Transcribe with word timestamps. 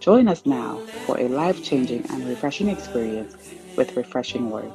Join 0.00 0.28
us 0.28 0.46
now 0.46 0.78
for 1.06 1.18
a 1.18 1.28
life 1.28 1.64
changing 1.64 2.04
and 2.10 2.28
refreshing 2.28 2.68
experience 2.68 3.36
with 3.76 3.96
Refreshing 3.96 4.50
Word. 4.50 4.72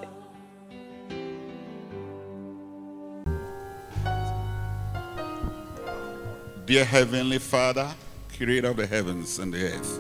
Dear 6.66 6.86
Heavenly 6.86 7.40
Father, 7.40 7.94
Creator 8.36 8.70
of 8.70 8.78
the 8.78 8.88
heavens 8.88 9.40
and 9.40 9.54
the 9.54 9.74
earth, 9.74 10.00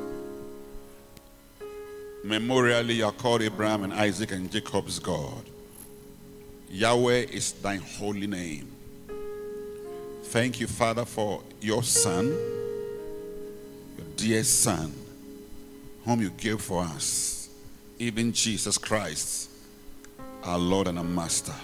memorially 2.26 2.96
you 2.96 3.05
are 3.05 3.12
called 3.12 3.41
Abraham 3.41 3.84
and 3.84 3.94
Isaac 3.94 4.32
and 4.32 4.52
Jacob's 4.52 4.99
God. 4.99 5.44
Yahweh 6.70 7.26
is 7.32 7.52
thy 7.54 7.76
holy 7.77 8.27
name. 8.27 8.72
Thank 10.24 10.60
you, 10.62 10.68
Father, 10.68 11.04
for 11.04 11.44
your 11.60 11.84
Son, 11.84 12.27
your 12.27 14.08
dear 14.16 14.44
Son, 14.44 14.94
whom 16.05 16.22
you 16.22 16.30
gave 16.32 16.62
for 16.62 16.84
us, 16.84 17.50
even 18.00 18.34
Jesus 18.34 18.77
Christ, 18.77 19.49
our 20.44 20.57
Lord 20.57 20.88
and 20.88 20.98
our 20.98 21.04
Master. 21.04 21.55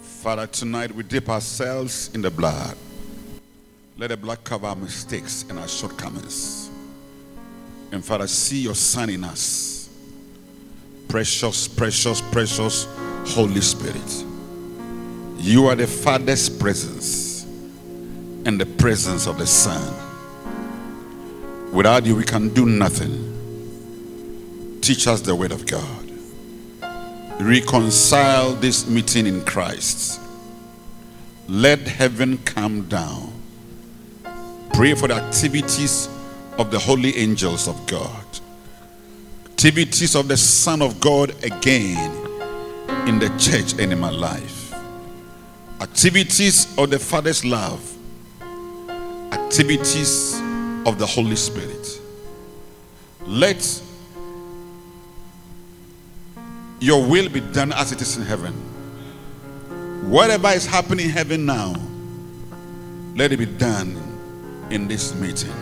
Father, 0.00 0.46
tonight 0.46 0.92
we 0.94 1.02
dip 1.02 1.28
ourselves 1.28 2.14
in 2.14 2.22
the 2.22 2.30
blood. 2.30 2.76
Let 3.98 4.08
the 4.08 4.16
blood 4.16 4.42
cover 4.44 4.66
our 4.66 4.76
mistakes 4.76 5.44
and 5.48 5.58
our 5.58 5.68
shortcomings. 5.68 6.70
And 7.92 8.04
Father, 8.04 8.26
see 8.26 8.60
your 8.60 8.74
Son 8.74 9.10
in 9.10 9.22
us. 9.22 9.88
Precious, 11.08 11.68
precious, 11.68 12.20
precious 12.20 12.88
Holy 13.26 13.60
Spirit. 13.60 14.24
You 15.38 15.66
are 15.66 15.74
the 15.76 15.86
Father's 15.86 16.48
presence 16.48 17.44
and 18.46 18.60
the 18.60 18.66
presence 18.66 19.26
of 19.26 19.38
the 19.38 19.46
Son. 19.46 20.03
Without 21.74 22.06
you, 22.06 22.14
we 22.14 22.22
can 22.22 22.50
do 22.54 22.66
nothing. 22.66 23.32
Teach 24.80 25.08
us 25.08 25.20
the 25.20 25.34
Word 25.34 25.50
of 25.50 25.66
God. 25.66 26.08
Reconcile 27.40 28.52
this 28.54 28.86
meeting 28.88 29.26
in 29.26 29.44
Christ. 29.44 30.20
Let 31.48 31.80
heaven 31.80 32.38
come 32.38 32.82
down. 32.82 33.32
Pray 34.72 34.94
for 34.94 35.08
the 35.08 35.14
activities 35.14 36.08
of 36.58 36.70
the 36.70 36.78
holy 36.78 37.16
angels 37.16 37.66
of 37.66 37.84
God, 37.88 38.24
activities 39.44 40.14
of 40.14 40.28
the 40.28 40.36
Son 40.36 40.80
of 40.80 41.00
God 41.00 41.30
again 41.42 42.08
in 43.08 43.18
the 43.18 43.34
church 43.36 43.72
and 43.80 43.92
in 43.92 43.98
my 43.98 44.10
life, 44.10 44.72
activities 45.80 46.72
of 46.78 46.90
the 46.90 47.00
Father's 47.00 47.44
love, 47.44 47.82
activities 49.32 50.40
of 50.86 50.98
the 50.98 51.06
Holy 51.06 51.36
Spirit. 51.36 52.00
Let 53.26 53.82
your 56.80 57.06
will 57.06 57.28
be 57.28 57.40
done 57.40 57.72
as 57.72 57.92
it 57.92 58.00
is 58.02 58.16
in 58.16 58.24
heaven. 58.24 58.52
Whatever 60.10 60.48
is 60.48 60.66
happening 60.66 61.06
in 61.06 61.12
heaven 61.12 61.46
now, 61.46 61.74
let 63.16 63.32
it 63.32 63.38
be 63.38 63.46
done 63.46 63.96
in 64.70 64.86
this 64.86 65.14
meeting. 65.14 65.52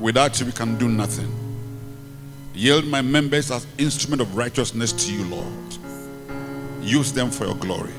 Without 0.00 0.40
you, 0.40 0.46
we 0.46 0.52
can 0.52 0.78
do 0.78 0.88
nothing. 0.88 1.30
Yield 2.54 2.86
my 2.86 3.02
members 3.02 3.50
as 3.50 3.66
instrument 3.76 4.22
of 4.22 4.36
righteousness 4.36 4.92
to 4.92 5.12
you, 5.12 5.24
Lord. 5.24 5.52
Use 6.80 7.12
them 7.12 7.30
for 7.30 7.44
your 7.44 7.56
glory. 7.56 7.92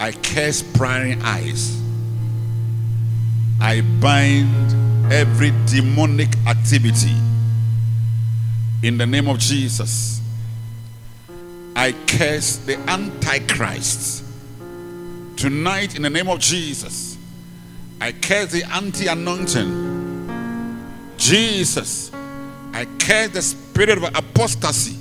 I 0.00 0.12
curse 0.12 0.62
prying 0.62 1.22
eyes. 1.22 1.80
I 3.60 3.82
bind 4.00 4.83
every 5.10 5.52
demonic 5.66 6.28
activity 6.46 7.14
in 8.82 8.98
the 8.98 9.06
name 9.06 9.28
of 9.28 9.38
Jesus. 9.38 10.20
I 11.76 11.92
curse 12.06 12.56
the 12.58 12.78
Antichrist 12.88 14.24
tonight 15.36 15.96
in 15.96 16.02
the 16.02 16.10
name 16.10 16.28
of 16.28 16.38
Jesus. 16.38 17.16
I 18.00 18.12
curse 18.12 18.52
the 18.52 18.64
anti 18.72 19.06
anointing. 19.06 19.92
Jesus, 21.16 22.10
I 22.72 22.86
curse 22.98 23.30
the 23.30 23.42
spirit 23.42 23.98
of 23.98 24.04
apostasy 24.04 24.98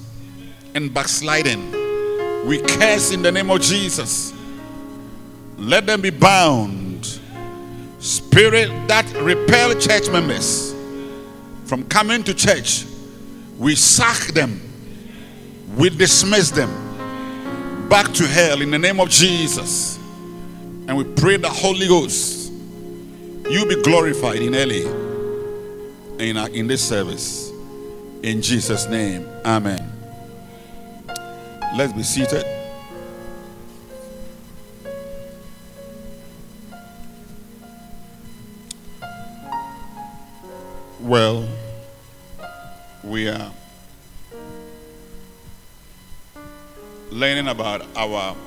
and 0.74 0.94
backsliding. 0.94 1.72
We 2.46 2.60
curse 2.62 3.12
in 3.12 3.22
the 3.22 3.32
name 3.32 3.50
of 3.50 3.62
Jesus. 3.62 4.34
Let 5.58 5.86
them 5.86 6.02
be 6.02 6.10
bound. 6.10 6.83
Spirit 8.04 8.68
that 8.90 9.10
repel 9.22 9.74
church 9.80 10.10
members 10.10 10.74
from 11.64 11.86
coming 11.86 12.22
to 12.26 12.34
church, 12.34 12.86
we 13.58 13.76
sack 13.76 14.34
them, 14.34 14.60
we 15.78 15.90
dismiss 15.90 16.52
them 16.52 17.88
back 17.88 18.12
to 18.14 18.28
hell 18.28 18.62
in 18.62 18.72
the 18.72 18.78
name 18.78 19.00
of 19.00 19.10
Jesus. 19.10 19.96
And 19.96 20.98
we 20.98 21.06
pray 21.06 21.38
the 21.38 21.48
Holy 21.50 21.88
Ghost, 21.88 22.52
you 23.50 23.66
be 23.68 23.82
glorified 23.82 24.42
in 24.42 24.54
early 24.54 24.84
in, 26.20 26.36
our, 26.36 26.48
uh, 26.48 26.50
in 26.50 26.68
this 26.68 26.86
service. 26.86 27.52
In 28.22 28.42
Jesus' 28.42 28.86
name, 28.88 29.26
Amen. 29.46 29.90
Let's 31.78 31.94
be 31.94 32.04
seated. 32.04 32.63
Well, 41.04 41.46
we 43.04 43.28
are 43.28 43.52
learning 47.12 47.50
about 47.50 47.86
our 47.94 48.38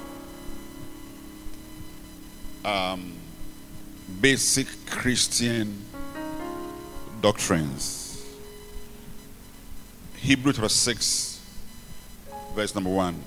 um, 2.65 3.13
basic 4.23 4.69
Christian 4.89 5.85
doctrines. 7.21 8.25
Hebrew 10.17 10.55
chapter 10.55 10.71
6, 10.71 11.41
verse 12.55 12.75
number 12.75 12.89
1. 12.89 13.23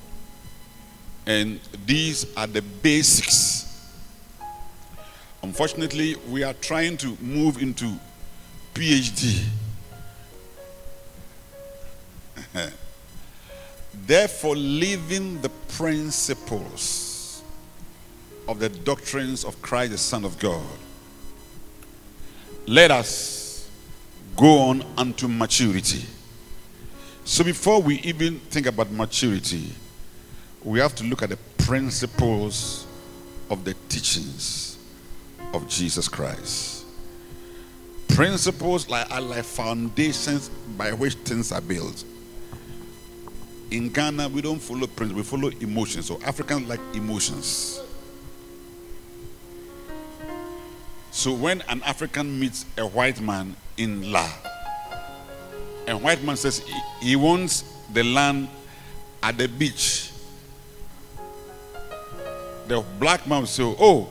And 1.28 1.60
these 1.86 2.36
are 2.36 2.48
the 2.48 2.64
basics. 2.64 3.94
Unfortunately, 5.44 6.16
we 6.28 6.42
are 6.42 6.54
trying 6.56 6.98
to 6.98 7.16
move 7.22 7.62
into 7.62 7.94
PhD. 8.80 9.44
Therefore, 14.08 14.56
living 14.56 15.42
the 15.42 15.50
principles 15.50 17.44
of 18.48 18.60
the 18.60 18.70
doctrines 18.70 19.44
of 19.44 19.62
Christ, 19.62 19.92
the 19.92 19.98
Son 19.98 20.24
of 20.24 20.40
God, 20.40 20.64
let 22.68 22.90
us 22.90 23.70
go 24.38 24.60
on 24.60 24.86
unto 24.98 25.28
maturity. 25.28 26.06
So, 27.26 27.44
before 27.44 27.82
we 27.82 28.00
even 28.00 28.40
think 28.40 28.66
about 28.66 28.90
maturity, 28.92 29.74
we 30.64 30.80
have 30.80 30.96
to 30.96 31.04
look 31.04 31.22
at 31.22 31.30
the 31.30 31.38
principles 31.58 32.88
of 33.50 33.66
the 33.66 33.74
teachings 33.90 34.78
of 35.54 35.68
Jesus 35.68 36.08
Christ. 36.08 36.79
Principles 38.10 38.90
like, 38.90 39.10
are 39.12 39.22
like 39.22 39.46
foundations 39.46 40.50
by 40.78 40.92
which 40.92 41.14
things 41.16 41.52
are 41.52 41.62
built. 41.62 42.04
In 43.72 43.90
Ghana, 43.90 44.30
we 44.30 44.42
don't 44.42 44.60
follow 44.60 44.88
principles, 44.88 45.14
we 45.14 45.24
follow 45.24 45.50
emotions. 45.62 46.08
So 46.08 46.20
Africans 46.24 46.68
like 46.68 46.80
emotions. 46.94 47.82
So 51.12 51.34
when 51.34 51.62
an 51.70 51.82
African 51.84 52.40
meets 52.40 52.66
a 52.78 52.86
white 52.86 53.20
man 53.20 53.56
in 53.78 54.12
La, 54.12 54.30
a 55.88 55.98
white 55.98 56.24
man 56.24 56.38
says 56.38 56.64
he, 57.02 57.16
wants 57.16 57.64
the 57.94 58.04
land 58.04 58.48
at 59.24 59.38
the 59.38 59.48
beach. 59.48 60.12
The 62.68 62.84
black 63.00 63.26
man 63.28 63.42
will 63.42 63.48
say, 63.48 63.64
Oh, 63.64 64.08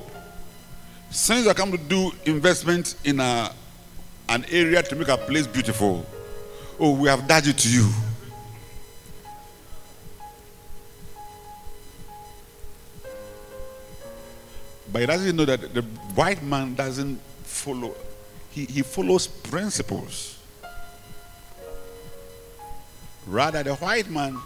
since 1.10 1.46
I 1.46 1.54
come 1.54 1.70
to 1.70 1.78
do 1.78 2.12
investment 2.26 2.96
in 3.04 3.20
a, 3.20 3.52
an 4.28 4.44
area 4.50 4.82
to 4.82 4.96
make 4.96 5.08
a 5.08 5.16
place 5.16 5.46
beautiful. 5.46 6.04
Oh, 6.78 6.92
we 6.92 7.08
have 7.08 7.26
done 7.26 7.42
it 7.46 7.58
to 7.58 7.68
you. 7.68 7.88
But 14.92 15.00
he 15.00 15.06
doesn't 15.06 15.36
know 15.36 15.44
that 15.44 15.74
the 15.74 15.82
white 16.14 16.42
man 16.42 16.74
doesn't 16.74 17.20
follow, 17.42 17.94
he, 18.50 18.64
he 18.64 18.82
follows 18.82 19.26
principles. 19.26 20.38
Rather, 23.26 23.62
the 23.62 23.74
white 23.74 24.08
man, 24.08 24.38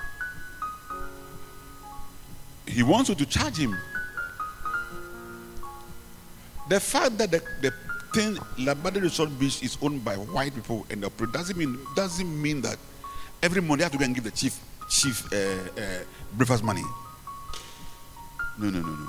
he 2.67 2.83
wants 2.83 3.09
you 3.09 3.15
to 3.15 3.27
charge 3.27 3.57
him. 3.57 3.77
The 6.69 6.81
fact 6.81 7.19
that 7.19 7.31
the, 7.31 7.43
the 7.61 7.73
thing 8.13 8.37
Labadi 8.59 9.03
Resort 9.03 9.37
Beach 9.39 9.63
is 9.63 9.79
owned 9.83 10.05
by 10.05 10.17
white 10.17 10.55
people 10.55 10.87
and 10.91 11.05
operate 11.05 11.33
doesn't 11.33 11.57
mean 11.57 11.79
doesn't 11.97 12.43
mean 12.43 12.61
that 12.61 12.77
every 13.43 13.61
month 13.63 13.79
they 13.79 13.85
have 13.85 13.93
to 13.93 13.99
go 13.99 14.05
and 14.05 14.15
give 14.15 14.25
the 14.25 14.31
chief 14.31 14.59
chief 14.89 15.33
uh, 15.33 15.37
uh, 15.81 16.05
breakfast 16.35 16.63
money. 16.63 16.83
No, 18.59 18.69
no, 18.71 18.81
no, 18.81 18.95
no. 18.95 19.09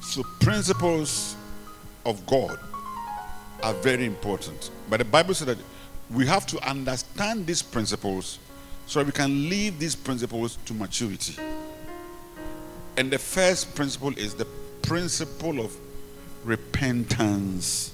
So 0.00 0.22
principles 0.40 1.36
of 2.06 2.24
God 2.26 2.58
are 3.62 3.74
very 3.74 4.06
important. 4.06 4.70
But 4.88 4.98
the 4.98 5.04
Bible 5.04 5.34
says 5.34 5.46
that 5.48 5.58
we 6.10 6.26
have 6.26 6.46
to 6.46 6.68
understand 6.68 7.46
these 7.46 7.60
principles 7.60 8.38
so 8.86 9.02
we 9.02 9.12
can 9.12 9.50
lead 9.50 9.78
these 9.78 9.94
principles 9.94 10.56
to 10.64 10.72
maturity. 10.72 11.34
And 12.96 13.10
the 13.10 13.18
first 13.18 13.74
principle 13.74 14.16
is 14.16 14.34
the 14.34 14.46
principle 14.82 15.60
of 15.60 15.76
repentance 16.44 17.92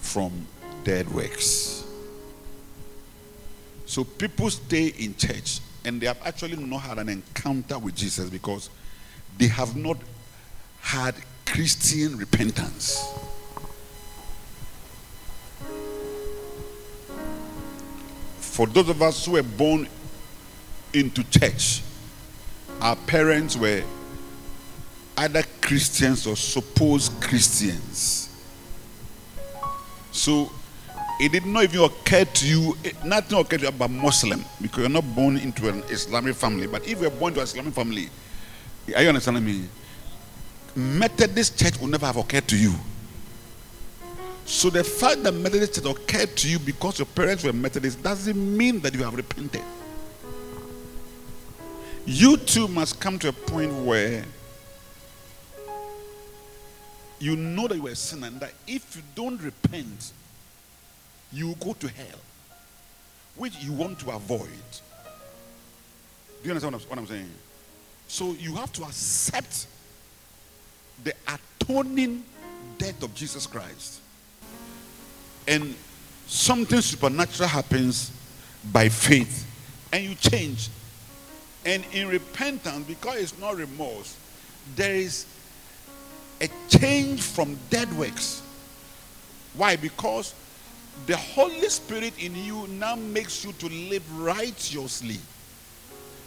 from 0.00 0.46
dead 0.84 1.08
works. 1.12 1.84
So 3.86 4.04
people 4.04 4.50
stay 4.50 4.88
in 4.88 5.16
church 5.16 5.60
and 5.84 6.00
they 6.00 6.06
have 6.06 6.20
actually 6.24 6.56
not 6.56 6.82
had 6.82 6.98
an 6.98 7.08
encounter 7.08 7.78
with 7.78 7.96
Jesus 7.96 8.28
because 8.28 8.68
they 9.38 9.46
have 9.46 9.76
not 9.76 9.96
had 10.80 11.14
Christian 11.46 12.16
repentance. 12.16 13.02
For 18.36 18.66
those 18.66 18.88
of 18.88 19.00
us 19.02 19.24
who 19.24 19.32
were 19.32 19.42
born 19.42 19.88
into 20.92 21.22
church, 21.30 21.82
our 22.80 22.96
parents 22.96 23.56
were 23.56 23.82
either 25.18 25.42
Christians 25.60 26.26
or 26.26 26.36
supposed 26.36 27.20
Christians. 27.20 28.28
So 30.12 30.50
it 31.20 31.32
did 31.32 31.44
not 31.44 31.64
even 31.64 31.80
occur 31.82 32.24
to 32.24 32.48
you, 32.48 32.76
eh, 32.84 32.92
nothing 33.04 33.38
occurred 33.38 33.58
to 33.60 33.62
you 33.64 33.68
about 33.68 33.90
Muslim 33.90 34.44
because 34.62 34.78
you're 34.80 34.88
not 34.88 35.04
born 35.14 35.36
into 35.36 35.68
an 35.68 35.82
Islamic 35.88 36.36
family. 36.36 36.68
But 36.68 36.86
if 36.86 37.00
you're 37.00 37.10
born 37.10 37.34
to 37.34 37.40
an 37.40 37.44
Islamic 37.44 37.74
family, 37.74 38.08
are 38.94 39.02
you 39.02 39.08
understanding 39.08 39.44
me? 39.44 39.64
Methodist 40.76 41.58
church 41.58 41.80
will 41.80 41.88
never 41.88 42.06
have 42.06 42.16
occurred 42.16 42.46
to 42.48 42.56
you. 42.56 42.74
So 44.44 44.70
the 44.70 44.84
fact 44.84 45.24
that 45.24 45.32
Methodist 45.32 45.74
church 45.74 45.84
occurred 45.84 46.36
to 46.36 46.48
you 46.48 46.60
because 46.60 47.00
your 47.00 47.06
parents 47.06 47.42
were 47.42 47.52
Methodist 47.52 48.02
doesn't 48.02 48.56
mean 48.56 48.78
that 48.80 48.94
you 48.94 49.02
have 49.02 49.14
repented. 49.14 49.62
You 52.06 52.36
too 52.36 52.68
must 52.68 53.00
come 53.00 53.18
to 53.18 53.28
a 53.28 53.32
point 53.32 53.72
where 53.84 54.24
you 57.18 57.36
know 57.36 57.68
that 57.68 57.76
you 57.76 57.86
are 57.86 57.90
a 57.90 57.96
sinner 57.96 58.28
and 58.28 58.40
that 58.40 58.52
if 58.66 58.96
you 58.96 59.02
don't 59.14 59.40
repent, 59.42 60.12
you 61.32 61.54
go 61.60 61.72
to 61.74 61.88
hell, 61.88 62.18
which 63.36 63.56
you 63.58 63.72
want 63.72 63.98
to 64.00 64.10
avoid. 64.10 64.48
Do 66.42 66.44
you 66.44 66.50
understand 66.50 66.74
what 66.88 66.98
I'm 66.98 67.06
saying? 67.06 67.30
So 68.06 68.32
you 68.32 68.54
have 68.54 68.72
to 68.74 68.84
accept 68.84 69.66
the 71.04 71.12
atoning 71.60 72.24
death 72.78 73.02
of 73.02 73.14
Jesus 73.14 73.46
Christ. 73.46 74.00
And 75.46 75.74
something 76.26 76.80
supernatural 76.80 77.48
happens 77.48 78.12
by 78.72 78.88
faith, 78.88 79.46
and 79.92 80.04
you 80.04 80.14
change. 80.14 80.68
And 81.64 81.84
in 81.92 82.08
repentance, 82.08 82.86
because 82.86 83.16
it's 83.16 83.38
not 83.38 83.56
remorse, 83.56 84.16
there 84.76 84.94
is 84.94 85.26
a 86.40 86.48
change 86.68 87.22
from 87.22 87.58
dead 87.70 87.92
works. 87.96 88.42
Why? 89.54 89.76
Because 89.76 90.34
the 91.06 91.16
Holy 91.16 91.68
Spirit 91.68 92.14
in 92.22 92.34
you 92.34 92.66
now 92.68 92.96
makes 92.96 93.44
you 93.44 93.52
to 93.52 93.68
live 93.68 94.04
righteously. 94.20 95.18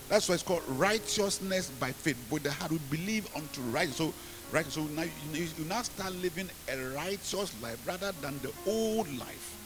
That's 0.10 0.28
why 0.28 0.36
it's 0.36 0.44
called 0.44 0.64
righteousness 0.68 1.70
by 1.80 1.92
faith. 1.92 2.18
But 2.30 2.44
the 2.44 2.52
heart 2.52 2.72
will 2.72 2.80
believe 2.90 3.34
unto 3.36 3.62
righteousness. 3.62 3.98
So, 3.98 4.14
right, 4.52 4.66
so 4.66 4.84
now 4.84 5.04
you, 5.34 5.48
you 5.58 5.66
now 5.66 5.82
start 5.84 6.14
living 6.16 6.50
a 6.68 6.78
righteous 6.96 7.54
life 7.62 7.82
rather 7.88 8.12
than 8.22 8.38
the 8.40 8.52
old 8.68 9.08
life. 9.18 9.58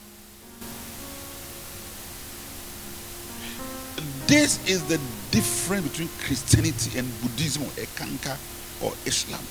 This 4.27 4.67
is 4.67 4.83
the 4.87 4.99
difference 5.31 5.87
between 5.89 6.09
Christianity 6.25 6.99
and 6.99 7.07
Buddhism 7.21 7.63
or 7.63 7.71
Eckankar 7.77 8.37
or 8.83 8.91
Islam 9.05 9.41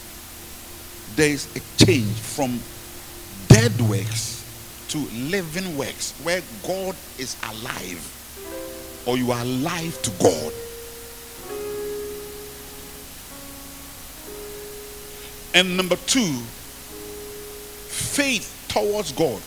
there 1.16 1.30
is 1.30 1.48
a 1.56 1.84
change 1.84 2.16
from 2.18 2.58
dead 3.48 3.78
works 3.82 4.44
to 4.88 4.98
living 5.28 5.76
works 5.76 6.12
where 6.22 6.42
God 6.66 6.96
is 7.18 7.36
alive 7.44 9.02
or 9.06 9.16
you 9.16 9.30
are 9.32 9.42
alive 9.42 10.00
to 10.02 10.10
God. 10.22 10.52
And 15.54 15.76
number 15.76 15.96
two, 16.06 16.32
faith 17.88 18.66
towards 18.68 19.12
God. 19.12 19.40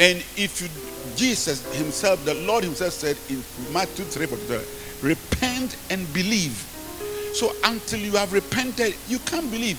And 0.00 0.18
if 0.36 0.60
you, 0.62 0.68
Jesus 1.16 1.62
himself, 1.76 2.24
the 2.24 2.34
Lord 2.34 2.64
himself 2.64 2.92
said 2.92 3.16
in 3.28 3.44
Matthew 3.72 4.04
3 4.04 4.26
repent 5.02 5.76
and 5.90 6.12
believe. 6.12 6.66
So 7.34 7.52
until 7.64 8.00
you 8.00 8.12
have 8.12 8.32
repented, 8.32 8.96
you 9.08 9.18
can't 9.20 9.50
believe. 9.50 9.78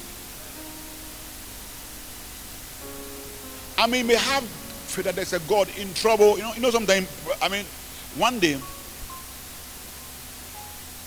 I 3.82 3.88
mean, 3.88 4.06
may 4.06 4.14
have 4.14 4.44
faith 4.46 5.06
that 5.06 5.16
there's 5.16 5.34
a 5.34 5.40
God 5.50 5.68
in 5.76 5.92
trouble. 5.96 6.38
You 6.38 6.44
know, 6.44 6.54
you 6.54 6.62
know, 6.62 6.70
sometimes, 6.70 7.10
I 7.42 7.50
mean, 7.50 7.66
one 8.16 8.38
day, 8.38 8.54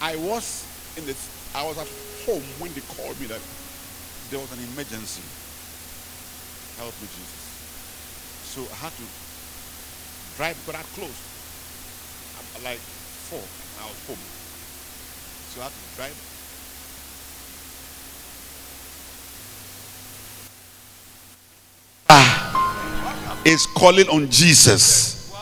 I 0.03 0.17
was 0.17 0.67
in 0.99 1.07
the, 1.07 1.15
I 1.55 1.63
was 1.63 1.79
at 1.79 1.87
home 2.27 2.43
when 2.59 2.75
they 2.75 2.81
called 2.99 3.15
me 3.21 3.27
that 3.31 3.39
there 4.29 4.41
was 4.41 4.51
an 4.51 4.59
emergency. 4.75 5.23
Help 6.83 6.91
me, 6.99 7.07
Jesus. 7.15 7.47
So 8.43 8.67
I 8.67 8.91
had 8.91 8.93
to 8.99 9.07
drive, 10.35 10.59
but 10.67 10.75
I 10.75 10.83
closed. 10.99 11.15
Like 12.65 12.83
four, 13.31 13.39
I 13.39 13.87
was 13.87 13.99
home. 14.11 14.19
So 15.55 15.61
I 15.61 15.65
had 15.65 15.73
to 15.73 15.95
drive 15.95 16.19
ah. 22.09 22.64
Is 23.45 23.67
calling 23.67 24.09
on 24.09 24.31
Jesus, 24.31 25.33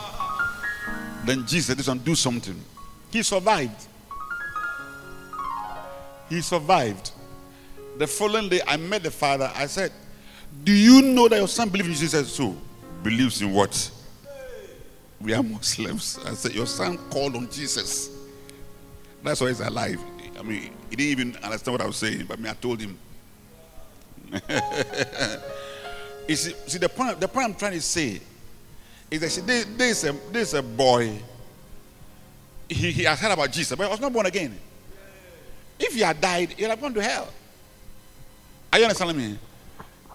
then 1.24 1.46
Jesus 1.46 1.76
doesn't 1.76 2.04
do 2.04 2.14
something. 2.14 2.60
He 3.10 3.22
survived. 3.22 3.86
He 6.28 6.40
survived. 6.40 7.12
The 7.98 8.06
following 8.06 8.48
day, 8.48 8.60
I 8.66 8.76
met 8.76 9.02
the 9.02 9.10
father. 9.10 9.50
I 9.54 9.66
said, 9.66 9.92
Do 10.64 10.72
you 10.72 11.02
know 11.02 11.28
that 11.28 11.36
your 11.36 11.48
son 11.48 11.68
believes 11.68 11.88
in 11.88 11.94
Jesus? 11.94 12.32
So, 12.32 12.56
believes 13.02 13.40
in 13.42 13.52
what? 13.52 13.90
We 15.20 15.34
are 15.34 15.42
Muslims. 15.42 16.18
I 16.24 16.34
said, 16.34 16.54
Your 16.54 16.66
son 16.66 16.98
called 17.10 17.36
on 17.36 17.50
Jesus. 17.50 18.10
That's 19.22 19.40
why 19.40 19.48
he's 19.48 19.60
alive. 19.60 20.00
I 20.38 20.42
mean, 20.42 20.72
he 20.90 20.96
didn't 20.96 21.20
even 21.20 21.36
understand 21.44 21.74
what 21.74 21.80
I 21.82 21.86
was 21.86 21.96
saying, 21.96 22.24
but 22.26 22.40
me, 22.40 22.50
I 22.50 22.54
told 22.54 22.80
him. 22.80 22.98
See, 26.28 26.78
the 26.78 26.88
point. 26.88 27.20
The 27.20 27.28
point 27.28 27.46
I'm 27.46 27.54
trying 27.54 27.72
to 27.72 27.80
say 27.80 28.20
is 29.10 29.20
that 29.20 29.30
see, 29.30 29.40
this, 29.42 29.64
this, 29.76 30.04
a, 30.04 30.12
this 30.30 30.54
a 30.54 30.62
boy. 30.62 31.18
He, 32.68 32.90
he 32.90 33.02
has 33.04 33.20
heard 33.20 33.32
about 33.32 33.50
Jesus, 33.52 33.76
but 33.76 33.84
he 33.84 33.90
was 33.90 34.00
not 34.00 34.12
born 34.12 34.26
again. 34.26 34.58
If 35.78 35.94
he 35.94 36.00
had 36.00 36.20
died, 36.20 36.52
he'd 36.52 36.64
have 36.64 36.80
gone 36.80 36.94
to 36.94 37.02
hell. 37.02 37.28
Are 38.72 38.78
you 38.78 38.84
understanding 38.84 39.16
me? 39.16 39.38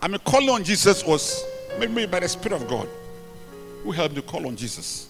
I 0.01 0.07
mean, 0.07 0.19
calling 0.25 0.49
on 0.49 0.63
Jesus 0.63 1.05
was 1.05 1.43
maybe 1.77 2.05
by 2.05 2.21
the 2.21 2.29
Spirit 2.29 2.61
of 2.61 2.67
God 2.67 2.87
who 3.83 3.91
helped 3.91 4.15
me 4.15 4.21
call 4.21 4.47
on 4.47 4.55
Jesus. 4.55 5.09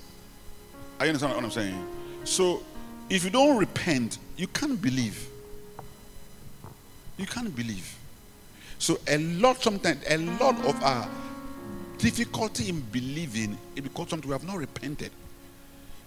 Are 1.00 1.06
you 1.06 1.10
understand 1.10 1.36
what 1.36 1.44
I'm 1.44 1.52
saying? 1.52 1.88
So, 2.24 2.64
if 3.10 3.24
you 3.24 3.30
don't 3.30 3.58
repent, 3.58 4.18
you 4.36 4.48
can't 4.48 4.82
believe. 4.82 5.28
You 7.18 7.26
can't 7.26 7.56
believe. 7.56 7.97
So 8.80 9.00
a 9.08 9.18
lot 9.18 9.62
sometimes 9.62 10.04
a 10.08 10.18
lot 10.18 10.56
of 10.66 10.82
our 10.84 11.10
difficulty 11.98 12.70
in 12.70 12.80
believing 12.92 13.58
is 13.76 13.82
because 13.82 14.10
sometimes 14.10 14.28
we 14.28 14.32
have 14.34 14.44
not 14.44 14.58
repented. 14.58 15.12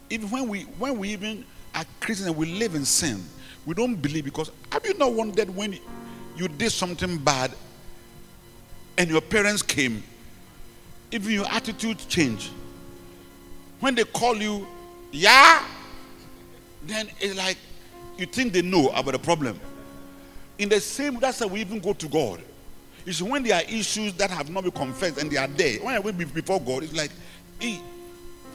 Even 0.09 0.31
when 0.31 0.49
we 0.49 0.63
when 0.63 0.99
we 0.99 1.11
even 1.11 1.45
are 1.75 1.85
Christians 2.01 2.29
and 2.29 2.37
we 2.37 2.47
live 2.47 2.75
in 2.75 2.85
sin, 2.85 3.23
we 3.67 3.75
don't 3.75 3.97
believe 3.97 4.25
because 4.25 4.51
have 4.73 4.85
you 4.85 4.95
not 4.95 5.13
wondered 5.13 5.55
when 5.55 5.79
you 6.37 6.49
did 6.49 6.71
something 6.71 7.19
bad 7.19 7.53
and 8.99 9.11
your 9.11 9.21
parents 9.21 9.63
came, 9.63 10.03
even 11.11 11.33
your 11.33 11.47
attitude 11.47 11.99
changed? 12.09 12.51
When 13.81 13.95
they 13.95 14.05
call 14.05 14.37
you, 14.37 14.67
yeah, 15.11 15.65
then 16.85 17.09
it's 17.21 17.37
like 17.37 17.57
you 18.17 18.27
think 18.27 18.53
they 18.53 18.63
know 18.63 18.89
about 18.89 19.13
the 19.13 19.19
problem. 19.19 19.59
In 20.59 20.69
the 20.69 20.81
same, 20.81 21.19
that's 21.19 21.41
why 21.41 21.47
we 21.47 21.61
even 21.61 21.81
go 21.81 21.95
to 21.95 22.09
God. 22.09 22.43
It's 23.07 23.23
when 23.23 23.43
there 23.43 23.57
are 23.57 23.63
issues 23.63 24.13
that 24.15 24.31
have 24.31 24.51
not 24.51 24.63
been 24.63 24.73
confessed 24.73 25.19
and 25.19 25.31
they 25.31 25.37
are 25.37 25.49
there. 25.49 25.79
When 25.81 25.95
I 25.95 25.99
went 25.99 26.19
before 26.19 26.61
God, 26.61 26.83
it's 26.83 26.95
like, 26.95 27.11
hey. 27.59 27.81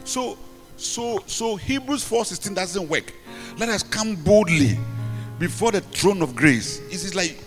So, 0.04 0.38
so, 0.78 1.24
so 1.26 1.56
Hebrews 1.56 2.08
4:16 2.08 2.56
doesn't 2.56 2.88
work. 2.88 3.14
Let 3.58 3.70
us 3.70 3.84
come 3.84 4.16
boldly 4.16 4.78
before 5.40 5.72
the 5.72 5.82
throne 5.82 6.22
of 6.22 6.36
grace. 6.36 6.80
It's 6.90 7.16
like 7.16 7.38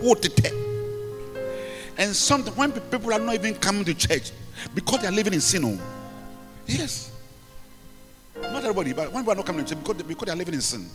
what 0.00 0.24
it 0.24 0.52
and 1.98 2.14
something 2.14 2.54
when 2.54 2.72
people 2.72 3.12
are 3.12 3.18
not 3.18 3.34
even 3.34 3.54
coming 3.54 3.84
to 3.84 3.94
church 3.94 4.32
because 4.74 5.00
they 5.00 5.08
are 5.08 5.12
living 5.12 5.34
in 5.34 5.40
sin. 5.40 5.64
Oh, 5.64 5.78
yes. 6.66 7.10
Not 8.36 8.56
everybody, 8.56 8.92
but 8.92 9.12
when 9.12 9.22
people 9.22 9.32
are 9.32 9.36
not 9.36 9.46
coming 9.46 9.64
to 9.64 9.74
church 9.74 9.82
because, 9.82 10.02
because 10.02 10.26
they 10.26 10.32
are 10.32 10.36
living 10.36 10.54
in 10.54 10.60
sin. 10.60 10.88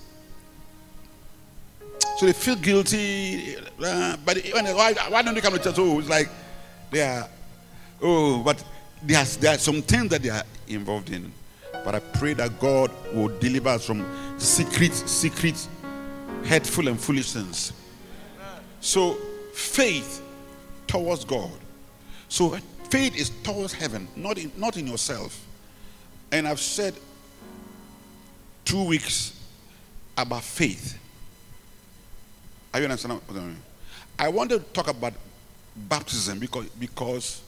So 2.22 2.28
they 2.28 2.34
feel 2.34 2.56
guilty. 2.56 3.56
Uh, 3.84 4.16
but 4.24 4.38
why, 4.54 4.94
why 5.10 5.24
don't 5.24 5.34
they 5.34 5.42
come 5.42 5.54
to 5.54 5.60
church? 5.60 5.74
Oh, 5.80 5.98
it's 5.98 6.08
like 6.08 6.30
they 6.92 7.02
are, 7.02 7.28
oh, 8.00 8.44
but 8.44 8.64
there's, 9.02 9.38
there 9.38 9.56
are 9.56 9.58
some 9.58 9.82
things 9.82 10.10
that 10.10 10.22
they 10.22 10.30
are 10.30 10.44
involved 10.68 11.10
in. 11.10 11.32
But 11.84 11.96
I 11.96 12.00
pray 12.00 12.36
that 12.36 12.60
God 12.60 12.92
will 13.12 13.30
deliver 13.40 13.70
us 13.70 13.88
from 13.88 14.06
secret, 14.38 14.94
secret, 14.94 15.68
hurtful, 16.46 16.90
and 16.90 17.02
foolish. 17.02 17.36
So 18.82 19.14
faith 19.56 20.22
towards 20.86 21.26
God. 21.26 21.50
So 22.30 22.50
faith 22.92 23.18
is 23.18 23.32
towards 23.42 23.74
heaven, 23.74 24.08
not 24.16 24.38
in, 24.38 24.52
not 24.58 24.78
in 24.78 24.86
yourself. 24.86 25.44
And 26.32 26.48
I've 26.48 26.60
said 26.60 26.94
two 28.64 28.84
weeks 28.84 29.40
about 30.16 30.44
faith. 30.44 31.00
Are 32.74 32.80
you 32.80 32.86
understand? 32.86 33.20
I 34.18 34.30
want 34.30 34.50
to 34.52 34.60
talk 34.60 34.88
about 34.88 35.14
baptism 35.76 36.40
because 36.40 36.68
because 36.80 37.42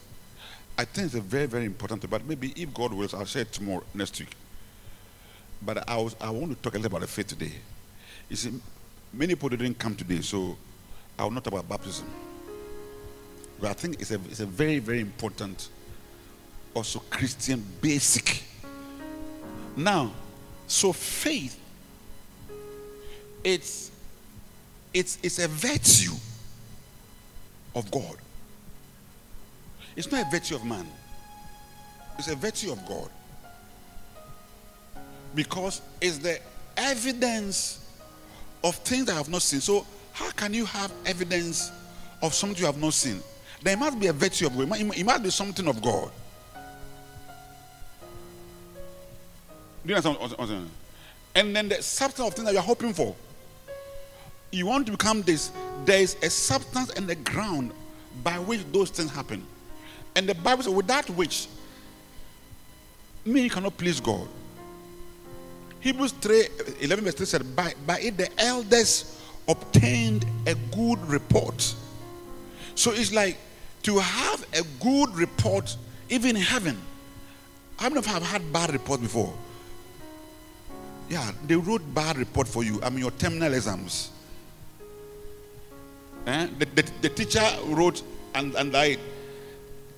I 0.77 0.85
think 0.85 1.05
it's 1.07 1.15
a 1.15 1.21
very 1.21 1.45
very 1.45 1.65
important. 1.65 2.01
Thing, 2.01 2.09
But 2.09 2.25
maybe 2.25 2.53
if 2.55 2.73
God 2.73 2.93
wills, 2.93 3.13
I'll 3.13 3.25
share 3.25 3.43
it 3.43 3.51
tomorrow 3.51 3.83
next 3.93 4.19
week. 4.19 4.31
But 5.61 5.87
I 5.89 5.97
was 5.97 6.15
I 6.19 6.29
want 6.29 6.51
to 6.51 6.61
talk 6.61 6.73
a 6.73 6.77
little 6.77 6.97
about 6.97 7.01
the 7.01 7.07
faith 7.07 7.27
today. 7.27 7.51
You 8.29 8.35
see, 8.35 8.51
many 9.13 9.35
people 9.35 9.49
didn't 9.49 9.79
come 9.79 9.95
today, 9.95 10.21
so 10.21 10.57
I 11.17 11.23
will 11.23 11.31
not 11.31 11.43
talk 11.43 11.53
about 11.53 11.69
baptism. 11.69 12.07
But 13.61 13.69
I 13.69 13.73
think 13.73 14.01
it's 14.01 14.11
a 14.11 14.15
it's 14.29 14.41
a 14.41 14.45
very 14.45 14.79
very 14.79 14.99
important, 14.99 15.69
also 16.73 16.99
Christian 17.09 17.63
basic. 17.81 18.43
Now, 19.75 20.11
so 20.67 20.91
faith, 20.91 21.57
it's 23.43 23.91
it's, 24.93 25.17
it's 25.23 25.39
a 25.39 25.47
virtue 25.47 26.13
of 27.75 27.89
God. 27.89 28.17
It's 29.95 30.11
not 30.11 30.27
a 30.27 30.29
virtue 30.31 30.55
of 30.55 30.65
man, 30.65 30.87
it's 32.17 32.27
a 32.27 32.35
virtue 32.35 32.71
of 32.71 32.85
God. 32.87 33.09
Because 35.35 35.81
it's 35.99 36.19
the 36.19 36.39
evidence 36.77 37.83
of 38.63 38.75
things 38.75 39.09
I 39.09 39.15
have 39.15 39.29
not 39.29 39.41
seen. 39.41 39.61
So, 39.61 39.85
how 40.11 40.29
can 40.31 40.53
you 40.53 40.65
have 40.65 40.91
evidence 41.07 41.71
of 42.21 42.35
something 42.35 42.59
you 42.59 42.67
have 42.67 42.77
not 42.77 42.93
seen? 42.93 43.19
There 43.63 43.75
must 43.75 43.99
be 43.99 44.07
a 44.07 44.13
virtue 44.13 44.45
of 44.45 44.55
God, 44.55 44.79
it 44.79 45.05
must 45.05 45.23
be 45.23 45.29
something 45.31 45.67
of 45.67 45.81
God. 45.81 46.11
Do 49.85 49.89
you 49.89 49.95
understand? 49.95 50.69
And 51.35 51.55
then 51.55 51.67
the 51.67 51.81
substance 51.81 52.27
of 52.27 52.33
things 52.35 52.45
that 52.45 52.53
you're 52.53 52.61
hoping 52.61 52.93
for 52.93 53.15
you 54.53 54.65
want 54.65 54.85
to 54.85 54.91
become 54.91 55.21
this, 55.23 55.51
there 55.85 55.99
is 55.99 56.15
a 56.21 56.29
substance 56.29 56.91
and 56.91 57.09
a 57.09 57.15
ground 57.15 57.71
by 58.23 58.37
which 58.39 58.61
those 58.71 58.89
things 58.89 59.11
happen. 59.11 59.45
And 60.15 60.29
the 60.29 60.35
Bible 60.35 60.63
says, 60.63 60.73
without 60.73 61.09
which, 61.11 61.47
me 63.25 63.49
cannot 63.49 63.77
please 63.77 63.99
God. 63.99 64.27
Hebrews 65.79 66.13
3 66.13 66.47
11 66.81 67.03
verse 67.03 67.15
3 67.15 67.25
said, 67.25 67.55
by, 67.55 67.73
by 67.85 67.99
it 67.99 68.17
the 68.17 68.29
elders 68.39 69.19
obtained 69.47 70.25
a 70.47 70.55
good 70.73 70.99
report. 71.07 71.75
So 72.75 72.91
it's 72.91 73.11
like 73.11 73.37
to 73.83 73.99
have 73.99 74.45
a 74.53 74.63
good 74.81 75.13
report, 75.15 75.75
even 76.09 76.31
in 76.31 76.41
heaven. 76.41 76.77
How 77.77 77.89
many 77.89 77.99
of 77.99 78.05
have 78.05 78.23
had 78.23 78.53
bad 78.53 78.71
report 78.71 79.01
before? 79.01 79.33
Yeah, 81.09 81.31
they 81.45 81.55
wrote 81.55 81.81
bad 81.93 82.17
report 82.17 82.47
for 82.47 82.63
you. 82.63 82.81
I 82.81 82.89
mean, 82.89 82.99
your 82.99 83.11
terminal 83.11 83.53
exams. 83.53 84.12
Eh? 86.25 86.47
The, 86.59 86.65
the, 86.65 86.91
the, 87.01 87.09
teacher 87.09 87.45
wrote 87.65 88.01
and, 88.33 88.55
and 88.55 88.75
I 88.75 88.97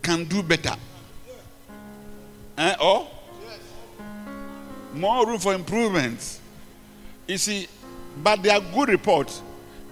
can 0.01 0.25
do 0.25 0.41
better. 0.41 0.75
Eh? 2.57 2.75
Or 2.81 3.07
more 4.93 5.27
room 5.27 5.39
for 5.39 5.53
improvement. 5.53 6.39
You 7.27 7.37
see, 7.37 7.67
but 8.23 8.41
they 8.41 8.49
are 8.49 8.61
good 8.73 8.89
reports. 8.89 9.41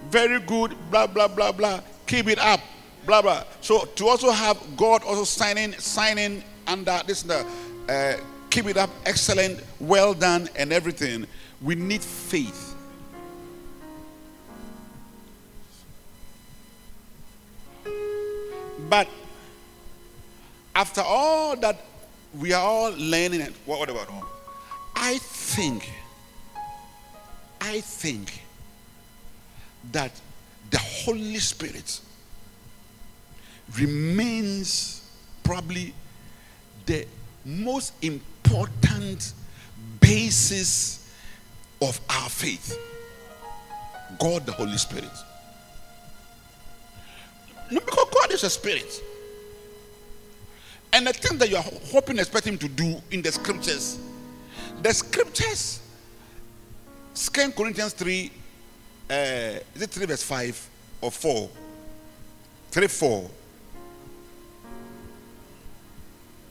Very 0.08 0.40
good, 0.40 0.76
blah, 0.90 1.06
blah, 1.06 1.28
blah, 1.28 1.52
blah. 1.52 1.80
Keep 2.06 2.28
it 2.28 2.38
up, 2.38 2.60
blah, 3.06 3.22
blah. 3.22 3.44
So 3.60 3.84
to 3.84 4.08
also 4.08 4.30
have 4.30 4.58
God 4.76 5.02
also 5.04 5.24
signing, 5.24 5.72
signing 5.72 6.42
under 6.66 7.00
this, 7.06 7.28
uh, 7.28 8.16
keep 8.50 8.66
it 8.66 8.76
up, 8.76 8.90
excellent, 9.06 9.60
well 9.80 10.14
done, 10.14 10.48
and 10.56 10.72
everything, 10.72 11.26
we 11.60 11.74
need 11.74 12.02
faith. 12.02 12.63
But 18.94 19.08
after 20.72 21.00
all 21.00 21.56
that 21.56 21.76
we 22.32 22.52
are 22.52 22.64
all 22.64 22.92
learning 22.96 23.40
it, 23.40 23.52
what 23.66 23.90
about 23.90 24.08
all? 24.08 24.24
I 24.94 25.18
think, 25.18 25.90
I 27.60 27.80
think 27.80 28.40
that 29.90 30.12
the 30.70 30.78
Holy 30.78 31.40
Spirit 31.40 32.00
remains 33.76 35.10
probably 35.42 35.92
the 36.86 37.04
most 37.44 37.94
important 38.00 39.32
basis 39.98 41.12
of 41.82 42.00
our 42.08 42.28
faith. 42.28 42.78
God 44.20 44.46
the 44.46 44.52
Holy 44.52 44.78
Spirit. 44.78 45.10
No, 47.74 47.80
because 47.80 48.08
God 48.14 48.32
is 48.32 48.44
a 48.44 48.50
spirit. 48.50 49.02
And 50.92 51.08
the 51.08 51.12
thing 51.12 51.38
that 51.38 51.50
you 51.50 51.56
are 51.56 51.64
hoping, 51.90 52.20
expect 52.20 52.46
Him 52.46 52.56
to 52.58 52.68
do 52.68 53.02
in 53.10 53.20
the 53.20 53.32
scriptures, 53.32 53.98
the 54.80 54.94
scriptures, 54.94 55.80
2 57.16 57.50
Corinthians 57.50 57.92
3, 57.94 58.30
uh, 59.10 59.14
is 59.74 59.82
it 59.82 59.90
3 59.90 60.06
verse 60.06 60.22
5 60.22 60.70
or 61.00 61.10
4? 61.10 61.50
3 62.70 62.86
4. 62.86 63.30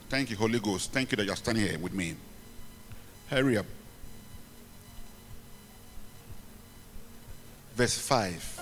Thank 0.09 0.29
you, 0.29 0.35
Holy 0.35 0.59
Ghost. 0.59 0.91
Thank 0.91 1.11
you 1.11 1.15
that 1.15 1.25
you're 1.25 1.37
standing 1.37 1.65
here 1.65 1.79
with 1.79 1.93
me. 1.93 2.15
Hurry 3.29 3.57
up. 3.57 3.65
Verse 7.75 7.97
5. 7.97 8.52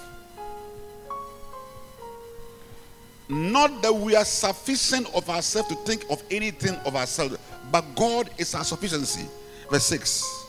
Not 3.31 3.81
that 3.81 3.93
we 3.93 4.13
are 4.13 4.25
sufficient 4.25 5.07
of 5.15 5.29
ourselves 5.29 5.69
to 5.69 5.75
think 5.75 6.03
of 6.09 6.21
anything 6.29 6.75
of 6.85 6.97
ourselves, 6.97 7.38
but 7.71 7.85
God 7.95 8.29
is 8.38 8.53
our 8.53 8.65
sufficiency. 8.65 9.25
Verse 9.69 9.85
6. 9.85 10.45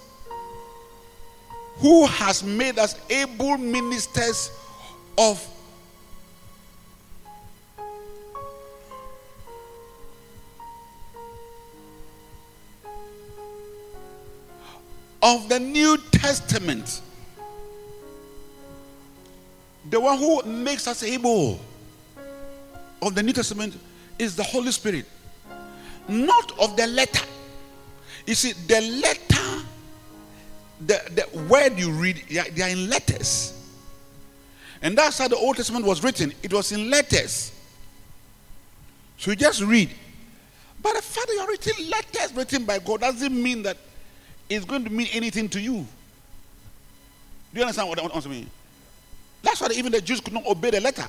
Who 1.76 2.06
has 2.06 2.42
made 2.42 2.80
us 2.80 2.96
able 3.08 3.56
ministers 3.56 4.50
of 5.16 5.48
of 15.22 15.48
the 15.48 15.60
New 15.60 15.98
Testament. 16.10 17.00
The 19.88 20.00
one 20.00 20.18
who 20.18 20.42
makes 20.42 20.88
us 20.88 21.04
able 21.04 21.60
of 23.02 23.14
the 23.14 23.22
New 23.22 23.32
Testament 23.32 23.76
is 24.18 24.36
the 24.36 24.42
Holy 24.44 24.70
Spirit, 24.70 25.04
not 26.08 26.58
of 26.58 26.76
the 26.76 26.86
letter. 26.86 27.26
You 28.26 28.34
see, 28.34 28.52
the 28.52 28.80
letter, 28.80 29.66
the, 30.86 31.26
the 31.32 31.38
word 31.50 31.78
you 31.78 31.90
read, 31.90 32.22
they 32.28 32.62
are 32.62 32.68
in 32.68 32.88
letters. 32.88 33.58
And 34.80 34.96
that's 34.96 35.18
how 35.18 35.28
the 35.28 35.36
Old 35.36 35.56
Testament 35.56 35.84
was 35.84 36.02
written. 36.02 36.32
It 36.42 36.52
was 36.52 36.72
in 36.72 36.88
letters. 36.90 37.52
So 39.18 39.30
you 39.30 39.36
just 39.36 39.62
read. 39.62 39.90
But 40.80 40.94
the 40.94 41.02
fact 41.02 41.28
that 41.28 41.34
you're 41.34 41.48
written 41.48 41.90
letters 41.90 42.34
written 42.34 42.64
by 42.64 42.78
God 42.78 43.00
doesn't 43.00 43.42
mean 43.42 43.62
that 43.62 43.76
it's 44.48 44.64
going 44.64 44.84
to 44.84 44.90
mean 44.90 45.08
anything 45.12 45.48
to 45.50 45.60
you. 45.60 45.86
Do 47.52 47.60
you 47.60 47.62
understand 47.62 47.88
what 47.88 47.98
I 47.98 48.02
want 48.02 48.20
to 48.22 48.28
mean? 48.28 48.50
That's 49.42 49.60
why 49.60 49.68
even 49.74 49.92
the 49.92 50.00
Jews 50.00 50.20
could 50.20 50.32
not 50.32 50.46
obey 50.46 50.70
the 50.70 50.80
letter. 50.80 51.08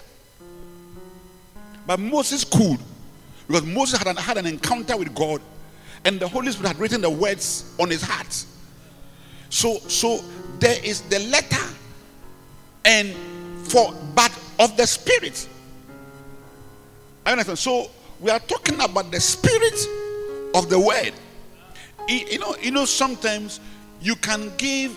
But 1.85 1.99
Moses 1.99 2.43
could. 2.43 2.79
Because 3.47 3.65
Moses 3.65 3.99
had 3.99 4.07
an, 4.07 4.15
had 4.15 4.37
an 4.37 4.45
encounter 4.45 4.95
with 4.97 5.13
God 5.13 5.41
and 6.05 6.19
the 6.19 6.27
Holy 6.27 6.51
Spirit 6.51 6.69
had 6.69 6.79
written 6.79 7.01
the 7.01 7.09
words 7.09 7.73
on 7.79 7.89
his 7.89 8.01
heart. 8.01 8.45
So, 9.49 9.79
so 9.79 10.21
there 10.59 10.77
is 10.83 11.01
the 11.01 11.19
letter 11.19 11.73
and 12.85 13.13
for 13.67 13.93
but 14.15 14.31
of 14.59 14.75
the 14.77 14.85
spirit. 14.85 15.47
I 17.25 17.31
understand. 17.31 17.59
So 17.59 17.89
we 18.19 18.31
are 18.31 18.39
talking 18.39 18.75
about 18.81 19.11
the 19.11 19.19
spirit 19.19 19.79
of 20.55 20.69
the 20.69 20.79
word. 20.79 21.13
You 22.09 22.39
know, 22.39 22.55
you 22.61 22.71
know, 22.71 22.85
sometimes 22.85 23.61
you 24.01 24.15
can 24.15 24.51
give 24.57 24.95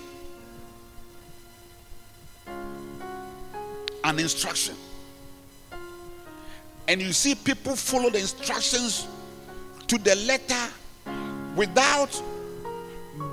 an 4.03 4.19
instruction 4.19 4.75
and 6.89 7.03
you 7.03 7.13
see 7.13 7.35
people 7.35 7.75
follow 7.77 8.11
the 8.11 8.19
instructions 8.19 9.07
to 9.89 9.99
the 9.99 10.15
letter 10.17 10.73
without 11.55 12.23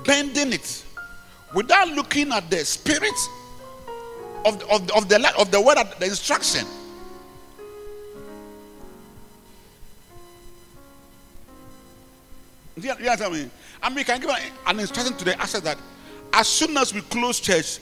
bending 0.04 0.52
it, 0.52 0.84
without 1.54 1.88
looking 1.88 2.32
at 2.32 2.48
the 2.50 2.64
spirit 2.64 3.14
of, 4.44 4.62
of, 4.64 4.90
of 4.92 5.08
the 5.08 5.34
of 5.38 5.50
the 5.50 5.60
word, 5.60 5.76
the 5.98 6.06
instruction. 6.06 6.66
You 12.76 12.90
understand 12.90 13.32
me? 13.32 13.50
I 13.82 13.88
mean, 13.88 13.96
we 13.96 14.04
can 14.04 14.20
give 14.20 14.30
an 14.66 14.80
instruction 14.80 15.16
to 15.16 15.24
the 15.24 15.40
asset 15.40 15.62
that 15.64 15.78
as 16.32 16.48
soon 16.48 16.76
as 16.76 16.92
we 16.92 17.00
close 17.02 17.38
church, 17.38 17.78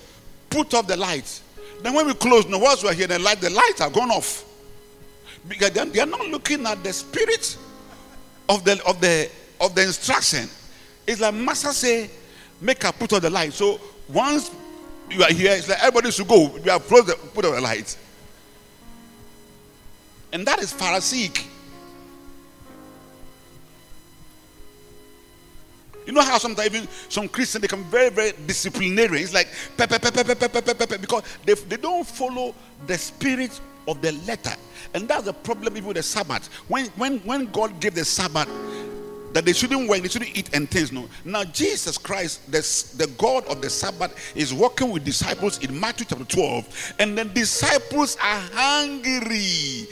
put 0.50 0.74
off 0.74 0.86
the 0.86 0.96
lights. 0.96 1.42
Then 1.82 1.94
when 1.94 2.06
we 2.06 2.14
close, 2.14 2.46
no, 2.46 2.58
once 2.58 2.84
we're 2.84 2.92
here, 2.92 3.06
the 3.06 3.18
light, 3.18 3.40
the 3.40 3.48
lights 3.50 3.80
are 3.80 3.90
gone 3.90 4.10
off 4.10 4.44
because 5.48 5.70
they 5.70 6.00
are 6.00 6.06
not 6.06 6.26
looking 6.28 6.66
at 6.66 6.82
the 6.82 6.92
spirit 6.92 7.56
of 8.48 8.64
the 8.64 8.82
of 8.86 9.00
the 9.00 9.30
of 9.60 9.74
the 9.74 9.82
instruction. 9.82 10.48
It's 11.06 11.20
like 11.20 11.34
master 11.34 11.72
say, 11.72 12.10
make 12.60 12.84
a 12.84 12.92
put 12.92 13.12
on 13.12 13.20
the 13.20 13.30
light. 13.30 13.52
So 13.52 13.80
once 14.08 14.50
you 15.10 15.22
are 15.22 15.32
here, 15.32 15.52
it's 15.52 15.68
like 15.68 15.78
everybody 15.80 16.10
should 16.10 16.28
go. 16.28 16.48
We 16.48 16.70
have 16.70 16.86
put 16.88 17.44
on 17.44 17.54
the 17.54 17.60
light. 17.60 17.96
And 20.32 20.46
that 20.46 20.60
is 20.60 20.72
Pharisaic. 20.72 21.46
You 26.06 26.12
know 26.12 26.22
how 26.22 26.38
sometimes 26.38 26.74
even 26.74 26.88
some 27.08 27.28
Christians 27.28 27.62
become 27.62 27.84
very, 27.84 28.10
very 28.10 28.32
disciplinary. 28.46 29.22
It's 29.22 29.32
like 29.32 29.48
because 29.76 31.22
they, 31.44 31.54
they 31.54 31.76
don't 31.76 32.06
follow 32.06 32.54
the 32.86 32.98
spirit 32.98 33.60
of 33.88 34.00
the 34.00 34.12
letter. 34.26 34.54
And 34.94 35.08
that's 35.08 35.24
the 35.24 35.32
problem 35.32 35.76
even 35.76 35.88
with 35.88 35.96
the 35.96 36.02
Sabbath. 36.02 36.48
When 36.68 36.86
when 36.96 37.18
when 37.20 37.46
God 37.46 37.80
gave 37.80 37.94
the 37.94 38.04
Sabbath, 38.04 38.48
that 39.32 39.44
they 39.44 39.52
shouldn't 39.52 39.88
work, 39.88 40.02
they 40.02 40.08
shouldn't 40.08 40.36
eat 40.36 40.54
and 40.54 40.70
things. 40.70 40.92
No. 40.92 41.08
Now 41.24 41.44
Jesus 41.44 41.98
Christ, 41.98 42.50
the, 42.50 42.60
the 42.96 43.10
God 43.18 43.46
of 43.46 43.62
the 43.62 43.70
Sabbath, 43.70 44.36
is 44.36 44.52
working 44.52 44.90
with 44.90 45.04
disciples 45.04 45.58
in 45.58 45.78
Matthew 45.78 46.06
chapter 46.06 46.24
12, 46.24 46.94
and 46.98 47.16
the 47.16 47.24
disciples 47.24 48.16
are 48.16 48.40
hungry, 48.52 49.86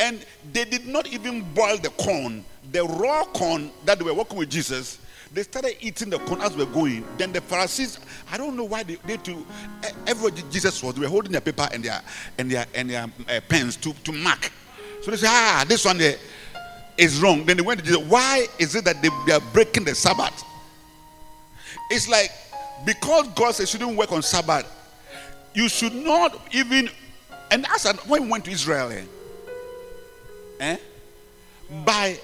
and 0.00 0.24
they 0.52 0.64
did 0.64 0.86
not 0.86 1.06
even 1.08 1.42
boil 1.54 1.76
the 1.78 1.90
corn, 1.90 2.44
the 2.72 2.84
raw 2.84 3.24
corn 3.24 3.70
that 3.84 3.98
they 3.98 4.04
were 4.04 4.14
working 4.14 4.38
with 4.38 4.50
Jesus. 4.50 4.98
They 5.36 5.42
started 5.42 5.76
eating 5.82 6.08
the 6.08 6.18
corn 6.20 6.40
as 6.40 6.56
we 6.56 6.64
were 6.64 6.72
going. 6.72 7.04
Then 7.18 7.30
the 7.30 7.42
Pharisees, 7.42 7.98
I 8.32 8.38
don't 8.38 8.56
know 8.56 8.64
why 8.64 8.84
they, 8.84 8.94
they 9.04 9.18
to 9.18 9.46
everywhere 10.06 10.30
Jesus 10.50 10.82
was, 10.82 10.94
they 10.94 11.02
were 11.02 11.08
holding 11.08 11.30
their 11.30 11.42
paper 11.42 11.68
and 11.70 11.84
their 11.84 12.00
and 12.38 12.50
their 12.50 12.64
and 12.74 12.88
their 12.88 13.02
uh, 13.02 13.40
pens 13.46 13.76
to, 13.76 13.92
to 13.92 14.12
mark. 14.12 14.50
So 15.02 15.10
they 15.10 15.18
say, 15.18 15.26
ah, 15.28 15.62
this 15.68 15.84
one 15.84 15.98
there 15.98 16.16
is 16.96 17.20
wrong. 17.20 17.44
Then 17.44 17.58
they 17.58 17.62
went 17.62 17.80
to 17.80 17.84
Jesus. 17.84 18.02
Why 18.02 18.46
is 18.58 18.74
it 18.76 18.86
that 18.86 19.02
they, 19.02 19.10
they 19.26 19.32
are 19.32 19.42
breaking 19.52 19.84
the 19.84 19.94
Sabbath? 19.94 20.42
It's 21.90 22.08
like 22.08 22.30
because 22.86 23.28
God 23.34 23.54
says 23.54 23.70
you 23.74 23.78
shouldn't 23.78 23.98
work 23.98 24.12
on 24.12 24.22
Sabbath, 24.22 24.64
you 25.52 25.68
should 25.68 25.94
not 25.94 26.40
even. 26.52 26.88
And 27.50 27.66
as 27.74 27.84
when 28.06 28.22
we 28.22 28.30
went 28.30 28.46
to 28.46 28.52
Israel, 28.52 28.90
eh, 28.90 29.04
eh 30.60 30.76
by 31.84 32.18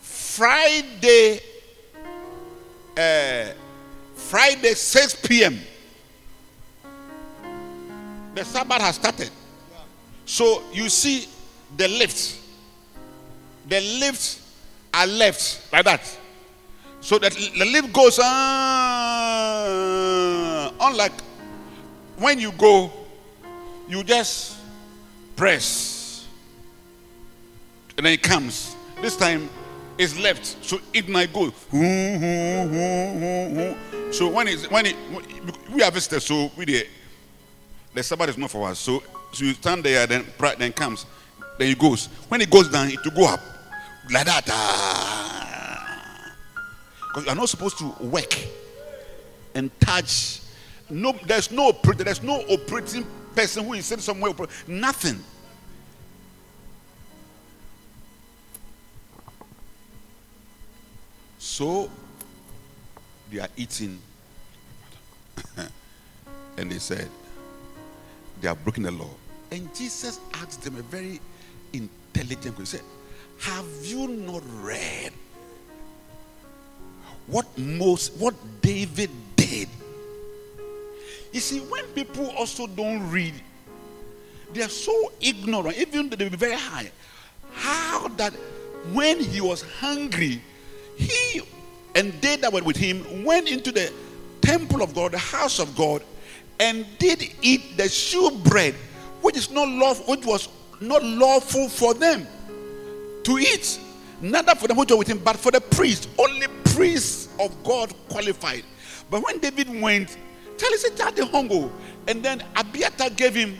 Friday, 0.00 1.40
uh, 2.98 3.52
Friday 4.14 4.74
6 4.74 5.14
p.m. 5.26 5.58
The 8.34 8.44
Sabbath 8.44 8.80
has 8.82 8.96
started. 8.96 9.30
So 10.26 10.62
you 10.72 10.88
see 10.88 11.28
the 11.76 11.88
lift. 11.88 12.40
The 13.68 13.80
lift 14.00 14.40
are 14.92 15.06
left 15.06 15.72
like 15.72 15.84
that. 15.84 16.18
So 17.00 17.18
that 17.18 17.32
the 17.32 17.64
lift 17.64 17.92
goes 17.92 18.18
on. 18.18 18.26
Uh, 19.68 20.72
unlike 20.80 21.12
when 22.18 22.40
you 22.40 22.50
go, 22.52 22.90
you 23.88 24.02
just 24.02 24.56
press. 25.36 26.26
And 27.96 28.04
then 28.04 28.12
it 28.12 28.22
comes. 28.22 28.74
This 29.00 29.16
time 29.16 29.48
is 29.98 30.18
left, 30.18 30.64
so 30.64 30.80
it 30.94 31.08
might 31.08 31.32
go. 31.32 31.50
So 34.12 34.28
when 34.28 34.48
it's 34.48 34.70
when 34.70 34.86
it 34.86 34.96
we 35.72 35.82
are 35.82 35.90
visitors, 35.90 36.24
so 36.24 36.50
we 36.56 36.64
the 36.64 36.86
the 37.94 38.02
Sabbath 38.02 38.30
is 38.30 38.38
not 38.38 38.50
for 38.50 38.68
us. 38.68 38.78
So 38.78 39.02
so 39.32 39.44
you 39.44 39.54
stand 39.54 39.84
there, 39.84 40.06
then 40.06 40.24
then 40.58 40.72
comes, 40.72 41.04
then 41.58 41.68
it 41.68 41.78
goes. 41.78 42.06
When 42.28 42.40
it 42.40 42.50
goes 42.50 42.68
down, 42.70 42.88
it 42.90 43.04
will 43.04 43.12
go 43.12 43.26
up 43.26 43.40
like 44.12 44.26
that. 44.26 44.44
Ah. 44.50 46.34
Because 47.00 47.24
you 47.24 47.30
are 47.30 47.36
not 47.36 47.48
supposed 47.48 47.78
to 47.78 47.88
work 48.00 48.34
and 49.54 49.70
touch. 49.80 50.40
No, 50.90 51.12
there's 51.26 51.50
no 51.50 51.72
there's 51.72 52.22
no 52.22 52.40
operating 52.48 53.04
person 53.34 53.64
who 53.64 53.74
is 53.74 53.86
sitting 53.86 54.02
somewhere. 54.02 54.32
Nothing. 54.66 55.22
So 61.58 61.90
they 63.32 63.40
are 63.40 63.48
eating. 63.56 63.98
and 66.56 66.70
they 66.70 66.78
said, 66.78 67.08
they 68.40 68.46
are 68.46 68.54
breaking 68.54 68.84
the 68.84 68.92
law. 68.92 69.10
And 69.50 69.74
Jesus 69.74 70.20
asked 70.34 70.62
them 70.62 70.76
a 70.76 70.82
very 70.82 71.20
intelligent 71.72 72.54
question. 72.54 72.78
He 73.40 73.42
said, 73.42 73.50
Have 73.50 73.66
you 73.82 74.06
not 74.06 74.44
read 74.62 75.12
what 77.26 77.46
most 77.58 78.12
what 78.18 78.36
David 78.62 79.10
did? 79.34 79.68
You 81.32 81.40
see, 81.40 81.58
when 81.58 81.84
people 81.86 82.30
also 82.38 82.68
don't 82.68 83.10
read, 83.10 83.34
they 84.52 84.62
are 84.62 84.68
so 84.68 85.10
ignorant, 85.20 85.76
even 85.76 86.08
though 86.08 86.14
they 86.14 86.28
be 86.28 86.36
very 86.36 86.54
high. 86.54 86.92
How 87.52 88.06
that 88.16 88.32
when 88.92 89.18
he 89.18 89.40
was 89.40 89.62
hungry, 89.80 90.40
he 90.98 91.40
and 91.94 92.12
they 92.20 92.36
that 92.36 92.52
were 92.52 92.62
with 92.62 92.76
him 92.76 93.24
went 93.24 93.48
into 93.48 93.72
the 93.72 93.92
temple 94.40 94.82
of 94.82 94.94
God, 94.94 95.12
the 95.12 95.18
house 95.18 95.58
of 95.58 95.74
God, 95.76 96.02
and 96.60 96.86
did 96.98 97.22
eat 97.42 97.76
the 97.76 97.88
shewbread, 97.88 98.74
which 99.22 99.36
is 99.36 99.50
not 99.50 99.68
lawful, 99.68 100.14
which 100.14 100.26
was 100.26 100.48
not 100.80 101.02
lawful 101.02 101.68
for 101.68 101.94
them 101.94 102.26
to 103.24 103.38
eat. 103.38 103.80
Neither 104.20 104.54
for 104.56 104.66
them 104.66 104.76
which 104.76 104.90
were 104.90 104.96
with 104.96 105.08
him, 105.08 105.18
but 105.18 105.36
for 105.36 105.52
the 105.52 105.60
priest. 105.60 106.08
Only 106.18 106.46
priests 106.64 107.28
of 107.38 107.62
God 107.62 107.94
qualified. 108.08 108.64
But 109.10 109.24
when 109.24 109.38
David 109.38 109.68
went, 109.80 110.16
tell 110.56 110.72
him, 110.72 110.78
said, 110.78 110.96
the 111.14 111.26
hunger. 111.26 111.68
And 112.08 112.22
then 112.22 112.42
Abiathar 112.56 113.10
gave 113.10 113.34
him 113.34 113.56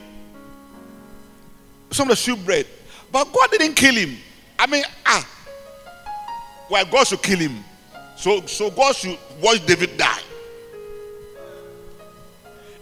some 1.90 2.10
of 2.10 2.16
the 2.16 2.16
shewbread. 2.16 2.66
But 3.12 3.32
God 3.32 3.50
didn't 3.52 3.74
kill 3.74 3.94
him. 3.94 4.16
I 4.58 4.66
mean, 4.66 4.82
ah, 5.06 5.26
well, 6.70 6.84
God 6.84 7.06
should 7.06 7.22
kill 7.22 7.38
him. 7.38 7.64
So, 8.16 8.44
so 8.46 8.70
God 8.70 8.94
should 8.94 9.18
watch 9.40 9.64
David 9.64 9.96
die. 9.96 10.20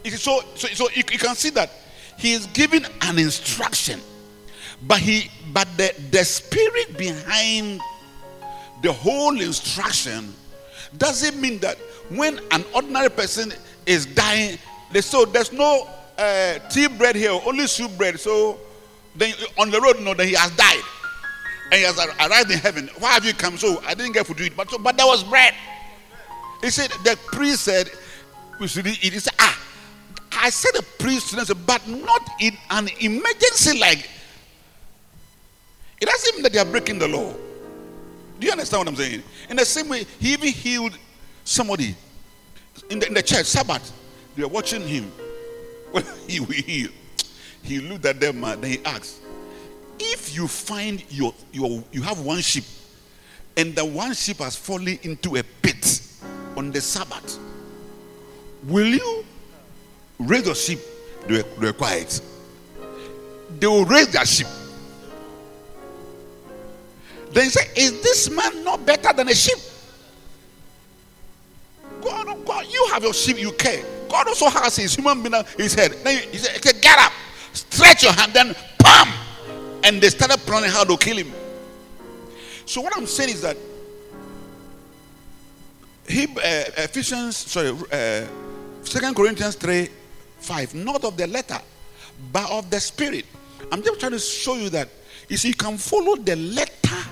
So, 0.05 0.41
so, 0.55 0.69
so 0.69 0.89
you, 0.95 1.03
you 1.11 1.19
can 1.19 1.35
see 1.35 1.51
that 1.51 1.71
he 2.17 2.33
is 2.33 2.47
giving 2.47 2.85
an 3.03 3.19
instruction, 3.19 4.01
but 4.87 4.99
he, 4.99 5.31
but 5.53 5.69
the, 5.77 5.93
the 6.11 6.25
spirit 6.25 6.97
behind 6.97 7.81
the 8.83 8.93
whole 8.93 9.39
instruction, 9.41 10.33
doesn't 10.97 11.41
mean 11.41 11.59
that 11.59 11.77
when 12.11 12.39
an 12.53 12.65
ordinary 12.75 13.11
person 13.11 13.53
is 13.85 14.07
dying, 14.07 14.59
they 14.93 15.01
so 15.01 15.25
there's 15.25 15.53
no 15.53 15.89
uh, 16.17 16.59
tea 16.71 16.87
bread 16.87 17.17
here, 17.17 17.33
only 17.45 17.67
soup 17.67 17.97
bread. 17.99 18.19
So 18.19 18.59
then 19.15 19.35
on 19.59 19.71
the 19.71 19.81
road, 19.81 20.01
no, 20.01 20.15
then 20.15 20.29
he 20.29 20.35
has 20.35 20.51
died 20.57 20.83
and 21.71 21.75
he 21.75 21.83
has 21.83 21.99
arrived 21.99 22.51
in 22.51 22.59
heaven. 22.59 22.89
Why 22.99 23.13
have 23.13 23.25
you 23.25 23.35
come? 23.35 23.59
So 23.59 23.83
I 23.87 23.95
didn't 23.95 24.13
get 24.13 24.27
food 24.27 24.37
to 24.39 24.45
eat, 24.45 24.57
but 24.57 24.71
so, 24.71 24.79
but 24.79 24.97
there 24.97 25.07
was 25.07 25.25
bread. 25.25 25.55
He 26.63 26.71
said 26.71 26.91
the 27.05 27.19
priest 27.27 27.65
said 27.65 27.91
we 28.61 28.69
should 28.69 28.87
eat. 28.87 28.97
He 28.99 29.19
said, 29.19 29.35
ah, 29.39 29.59
I 30.33 30.51
said 30.51 30.73
the 30.75 30.85
priest, 30.99 31.35
but 31.67 31.89
not 31.89 32.29
in 32.41 32.57
an 32.71 32.89
emergency 33.01 33.79
like. 33.79 34.09
It 36.01 36.07
doesn't 36.07 36.35
mean 36.35 36.43
that 36.43 36.53
they 36.53 36.59
are 36.59 36.65
breaking 36.65 36.99
the 36.99 37.09
law. 37.09 37.33
Do 38.39 38.47
you 38.47 38.53
understand 38.53 38.81
what 38.81 38.89
I'm 38.89 38.97
saying? 38.97 39.23
In 39.49 39.57
the 39.57 39.65
same 39.65 39.89
way, 39.89 40.05
he 40.21 40.35
even 40.35 40.49
healed 40.49 40.99
somebody 41.45 41.97
in 42.91 42.99
the, 42.99 43.07
in 43.07 43.15
the 43.15 43.23
church, 43.23 43.47
Sabbath. 43.47 43.93
They 44.37 44.43
were 44.43 44.49
watching 44.49 44.83
him. 44.83 45.11
Well, 45.93 46.03
he 46.27 46.43
heal. 46.43 46.91
He 47.63 47.79
looked 47.79 48.05
at 48.07 48.21
them 48.21 48.43
and 48.43 48.63
then 48.63 48.71
he 48.73 48.85
asked, 48.85 49.21
If 49.99 50.35
you 50.35 50.47
find 50.49 51.03
your, 51.11 51.35
your 51.53 51.83
you 51.93 52.03
have 52.03 52.21
one 52.21 52.41
sheep 52.41 52.65
and 53.57 53.75
the 53.75 53.85
one 53.85 54.13
sheep 54.15 54.39
has 54.39 54.57
fallen 54.57 54.99
into 55.03 55.37
a 55.37 55.43
pit 55.43 56.03
on 56.57 56.71
the 56.71 56.81
Sabbath, 56.81 57.39
will 58.65 58.87
you 58.87 59.25
raise 60.19 60.47
your 60.47 60.55
sheep? 60.55 60.81
They 61.27 61.43
were, 61.59 61.73
quiet. 61.73 62.21
They 63.59 63.67
will 63.67 63.85
raise 63.85 64.09
their 64.13 64.25
sheep. 64.25 64.47
Then 67.33 67.45
he 67.45 67.51
said, 67.51 67.67
Is 67.77 68.03
this 68.03 68.31
man 68.31 68.63
not 68.63 68.87
better 68.87 69.13
than 69.13 69.29
a 69.29 69.35
sheep? 69.35 69.59
God, 72.01 72.27
oh 72.29 72.37
God, 72.45 72.67
you 72.71 72.89
have 72.93 73.03
your 73.03 73.15
sheep, 73.15 73.39
you 73.39 73.53
care. 73.53 73.85
God 74.09 74.29
also 74.29 74.49
has 74.49 74.77
his 74.77 74.95
human 74.95 75.23
being, 75.23 75.45
his 75.57 75.75
head. 75.75 75.93
Then 76.05 76.23
he 76.31 76.39
said, 76.39 76.63
Get 76.81 76.99
up, 76.99 77.13
stretch 77.53 78.05
your 78.05 78.13
hand, 78.13 78.33
then 78.33 78.55
pam. 78.79 79.26
And 79.85 80.01
they 80.01 80.09
started 80.09 80.39
planning 80.41 80.71
how 80.71 80.85
to 80.85 80.97
kill 80.97 81.17
him. 81.17 81.33
So, 82.65 82.81
what 82.81 82.97
I'm 82.97 83.07
saying 83.07 83.31
is 83.31 83.43
that 83.43 83.57
he, 86.09 86.25
uh, 86.25 86.85
Ephesians, 86.85 87.37
sorry, 87.37 87.71
uh, 87.93 88.27
Corinthians 89.15 89.57
3 89.57 89.89
5, 90.41 90.75
not 90.75 91.05
of 91.05 91.17
the 91.17 91.27
letter, 91.27 91.59
but 92.33 92.51
of 92.51 92.71
the 92.71 92.81
spirit. 92.81 93.25
I'm 93.73 93.83
just 93.83 93.99
trying 93.99 94.13
to 94.13 94.19
show 94.19 94.55
you 94.55 94.71
that 94.71 94.89
you 95.29 95.37
see, 95.37 95.49
you 95.49 95.55
can 95.55 95.77
follow 95.77 96.17
the 96.17 96.37
letter 96.37 97.11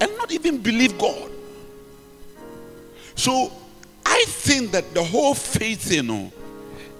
and 0.00 0.16
not 0.16 0.32
even 0.32 0.58
believe 0.58 0.98
God. 0.98 1.30
So 3.14 3.52
I 4.04 4.24
think 4.26 4.72
that 4.72 4.92
the 4.92 5.02
whole 5.02 5.34
faith, 5.34 5.92
you 5.92 6.02
know, 6.02 6.32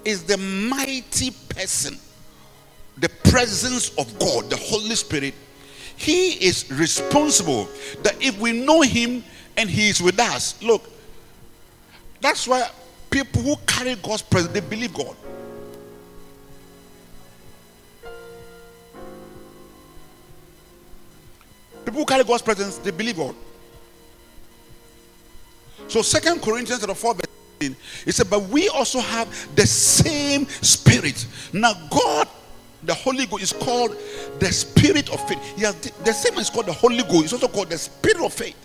is 0.05 0.23
the 0.23 0.37
mighty 0.37 1.31
person, 1.49 1.99
the 2.97 3.09
presence 3.09 3.89
of 3.97 4.17
God, 4.19 4.49
the 4.49 4.57
Holy 4.57 4.95
Spirit. 4.95 5.33
He 5.97 6.31
is 6.45 6.69
responsible 6.71 7.67
that 8.03 8.15
if 8.21 8.37
we 8.39 8.51
know 8.51 8.81
Him 8.81 9.23
and 9.57 9.69
He 9.69 9.89
is 9.89 10.01
with 10.01 10.19
us, 10.19 10.61
look, 10.61 10.89
that's 12.21 12.47
why 12.47 12.69
people 13.09 13.41
who 13.41 13.55
carry 13.67 13.95
God's 13.95 14.21
presence, 14.21 14.53
they 14.53 14.59
believe 14.59 14.93
God. 14.93 15.15
People 21.85 21.99
who 21.99 22.05
carry 22.05 22.23
God's 22.23 22.41
presence, 22.41 22.77
they 22.77 22.91
believe 22.91 23.15
God. 23.15 23.35
So 25.87 26.01
Second 26.01 26.41
Corinthians 26.41 26.83
4 26.83 27.13
verse 27.13 27.25
18, 27.61 27.75
it 28.07 28.11
said, 28.13 28.29
But 28.29 28.41
we 28.43 28.69
also 28.69 28.99
have 28.99 29.55
the 29.55 29.67
same 29.67 30.47
spirit. 30.47 31.25
Now, 31.53 31.73
God, 31.89 32.27
the 32.85 32.93
Holy 32.93 33.25
Ghost, 33.25 33.43
is 33.43 33.53
called 33.53 33.95
the 34.39 34.51
spirit 34.51 35.09
of 35.11 35.25
faith. 35.27 35.39
He 35.55 35.63
has 35.63 35.75
the, 35.75 36.13
same 36.13 36.37
is 36.37 36.49
called 36.49 36.65
the 36.67 36.73
Holy 36.73 37.03
Ghost, 37.03 37.25
it's 37.25 37.33
also 37.33 37.47
called 37.47 37.69
the 37.69 37.77
spirit 37.77 38.23
of 38.23 38.33
faith. 38.33 38.55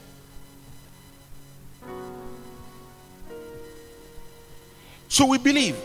So 5.09 5.27
we 5.27 5.39
believe. 5.39 5.77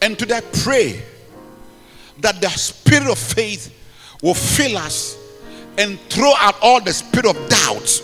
And 0.00 0.18
today 0.18 0.40
pray 0.62 1.02
that 2.20 2.40
the 2.40 2.48
spirit 2.48 3.10
of 3.10 3.18
faith 3.18 3.76
will 4.22 4.34
fill 4.34 4.78
us 4.78 5.18
and 5.76 6.00
throw 6.08 6.32
out 6.38 6.56
all 6.62 6.80
the 6.80 6.92
spirit 6.92 7.26
of 7.26 7.48
doubt 7.48 8.02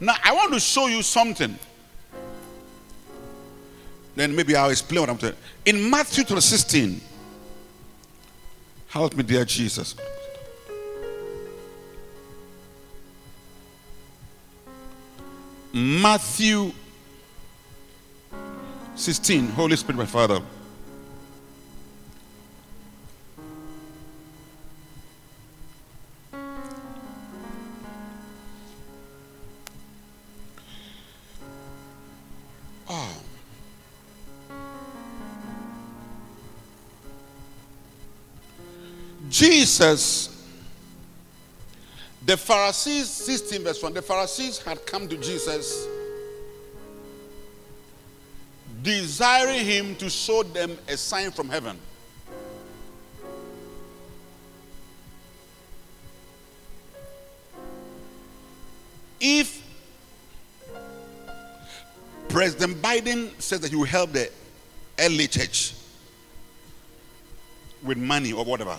now, 0.00 0.14
I 0.22 0.32
want 0.32 0.52
to 0.52 0.60
show 0.60 0.86
you 0.86 1.02
something. 1.02 1.58
Then 4.16 4.34
maybe 4.34 4.54
I'll 4.54 4.70
explain 4.70 5.00
what 5.00 5.10
I'm 5.10 5.18
saying. 5.18 5.34
In 5.64 5.90
Matthew 5.90 6.24
16, 6.24 7.00
help 8.88 9.14
me, 9.14 9.22
dear 9.22 9.44
Jesus. 9.44 9.96
Matthew 15.72 16.72
16, 18.94 19.48
Holy 19.48 19.74
Spirit, 19.74 19.98
my 19.98 20.06
Father. 20.06 20.40
Jesus, 39.34 40.46
the 42.24 42.36
Pharisees, 42.36 43.08
16 43.10 43.64
verse 43.64 43.82
1, 43.82 43.92
the 43.92 44.00
Pharisees 44.00 44.60
had 44.60 44.86
come 44.86 45.08
to 45.08 45.16
Jesus 45.16 45.88
desiring 48.80 49.64
him 49.64 49.96
to 49.96 50.08
show 50.08 50.44
them 50.44 50.78
a 50.86 50.96
sign 50.96 51.32
from 51.32 51.48
heaven. 51.48 51.76
If 59.18 59.66
President 62.28 62.80
Biden 62.80 63.30
says 63.42 63.58
that 63.58 63.70
he 63.70 63.76
will 63.76 63.82
help 63.82 64.12
the 64.12 64.30
LA 64.96 65.26
church 65.26 65.74
with 67.82 67.98
money 67.98 68.32
or 68.32 68.44
whatever, 68.44 68.78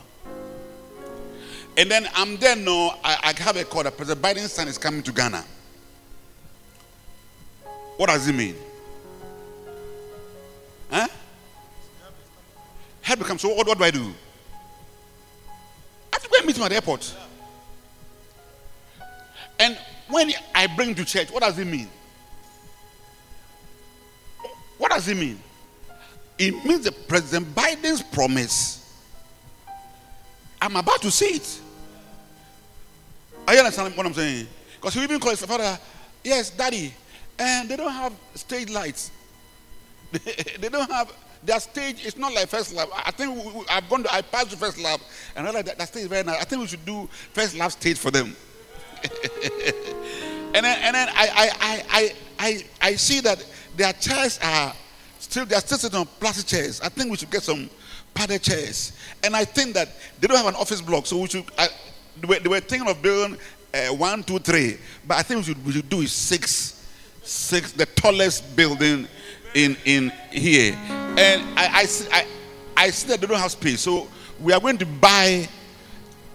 and 1.78 1.92
then 1.92 2.08
I'm 2.16 2.38
there 2.38 2.56
no, 2.56 2.94
I, 3.04 3.34
I 3.36 3.42
have 3.42 3.58
a 3.58 3.64
call 3.66 3.84
that 3.84 3.98
President 3.98 4.26
Biden's 4.26 4.54
son 4.54 4.68
is 4.68 4.78
coming 4.78 5.04
to 5.04 5.12
Ghana. 5.12 5.44
What 7.98 8.08
does 8.08 8.28
it 8.28 8.34
mean? 8.34 8.56
Huh? 10.90 11.08
Help 13.02 13.20
becomes 13.20 13.42
so 13.42 13.54
what, 13.54 13.68
what 13.68 13.78
do 13.78 13.84
I 13.84 13.92
do? 13.92 14.14
I 16.12 16.16
have 16.16 16.24
to 16.24 16.30
go 16.30 16.38
and 16.38 16.48
meet 16.48 16.58
him 16.58 16.64
at 16.64 16.70
the 16.70 16.76
airport. 16.76 17.16
And 19.60 19.78
when 20.10 20.32
I 20.54 20.68
bring 20.68 20.90
him 20.90 20.96
to 20.96 21.06
church, 21.06 21.32
what 21.32 21.44
does 21.44 21.58
it 21.58 21.66
mean? 21.66 21.90
What 24.78 24.92
does 24.92 25.08
it 25.08 25.16
mean? 25.16 25.40
It 26.38 26.66
means 26.66 26.84
that 26.84 27.08
President 27.08 27.56
Biden's 27.56 28.04
promise. 28.04 28.82
I'm 30.62 30.76
about 30.76 31.02
to 31.04 31.12
see 31.12 31.36
it. 31.36 31.62
Are 33.48 33.54
you 33.54 33.60
understand 33.60 33.96
what 33.96 34.06
I'm 34.06 34.14
saying? 34.14 34.48
Because 34.76 34.94
he 34.94 35.04
even 35.04 35.20
calls 35.20 35.40
his 35.40 35.48
father, 35.48 35.78
yes, 36.24 36.50
daddy, 36.50 36.94
and 37.38 37.70
they 37.70 37.76
don't 37.76 37.92
have 37.92 38.14
stage 38.34 38.70
lights. 38.70 39.12
they 40.60 40.70
don't 40.70 40.90
have 40.90 41.12
their 41.44 41.60
stage. 41.60 42.06
It's 42.06 42.18
not 42.18 42.34
like 42.34 42.48
first 42.48 42.74
lab. 42.74 42.90
I 42.94 43.12
think 43.12 43.36
we, 43.36 43.64
I've 43.70 43.88
gone. 43.90 44.04
To, 44.04 44.14
I 44.14 44.22
passed 44.22 44.52
the 44.52 44.58
first 44.58 44.80
lab, 44.80 45.00
and 45.36 45.48
I 45.48 45.52
like 45.52 45.66
that, 45.66 45.78
that 45.78 45.88
stage 45.90 46.04
is 46.04 46.08
very 46.08 46.24
nice. 46.24 46.42
I 46.42 46.46
think 46.46 46.62
we 46.62 46.68
should 46.68 46.86
do 46.86 47.08
first 47.34 47.56
lab 47.56 47.72
stage 47.72 47.98
for 47.98 48.12
them. 48.12 48.36
and 49.04 50.66
then, 50.66 50.80
and 50.82 50.96
then 50.96 51.10
I, 51.10 51.28
I, 51.36 51.50
I, 51.60 51.84
I, 51.90 52.14
I, 52.40 52.66
I 52.82 52.96
see 52.96 53.20
that 53.20 53.46
their 53.76 53.94
chairs 53.94 54.40
are 54.42 54.74
still 55.20 55.46
they 55.46 55.56
are 55.56 55.62
still 55.62 55.78
sitting 55.78 56.00
on 56.00 56.08
plastic 56.20 56.48
chairs. 56.48 56.82
I 56.82 56.90
think 56.90 57.12
we 57.12 57.18
should 57.18 57.30
get 57.30 57.44
some 57.44 57.70
padded 58.14 58.42
chairs. 58.42 58.94
And 59.24 59.36
I 59.36 59.46
think 59.46 59.74
that 59.76 59.90
they 60.20 60.28
don't 60.28 60.38
have 60.38 60.48
an 60.48 60.56
office 60.56 60.82
block, 60.82 61.06
so 61.06 61.20
we 61.20 61.28
should. 61.28 61.46
I, 61.58 61.68
they 62.20 62.28
were, 62.28 62.40
they 62.40 62.50
were 62.50 62.60
thinking 62.60 62.90
of 62.90 63.02
building 63.02 63.38
uh, 63.74 63.88
one, 63.88 64.24
two, 64.24 64.40
three, 64.40 64.78
but 65.08 65.18
I 65.18 65.22
think 65.24 65.40
we 65.40 65.44
should, 65.54 65.66
we 65.66 65.72
should 65.74 65.90
do 65.90 66.02
is 66.02 66.12
six, 66.12 66.88
six, 67.24 67.72
the 67.72 67.86
tallest 67.86 68.56
building 68.56 69.08
in 69.54 69.76
in 69.86 70.12
here. 70.32 70.74
And 71.18 71.42
I, 71.58 71.70
I 71.74 71.86
see, 71.86 72.10
I, 72.12 72.26
I 72.78 72.90
see 72.90 73.08
that 73.10 73.22
they 73.22 73.28
don't 73.28 73.40
have 73.40 73.52
space, 73.52 73.82
so 73.82 74.08
we 74.42 74.54
are 74.54 74.60
going 74.60 74.78
to 74.78 74.86
buy 74.86 75.48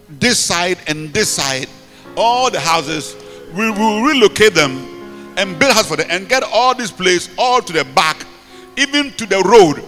this 0.09 0.38
side 0.38 0.79
and 0.87 1.12
this 1.12 1.29
side 1.31 1.69
all 2.16 2.51
the 2.51 2.61
houses, 2.61 3.16
we 3.55 3.71
will 3.71 4.03
relocate 4.03 4.55
them 4.55 5.35
and 5.37 5.59
build 5.59 5.73
house 5.73 5.87
for 5.87 5.97
them 5.97 6.07
and 6.11 6.29
get 6.29 6.43
all 6.43 6.75
this 6.75 6.90
place 6.90 7.29
all 7.38 7.61
to 7.62 7.73
the 7.73 7.85
back, 7.95 8.27
even 8.77 9.12
to 9.12 9.27
the 9.27 9.38
road 9.43 9.83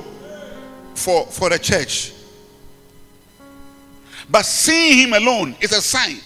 for, 0.95 1.27
for 1.27 1.51
the 1.51 1.59
church. 1.59 2.13
But 4.33 4.47
seeing 4.47 4.99
him 4.99 5.13
alone 5.13 5.55
is 5.61 5.73
a 5.73 5.83
sign. 5.83 6.17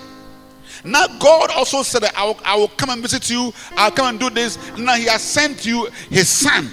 Now, 0.85 1.09
God 1.19 1.51
also 1.51 1.83
said 1.83 2.03
that 2.03 2.17
I 2.17 2.25
will, 2.25 2.39
I 2.45 2.57
will 2.57 2.69
come 2.69 2.91
and 2.91 3.03
visit 3.03 3.29
you, 3.29 3.53
I'll 3.73 3.91
come 3.91 4.07
and 4.07 4.21
do 4.21 4.31
this. 4.31 4.57
Now, 4.79 4.95
He 4.95 5.07
has 5.07 5.21
sent 5.21 5.67
you 5.67 5.89
His 6.09 6.29
Son 6.29 6.71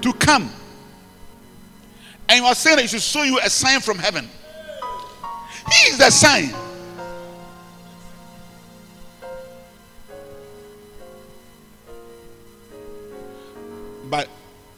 to 0.00 0.12
come. 0.14 0.50
And 2.26 2.36
He 2.36 2.40
was 2.40 2.56
saying 2.56 2.76
that 2.76 2.82
He 2.82 2.88
should 2.88 3.02
show 3.02 3.22
you 3.22 3.38
a 3.40 3.50
sign 3.50 3.80
from 3.80 3.98
heaven. 3.98 4.26
He 5.70 5.90
is 5.90 5.98
the 5.98 6.08
sign. 6.08 6.54
But 14.08 14.28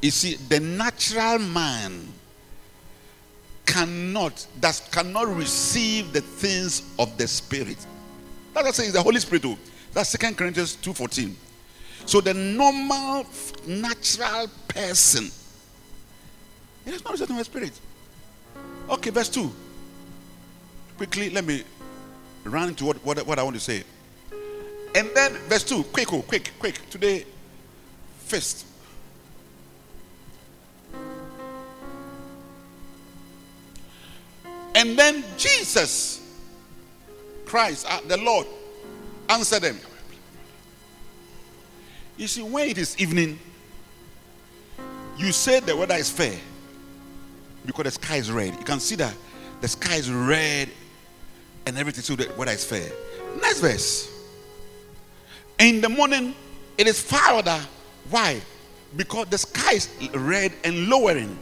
you 0.03 0.11
see, 0.11 0.35
the 0.35 0.59
natural 0.59 1.39
man 1.39 2.12
cannot, 3.67 4.47
that 4.61 4.89
cannot 4.91 5.35
receive 5.35 6.13
the 6.13 6.21
things 6.21 6.83
of 6.99 7.17
the 7.19 7.27
spirit. 7.27 7.79
That's 8.55 8.67
what 8.67 8.75
saying 8.75 8.93
the 8.93 9.03
Holy 9.03 9.21
Spirit. 9.21 9.43
Too. 9.43 9.57
That's 9.93 10.11
Second 10.11 10.37
Corinthians 10.37 10.77
2:14. 10.77 11.35
So 12.07 12.21
the 12.21 12.35
normal 12.35 13.27
natural 13.67 14.49
person, 14.69 15.31
he 16.85 16.91
does 16.91 17.05
not 17.05 17.13
receive 17.13 17.29
the 17.29 17.45
spirit. 17.45 17.73
Okay, 18.91 19.11
verse 19.11 19.29
2. 19.29 19.51
Quickly, 20.97 21.31
let 21.31 21.45
me 21.45 21.63
run 22.45 22.69
into 22.69 22.85
what, 22.85 22.97
what, 23.05 23.25
what 23.27 23.39
I 23.39 23.43
want 23.43 23.55
to 23.55 23.61
say. 23.61 23.85
And 24.95 25.09
then 25.15 25.33
verse 25.49 25.65
2, 25.65 25.85
quick, 25.85 26.13
oh, 26.13 26.23
quick, 26.23 26.53
quick. 26.59 26.91
Today, 26.91 27.25
first. 28.27 28.67
And 34.75 34.99
then 34.99 35.25
Jesus 35.37 36.21
Christ, 37.45 37.87
uh, 37.89 38.01
the 38.07 38.17
Lord, 38.17 38.47
answered 39.29 39.63
them. 39.63 39.79
You 42.17 42.27
see, 42.27 42.43
when 42.43 42.69
it 42.69 42.79
is 42.79 42.99
evening, 42.99 43.39
you 45.19 45.33
say 45.33 45.61
the 45.61 45.77
weather 45.77 45.95
is 45.95 46.11
fair 46.11 46.39
because 47.67 47.85
the 47.85 47.91
sky 47.91 48.17
is 48.17 48.31
red. 48.31 48.55
You 48.55 48.65
can 48.65 48.81
see 48.81 48.97
that 48.97 49.15
the 49.61 49.69
sky 49.69 49.97
is 49.97 50.11
red 50.11 50.69
and 51.67 51.79
everything, 51.79 52.03
so 52.03 52.17
the 52.17 52.33
weather 52.37 52.53
is 52.53 52.65
fair. 52.65 52.91
Next 53.41 53.61
verse. 53.61 54.11
In 55.59 55.81
the 55.81 55.89
morning, 55.89 56.35
it 56.77 56.87
is 56.87 57.01
far 57.01 57.35
other. 57.35 57.61
Why? 58.11 58.41
Because 58.97 59.29
the 59.29 59.39
sky 59.39 59.75
is 59.75 59.89
red 60.15 60.53
and 60.65 60.89
lowering. 60.89 61.39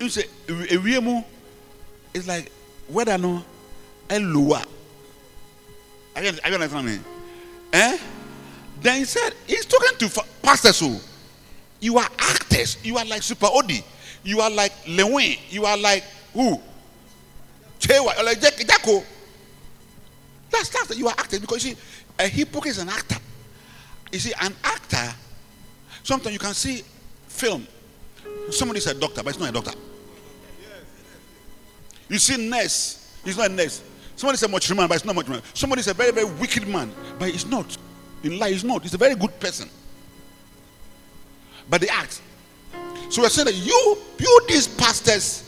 You 0.00 0.08
say, 0.08 0.24
it's 2.18 2.28
like 2.28 2.50
weather 2.88 3.16
no 3.16 3.42
lower. 4.10 4.62
Are 6.16 6.22
you, 6.22 6.32
are 6.42 6.48
you 6.48 6.54
understand 6.54 6.86
me? 6.86 6.98
Eh? 7.72 7.98
Then 8.80 8.98
he 8.98 9.04
said, 9.04 9.30
he's 9.46 9.66
talking 9.66 9.98
to 9.98 10.24
pastors 10.42 10.80
who 10.80 10.98
you 11.80 11.98
are 11.98 12.08
actors. 12.18 12.76
You 12.82 12.96
are 12.98 13.04
like 13.04 13.22
Super 13.22 13.46
OD. 13.46 13.82
You 14.24 14.40
are 14.40 14.50
like 14.50 14.72
Lewin. 14.88 15.36
You 15.48 15.64
are 15.64 15.76
like 15.76 16.04
who? 16.32 16.60
Chewa. 17.78 18.18
Or 18.18 18.24
like 18.24 18.40
Jacko. 18.40 19.02
That's 20.50 20.68
that. 20.70 20.96
You 20.96 21.08
are 21.08 21.14
actors 21.16 21.38
because 21.40 21.64
you 21.64 21.74
see, 21.74 21.80
a 22.18 22.26
hypocrite 22.26 22.72
is 22.72 22.78
an 22.78 22.88
actor. 22.88 23.16
You 24.12 24.18
see, 24.18 24.32
an 24.40 24.54
actor. 24.64 25.14
Sometimes 26.02 26.32
you 26.32 26.38
can 26.38 26.54
see 26.54 26.82
film. 27.28 27.66
Somebody 28.50 28.78
is 28.78 28.86
a 28.86 28.94
doctor, 28.94 29.22
but 29.22 29.30
it's 29.30 29.38
not 29.38 29.50
a 29.50 29.52
doctor. 29.52 29.78
You 32.08 32.18
see, 32.18 32.48
nurse. 32.48 33.20
He's 33.24 33.36
not 33.36 33.50
a 33.50 33.52
nurse. 33.54 33.82
Somebody 34.16 34.44
a 34.44 34.48
much 34.48 34.74
man, 34.74 34.88
but 34.88 34.96
it's 34.96 35.04
not 35.04 35.14
much 35.14 35.28
man. 35.28 35.42
Somebody 35.54 35.80
is 35.80 35.86
a 35.86 35.94
very, 35.94 36.10
very 36.10 36.26
wicked 36.26 36.66
man, 36.66 36.92
but 37.18 37.30
he's 37.30 37.46
not. 37.46 37.76
In 38.24 38.38
life, 38.38 38.52
he's 38.52 38.64
not. 38.64 38.82
He's 38.82 38.94
a 38.94 38.98
very 38.98 39.14
good 39.14 39.38
person. 39.38 39.68
But 41.70 41.82
they 41.82 41.88
act. 41.88 42.20
So 43.10 43.22
we're 43.22 43.28
saying 43.28 43.46
that 43.46 43.54
you, 43.54 43.98
you 44.18 44.40
these 44.48 44.66
pastors, 44.66 45.44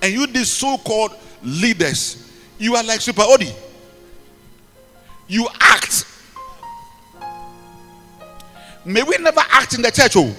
and 0.00 0.12
you 0.12 0.26
these 0.26 0.50
so-called 0.50 1.12
leaders, 1.42 2.30
you 2.58 2.76
are 2.76 2.84
like 2.84 3.00
Super 3.00 3.22
OD. 3.22 3.52
You 5.26 5.48
act. 5.58 6.06
May 8.84 9.02
we 9.02 9.16
never 9.18 9.40
act 9.50 9.74
in 9.74 9.82
the 9.82 9.90
church, 9.90 10.12
oh. 10.16 10.34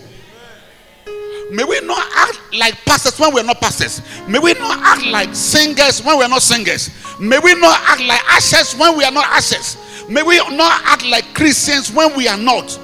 May 1.51 1.63
we 1.63 1.79
not 1.81 2.07
act 2.15 2.39
like 2.57 2.73
pastors 2.85 3.19
when 3.19 3.33
we're 3.33 3.43
not 3.43 3.61
pastors. 3.61 4.01
May 4.27 4.39
we 4.39 4.53
not 4.53 4.79
act 4.79 5.05
like 5.05 5.35
singers 5.35 6.03
when 6.03 6.17
we're 6.17 6.27
not 6.27 6.41
singers. 6.41 6.89
May 7.19 7.39
we 7.39 7.53
not 7.55 7.79
act 7.83 8.01
like 8.01 8.21
ushers 8.33 8.75
when 8.75 8.97
we 8.97 9.03
are 9.03 9.11
not 9.11 9.25
ushers. 9.31 9.77
May 10.09 10.23
we 10.23 10.37
not 10.55 10.81
act 10.85 11.05
like 11.05 11.33
Christians 11.35 11.91
when 11.91 12.15
we 12.15 12.27
are 12.27 12.37
not. 12.37 12.79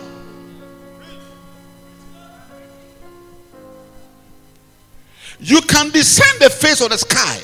You 5.40 5.62
can 5.62 5.90
descend 5.90 6.40
the 6.40 6.52
face 6.52 6.82
of 6.82 6.92
the 6.92 6.98
sky. 7.00 7.42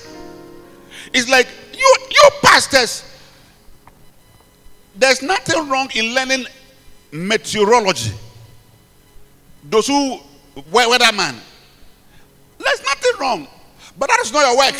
It's 1.13 1.27
like 1.27 1.47
you, 1.73 1.95
you 2.11 2.29
pastors. 2.43 3.03
There's 4.95 5.23
nothing 5.23 5.67
wrong 5.67 5.89
in 5.95 6.13
learning 6.13 6.45
meteorology. 7.11 8.13
Those 9.63 9.87
who 9.87 10.19
weatherman. 10.71 11.35
There's 12.59 12.83
nothing 12.83 13.11
wrong. 13.19 13.47
But 13.97 14.09
that 14.09 14.19
is 14.21 14.31
not 14.31 14.47
your 14.47 14.57
work. 14.57 14.75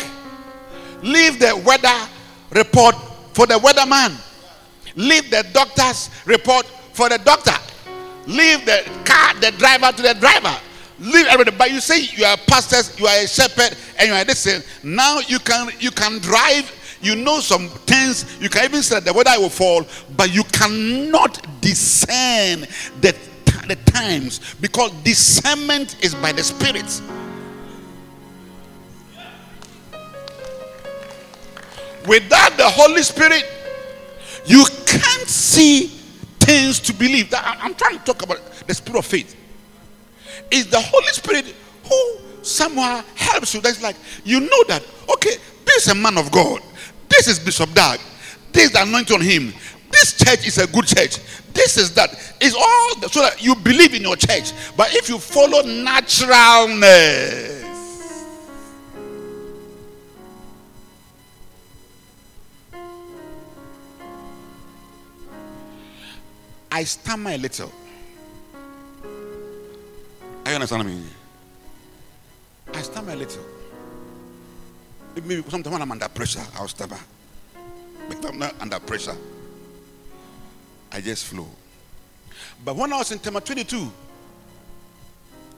Leave 1.02 1.38
the 1.38 1.56
weather 1.64 2.08
report 2.50 2.94
for 3.32 3.46
the 3.46 3.54
weatherman. 3.54 4.16
Leave 4.96 5.30
the 5.30 5.46
doctor's 5.52 6.10
report 6.24 6.66
for 6.92 7.08
the 7.08 7.18
doctor. 7.18 7.54
Leave 8.26 8.64
the 8.66 8.82
car, 9.04 9.34
the 9.34 9.52
driver 9.52 9.92
to 9.96 10.02
the 10.02 10.14
driver. 10.14 10.54
Leave 11.00 11.26
everything. 11.28 11.54
But 11.56 11.70
you 11.70 11.80
say 11.80 12.00
you 12.16 12.24
are 12.24 12.36
pastors, 12.36 12.98
you 12.98 13.06
are 13.06 13.16
a 13.16 13.26
shepherd, 13.28 13.76
and 13.98 14.08
you 14.08 14.14
are 14.14 14.24
this. 14.24 14.84
Now 14.84 15.20
you 15.20 15.38
can 15.38 15.70
you 15.78 15.90
can 15.90 16.18
drive. 16.18 16.74
You 17.00 17.14
know 17.14 17.38
some 17.38 17.68
things. 17.68 18.40
You 18.40 18.48
can 18.48 18.64
even 18.64 18.82
say 18.82 18.96
that 18.96 19.04
the 19.04 19.12
weather 19.12 19.30
will 19.38 19.50
fall, 19.50 19.86
but 20.16 20.34
you 20.34 20.42
cannot 20.44 21.60
discern 21.60 22.66
the 23.00 23.14
the 23.68 23.76
times 23.76 24.54
because 24.60 24.90
discernment 25.04 26.02
is 26.04 26.14
by 26.14 26.32
the 26.32 26.42
Spirit. 26.42 27.02
Without 32.06 32.56
the 32.56 32.68
Holy 32.68 33.02
Spirit, 33.02 33.44
you 34.46 34.64
can't 34.86 35.28
see 35.28 35.88
things 36.40 36.80
to 36.80 36.94
believe. 36.94 37.32
I'm 37.36 37.74
trying 37.74 37.98
to 37.98 38.04
talk 38.04 38.22
about 38.22 38.40
the 38.66 38.74
spirit 38.74 38.98
of 39.00 39.06
faith. 39.06 39.36
It's 40.50 40.70
the 40.70 40.80
Holy 40.80 41.08
Spirit 41.08 41.54
who 41.84 42.18
somehow 42.42 43.02
helps 43.14 43.54
you. 43.54 43.60
That's 43.60 43.82
like 43.82 43.96
you 44.24 44.40
know 44.40 44.64
that 44.68 44.82
okay, 45.12 45.36
this 45.66 45.86
is 45.86 45.88
a 45.88 45.94
man 45.94 46.16
of 46.16 46.30
God. 46.32 46.62
This 47.08 47.28
is 47.28 47.38
Bishop 47.38 47.72
Dag. 47.74 48.00
This 48.52 48.66
is 48.66 48.72
the 48.72 48.82
anointing 48.82 49.16
on 49.16 49.22
him. 49.22 49.52
This 49.90 50.16
church 50.16 50.46
is 50.46 50.58
a 50.58 50.66
good 50.66 50.86
church. 50.86 51.18
This 51.52 51.76
is 51.76 51.94
that. 51.94 52.10
It's 52.40 52.54
all 52.54 53.08
so 53.08 53.20
that 53.22 53.42
you 53.42 53.54
believe 53.56 53.94
in 53.94 54.02
your 54.02 54.16
church. 54.16 54.52
But 54.76 54.94
if 54.94 55.08
you 55.08 55.18
follow 55.18 55.62
naturalness, 55.62 57.58
I 66.70 66.84
stammer 66.84 67.30
a 67.30 67.38
little. 67.38 67.72
I 70.46 70.54
understand 70.54 70.86
me. 70.86 71.02
I 72.72 72.82
stammer 72.82 73.12
a 73.12 73.16
little. 73.16 73.44
Maybe 75.14 75.42
sometimes 75.48 75.72
when 75.72 75.82
I'm 75.82 75.90
under 75.90 76.08
pressure, 76.08 76.44
I'll 76.54 76.68
stammer. 76.68 76.98
But 78.08 78.24
I'm 78.24 78.38
not 78.38 78.54
under 78.60 78.78
pressure. 78.78 79.16
I 80.98 81.00
just 81.00 81.26
flow. 81.26 81.46
But 82.64 82.74
when 82.74 82.92
I 82.92 82.96
was 82.96 83.12
in 83.12 83.20
Tema 83.20 83.40
22, 83.40 83.76
do 83.78 83.92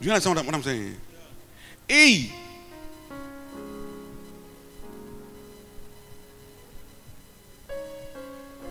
you 0.03 0.11
understand 0.11 0.37
what 0.37 0.55
I'm 0.55 0.63
saying? 0.63 0.97
Hey, 1.89 2.31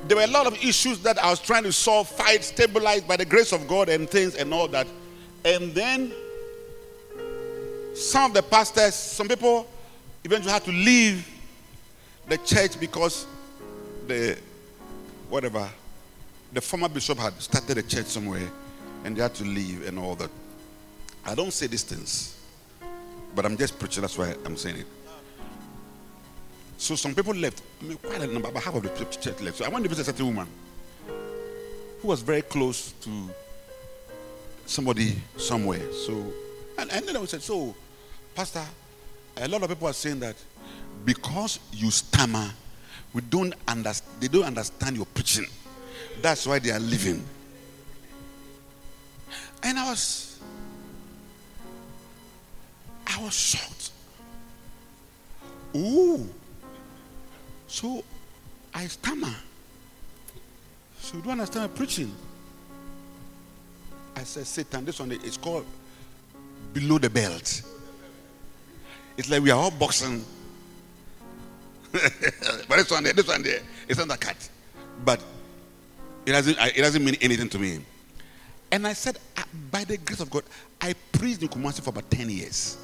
there 0.07 0.15
were 0.15 0.23
a 0.23 0.27
lot 0.27 0.45
of 0.45 0.63
issues 0.63 0.99
that 0.99 1.17
I 1.17 1.31
was 1.31 1.39
trying 1.39 1.63
to 1.63 1.73
solve, 1.73 2.07
fight, 2.07 2.43
stabilize 2.43 3.01
by 3.01 3.17
the 3.17 3.25
grace 3.25 3.51
of 3.51 3.67
God 3.67 3.89
and 3.89 4.07
things 4.07 4.35
and 4.35 4.53
all 4.53 4.67
that. 4.67 4.85
And 5.43 5.73
then 5.73 6.13
some 7.95 8.25
of 8.25 8.35
the 8.35 8.43
pastors, 8.43 8.93
some 8.93 9.27
people 9.27 9.67
eventually 10.23 10.53
had 10.53 10.65
to 10.65 10.71
leave 10.71 11.27
the 12.27 12.37
church 12.37 12.79
because 12.79 13.25
the 14.05 14.37
whatever, 15.31 15.67
the 16.53 16.61
former 16.61 16.89
bishop 16.89 17.17
had 17.17 17.39
started 17.41 17.77
a 17.77 17.83
church 17.83 18.07
somewhere 18.07 18.49
and 19.03 19.15
they 19.15 19.21
had 19.21 19.33
to 19.35 19.43
leave 19.43 19.87
and 19.87 19.99
all 19.99 20.15
that. 20.15 20.29
I 21.25 21.35
don't 21.35 21.51
say 21.51 21.67
these 21.67 21.83
things, 21.83 22.37
but 23.35 23.45
I'm 23.45 23.57
just 23.57 23.77
preaching. 23.77 24.01
That's 24.01 24.17
why 24.17 24.35
I'm 24.45 24.57
saying 24.57 24.77
it. 24.77 24.87
So 26.77 26.95
some 26.95 27.13
people 27.13 27.33
left. 27.35 27.61
I 27.81 27.85
mean, 27.85 27.97
quite 27.97 28.21
a 28.21 28.27
number, 28.27 28.47
about 28.47 28.63
half 28.63 28.75
of 28.75 28.83
the 28.83 28.89
church 28.89 29.41
left. 29.41 29.57
So 29.57 29.65
I 29.65 29.69
went 29.69 29.83
to 29.83 29.89
visit 29.89 30.03
a 30.03 30.05
certain 30.05 30.25
woman 30.27 30.47
who 32.01 32.07
was 32.07 32.21
very 32.21 32.41
close 32.41 32.93
to 33.01 33.29
somebody 34.65 35.15
somewhere. 35.35 35.91
So, 35.91 36.13
and, 36.77 36.89
and 36.91 37.05
then 37.05 37.17
I 37.17 37.25
said, 37.25 37.41
so, 37.41 37.75
Pastor, 38.33 38.63
a 39.37 39.47
lot 39.47 39.61
of 39.61 39.69
people 39.69 39.87
are 39.87 39.93
saying 39.93 40.19
that 40.21 40.35
because 41.05 41.59
you 41.73 41.91
stammer, 41.91 42.49
we 43.13 43.21
don't 43.21 43.53
understand. 43.67 44.21
They 44.21 44.27
don't 44.27 44.45
understand 44.45 44.95
your 44.95 45.05
preaching. 45.07 45.47
That's 46.21 46.45
why 46.45 46.59
they 46.59 46.71
are 46.71 46.79
leaving. 46.79 47.23
And 49.63 49.77
I 49.77 49.89
was, 49.89 50.39
I 53.07 53.21
was 53.23 53.33
shocked. 53.33 53.91
Ooh. 55.75 56.27
So 57.67 58.03
I 58.73 58.87
stammer. 58.87 59.33
So 60.99 61.17
you 61.17 61.23
don't 61.23 61.33
understand 61.33 61.73
preaching. 61.75 62.13
I 64.15 64.23
said, 64.23 64.45
Satan, 64.45 64.85
this 64.85 64.99
one 64.99 65.11
is 65.11 65.37
called 65.37 65.65
below 66.73 66.97
the 66.97 67.09
belt. 67.09 67.61
It's 69.17 69.29
like 69.29 69.41
we 69.41 69.51
are 69.51 69.59
all 69.59 69.71
boxing. 69.71 70.23
but 71.91 72.01
this 72.69 72.91
one 72.91 73.03
there, 73.03 73.13
this 73.13 73.27
one 73.27 73.41
there, 73.43 73.59
it's 73.87 73.99
undercut. 73.99 74.49
But 75.03 75.21
it 76.29 76.33
doesn't, 76.33 76.57
it 76.59 76.77
doesn't 76.77 77.03
mean 77.03 77.17
anything 77.21 77.49
to 77.49 77.57
me. 77.57 77.79
And 78.71 78.85
I 78.85 78.93
said, 78.93 79.17
ah, 79.35 79.45
by 79.71 79.83
the 79.83 79.97
grace 79.97 80.19
of 80.19 80.29
God, 80.29 80.43
I 80.79 80.93
preached 81.11 81.41
in 81.41 81.47
Kumasi 81.47 81.81
for 81.81 81.89
about 81.89 82.09
10 82.11 82.29
years. 82.29 82.77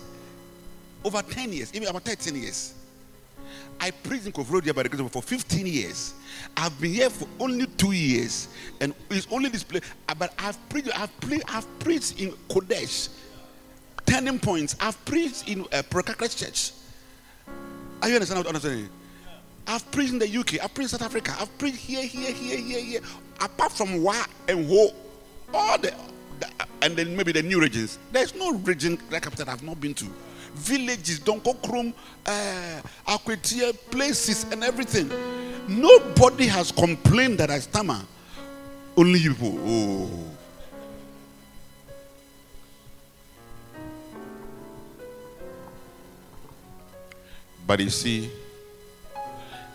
Over 1.03 1.21
10 1.21 1.53
years, 1.53 1.71
even 1.75 1.87
about 1.87 2.01
13 2.01 2.35
years. 2.35 2.73
I 3.79 3.91
preached 3.91 4.25
in 4.25 4.31
Koforidua 4.31 4.73
by 4.73 4.83
the 4.83 4.89
grace 4.89 4.99
of 4.99 5.11
God 5.11 5.13
for 5.13 5.21
15 5.21 5.67
years. 5.67 6.15
I've 6.57 6.79
been 6.81 6.93
here 6.93 7.09
for 7.11 7.27
only 7.39 7.67
two 7.67 7.91
years, 7.91 8.47
and 8.81 8.95
it's 9.11 9.27
only 9.29 9.49
this 9.49 9.63
place. 9.63 9.83
Uh, 10.09 10.15
but 10.15 10.33
I've 10.39 10.57
preached, 10.69 10.99
I've, 10.99 11.19
pre- 11.19 11.43
I've 11.47 11.79
preached 11.79 12.19
in 12.19 12.31
Qodesh, 12.49 13.09
Turning 14.07 14.39
Points. 14.39 14.75
I've 14.79 15.03
preached 15.05 15.47
in 15.47 15.65
uh, 15.71 15.83
Church. 16.29 16.71
Are 18.01 18.09
you 18.09 18.15
understand 18.15 18.43
what 18.43 18.55
I'm 18.55 18.59
saying? 18.59 18.89
I've 19.67 19.91
preached 19.91 20.13
in 20.13 20.19
the 20.19 20.37
UK. 20.39 20.63
I've 20.63 20.73
preached 20.73 20.93
in 20.93 20.99
South 20.99 21.03
Africa. 21.03 21.35
I've 21.39 21.55
preached 21.59 21.77
here, 21.77 22.03
here, 22.03 22.31
here, 22.31 22.57
here, 22.57 22.79
here. 22.79 23.01
Apart 23.39 23.71
from 23.73 24.01
Wa 24.01 24.25
and 24.47 24.67
Ho, 24.69 24.89
all 25.53 25.77
the, 25.77 25.93
the, 26.39 26.47
and 26.81 26.95
then 26.95 27.15
maybe 27.15 27.31
the 27.31 27.43
new 27.43 27.59
regions. 27.59 27.99
There's 28.11 28.33
no 28.35 28.53
region 28.53 28.97
like 29.11 29.29
that 29.31 29.49
I've 29.49 29.63
not 29.63 29.79
been 29.79 29.93
to 29.95 30.05
villages, 30.55 31.19
Donkorkrom, 31.19 31.93
uh, 32.25 33.17
places, 33.91 34.45
and 34.51 34.63
everything. 34.63 35.09
Nobody 35.67 36.47
has 36.47 36.71
complained 36.71 37.39
that 37.39 37.49
I 37.49 37.59
stammer. 37.59 38.01
Only 38.97 39.19
people. 39.19 39.59
Oh. 39.61 40.09
But 47.67 47.79
you 47.79 47.89
see, 47.89 48.31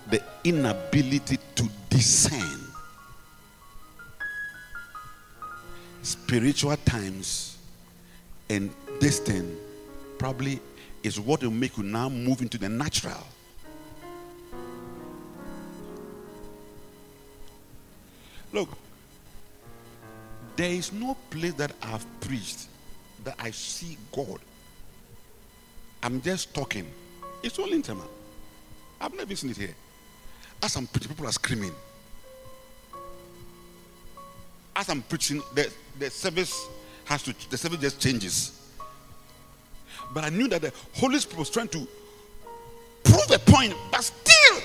the 0.09 0.23
inability 0.45 1.39
to 1.57 1.69
discern 1.89 2.70
spiritual 6.03 6.77
times 6.85 7.59
and 8.49 8.71
distance 9.01 9.59
probably 10.19 10.61
is 11.03 11.19
what 11.19 11.43
will 11.43 11.51
make 11.51 11.77
you 11.77 11.83
now 11.83 12.09
move 12.09 12.43
into 12.43 12.59
the 12.59 12.69
natural. 12.69 13.27
Look, 18.53 18.69
there 20.57 20.71
is 20.71 20.93
no 20.93 21.17
place 21.31 21.55
that 21.55 21.73
I've 21.83 22.05
preached 22.21 22.67
that 23.25 23.37
I 23.39 23.51
see 23.51 23.97
God. 24.13 24.41
I'm 26.03 26.21
just 26.21 26.53
talking. 26.55 26.87
It's 27.43 27.59
all 27.59 27.73
intimate. 27.73 28.09
I've 29.01 29.15
never 29.15 29.35
seen 29.37 29.51
it 29.51 29.57
here. 29.57 29.75
As 30.63 30.77
I'm 30.77 30.87
preaching, 30.87 31.09
people 31.09 31.27
are 31.27 31.33
screaming. 31.33 31.73
As 34.81 34.89
I'm 34.89 35.03
preaching, 35.03 35.43
the, 35.55 35.71
the 35.99 36.09
service 36.09 36.67
has 37.05 37.23
to 37.25 37.35
the 37.51 37.59
service 37.59 37.81
just 37.81 38.01
changes. 38.01 38.73
But 40.15 40.25
I 40.25 40.31
knew 40.31 40.49
that 40.49 40.63
the 40.63 40.73
Holy 40.95 41.19
Spirit 41.19 41.41
was 41.41 41.51
trying 41.51 41.69
to 41.69 41.87
prove 43.05 43.31
a 43.31 43.39
point, 43.39 43.75
but 43.93 44.03
still, 44.03 44.63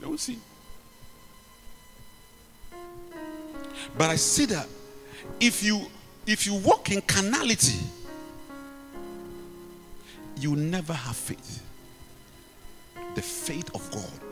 they 0.00 0.06
will 0.08 0.18
see. 0.18 0.36
But 3.96 4.10
I 4.10 4.16
see 4.16 4.46
that 4.46 4.66
if 5.38 5.62
you 5.62 5.80
if 6.26 6.44
you 6.44 6.54
walk 6.54 6.90
in 6.90 7.02
carnality, 7.02 7.78
you 10.40 10.56
never 10.56 10.92
have 10.92 11.14
faith. 11.14 11.62
The 13.14 13.22
faith 13.22 13.72
of 13.76 13.88
God. 13.92 14.31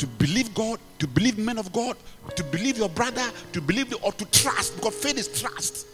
To 0.00 0.06
believe 0.06 0.54
God, 0.54 0.80
to 0.98 1.06
believe 1.06 1.36
men 1.36 1.58
of 1.58 1.70
God, 1.74 1.94
to 2.34 2.42
believe 2.42 2.78
your 2.78 2.88
brother, 2.88 3.30
to 3.52 3.60
believe 3.60 3.94
or 4.02 4.12
to 4.12 4.24
trust, 4.30 4.76
because 4.76 4.94
faith 4.94 5.18
is 5.18 5.28
trust. 5.42 5.86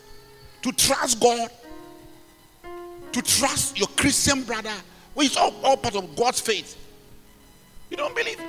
To 0.63 0.71
trust 0.71 1.19
God, 1.19 1.51
to 3.11 3.21
trust 3.21 3.77
your 3.77 3.89
Christian 3.97 4.45
brother, 4.45 4.73
which 5.15 5.33
is 5.33 5.37
all, 5.37 5.53
all 5.65 5.77
part 5.77 5.97
of 5.97 6.15
God's 6.15 6.41
faith. 6.41 6.77
You 7.91 7.97
don't 7.97 8.15
believe. 8.15 8.41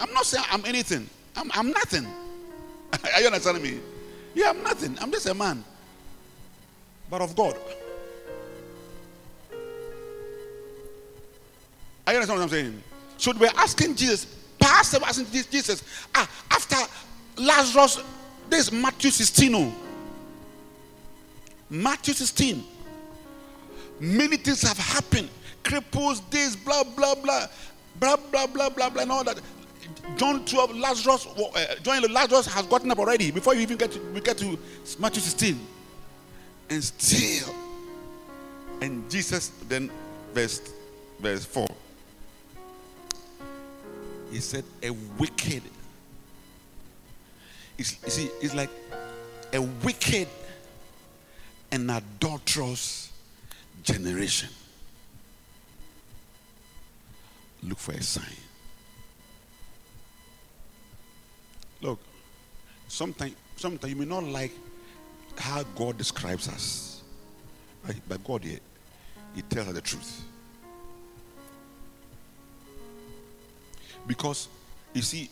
I'm 0.00 0.12
not 0.12 0.26
saying 0.26 0.44
I'm 0.50 0.64
anything. 0.64 1.08
I'm, 1.36 1.52
I'm 1.54 1.70
nothing. 1.70 2.08
Are 3.14 3.20
you 3.20 3.26
understanding 3.28 3.62
me? 3.62 3.78
Yeah, 4.34 4.50
I'm 4.50 4.62
nothing. 4.64 4.98
I'm 5.00 5.12
just 5.12 5.26
a 5.26 5.34
man. 5.34 5.62
But 7.08 7.22
of 7.22 7.36
God. 7.36 7.54
Are 12.08 12.12
you 12.12 12.18
understand 12.18 12.40
what 12.40 12.42
I'm 12.42 12.48
saying? 12.48 12.82
So 13.20 13.32
we're 13.38 13.50
asking 13.54 13.96
Jesus, 13.96 14.26
Pastor 14.58 14.98
asking 15.04 15.26
Jesus, 15.26 15.84
ah, 16.14 16.26
after 16.50 16.76
Lazarus, 17.36 18.02
this 18.48 18.72
Matthew 18.72 19.10
16. 19.10 19.54
Oh. 19.54 19.74
Matthew 21.68 22.14
16. 22.14 22.64
Many 24.00 24.38
things 24.38 24.62
have 24.62 24.78
happened. 24.78 25.28
Cripples, 25.62 26.22
this, 26.30 26.56
blah, 26.56 26.82
blah, 26.82 27.14
blah, 27.14 27.46
blah, 27.98 28.16
blah, 28.16 28.46
blah, 28.46 28.70
blah, 28.70 28.88
blah, 28.88 29.02
and 29.02 29.12
all 29.12 29.22
that. 29.22 29.38
John 30.16 30.42
12, 30.46 30.76
Lazarus, 30.76 31.26
uh, 31.26 31.74
John 31.82 32.02
Lazarus 32.10 32.46
has 32.46 32.64
gotten 32.64 32.90
up 32.90 32.98
already 32.98 33.30
before 33.30 33.54
you 33.54 33.60
even 33.60 33.76
get 33.76 33.92
to, 33.92 34.00
we 34.14 34.22
get 34.22 34.38
to 34.38 34.58
Matthew 34.98 35.20
16. 35.20 35.60
And 36.70 36.82
still, 36.82 37.54
and 38.80 39.10
Jesus 39.10 39.50
then, 39.68 39.90
verse, 40.32 40.72
verse 41.20 41.44
4. 41.44 41.68
He 44.30 44.40
said, 44.40 44.64
a 44.82 44.90
wicked. 44.90 45.62
It's, 47.76 47.96
you 48.04 48.10
see, 48.10 48.30
it's 48.40 48.54
like 48.54 48.70
a 49.52 49.60
wicked 49.60 50.28
and 51.72 51.90
adulterous 51.90 53.10
generation. 53.82 54.50
Look 57.62 57.78
for 57.78 57.92
a 57.92 58.02
sign. 58.02 58.24
Look, 61.82 61.98
sometimes 62.88 63.34
sometimes 63.56 63.92
you 63.92 63.98
may 63.98 64.06
not 64.06 64.24
like 64.24 64.52
how 65.36 65.62
God 65.74 65.98
describes 65.98 66.48
us. 66.48 67.02
But 68.08 68.22
God 68.24 68.44
here, 68.44 68.60
He 69.34 69.42
tells 69.42 69.68
us 69.68 69.74
the 69.74 69.80
truth. 69.80 70.24
Because 74.10 74.48
you 74.92 75.02
see, 75.02 75.30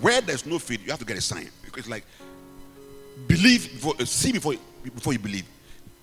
where 0.00 0.20
there's 0.20 0.44
no 0.44 0.58
faith, 0.58 0.82
you 0.84 0.90
have 0.90 0.98
to 0.98 1.04
get 1.04 1.16
a 1.16 1.20
sign. 1.20 1.48
Because 1.62 1.78
it's 1.82 1.88
like 1.88 2.04
believe 3.28 3.72
before, 3.74 3.94
uh, 4.00 4.04
see 4.04 4.32
before 4.32 4.54
before 4.82 5.12
you 5.12 5.20
believe. 5.20 5.44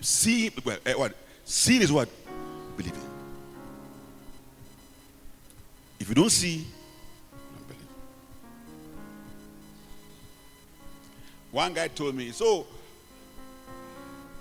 See 0.00 0.48
uh, 0.48 0.92
what? 0.92 1.14
See 1.44 1.76
is 1.82 1.92
what? 1.92 2.08
Believing. 2.78 3.02
If 6.00 6.08
you 6.08 6.14
don't 6.14 6.30
see, 6.30 6.64
don't 7.54 7.68
believe. 7.68 7.88
One 11.50 11.74
guy 11.74 11.88
told 11.88 12.14
me, 12.14 12.30
so 12.30 12.66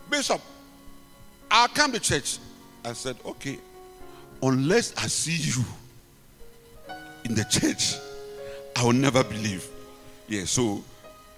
Bishop, 0.09 0.39
I'll 1.51 1.67
come 1.67 1.91
to 1.91 1.99
church. 1.99 2.37
I 2.85 2.93
said, 2.93 3.17
okay, 3.25 3.59
unless 4.41 4.95
I 4.95 5.07
see 5.07 5.35
you 5.35 5.65
in 7.25 7.33
the 7.35 7.43
church, 7.45 7.95
I 8.75 8.83
will 8.83 8.93
never 8.93 9.23
believe. 9.23 9.67
Yeah, 10.27 10.45
so 10.45 10.83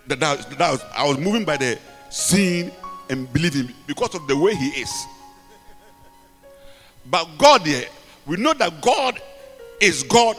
that, 0.07 0.19
that, 0.19 0.49
that 0.57 0.71
was, 0.71 0.83
I 0.95 1.07
was 1.07 1.17
moving 1.17 1.45
by 1.45 1.57
the 1.57 1.79
seeing 2.09 2.71
and 3.09 3.31
believing 3.33 3.73
because 3.87 4.13
of 4.13 4.27
the 4.27 4.37
way 4.37 4.53
he 4.53 4.67
is. 4.81 5.05
But 7.09 7.25
God, 7.37 7.65
yeah, 7.65 7.85
we 8.25 8.37
know 8.37 8.53
that 8.53 8.81
God 8.81 9.19
is 9.79 10.03
God. 10.03 10.35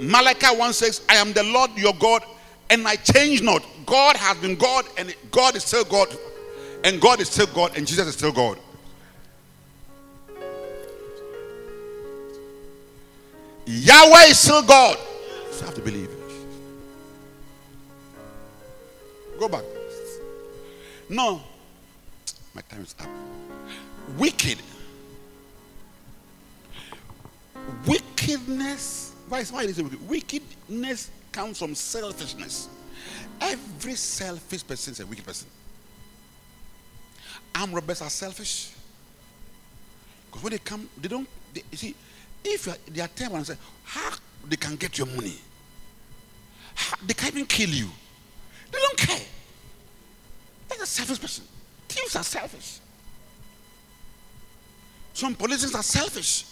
Malachi 0.00 0.54
1 0.54 0.72
says, 0.72 1.04
I 1.08 1.14
am 1.14 1.32
the 1.32 1.42
Lord 1.42 1.70
your 1.76 1.94
God, 1.94 2.22
and 2.68 2.86
I 2.86 2.96
change 2.96 3.42
not. 3.42 3.64
God 3.86 4.16
has 4.16 4.36
been 4.38 4.56
God, 4.56 4.84
and 4.98 5.14
God 5.30 5.56
is 5.56 5.64
still 5.64 5.84
God, 5.84 6.08
and 6.82 7.00
God 7.00 7.20
is 7.20 7.30
still 7.30 7.46
God, 7.46 7.76
and 7.76 7.86
Jesus 7.86 8.06
is 8.06 8.14
still 8.14 8.32
God. 8.32 8.58
Yahweh 13.66 14.26
is 14.26 14.38
still 14.38 14.62
God. 14.62 14.98
You 15.58 15.66
have 15.66 15.74
to 15.74 15.80
believe. 15.80 16.10
Go 19.38 19.48
back. 19.48 19.64
No. 21.08 21.42
My 22.54 22.62
time 22.62 22.82
is 22.82 22.94
up. 23.00 23.08
Wicked. 24.18 24.58
Wickedness. 27.86 29.12
Why 29.28 29.40
is, 29.40 29.52
why 29.52 29.62
is 29.62 29.78
it 29.78 29.82
wicked? 29.82 30.08
Wickedness 30.08 31.10
comes 31.32 31.58
from 31.58 31.74
selfishness. 31.74 32.68
Every 33.40 33.94
selfish 33.94 34.66
person 34.66 34.92
is 34.92 35.00
a 35.00 35.06
wicked 35.06 35.26
person. 35.26 35.48
Arm 37.54 37.72
robbers 37.72 38.02
are 38.02 38.10
selfish. 38.10 38.72
Because 40.26 40.42
when 40.42 40.52
they 40.52 40.58
come, 40.58 40.88
they 41.00 41.08
don't, 41.08 41.28
they, 41.52 41.62
you 41.70 41.76
see, 41.76 41.94
if 42.44 42.86
they 42.86 43.00
are 43.00 43.08
time 43.08 43.34
and 43.34 43.46
say, 43.46 43.56
how 43.84 44.10
they 44.46 44.56
can 44.56 44.76
get 44.76 44.98
your 44.98 45.06
money, 45.06 45.38
how, 46.74 46.96
they 47.06 47.14
can 47.14 47.28
even 47.28 47.46
kill 47.46 47.70
you. 47.70 47.88
They 48.70 48.78
don't 48.78 48.98
care. 48.98 49.20
That's 50.68 50.82
a 50.82 50.86
selfish 50.86 51.20
person. 51.20 51.44
Thieves 51.88 52.16
are 52.16 52.22
selfish. 52.22 52.80
Some 55.12 55.34
politicians 55.34 55.74
are 55.74 55.82
selfish. 55.82 56.44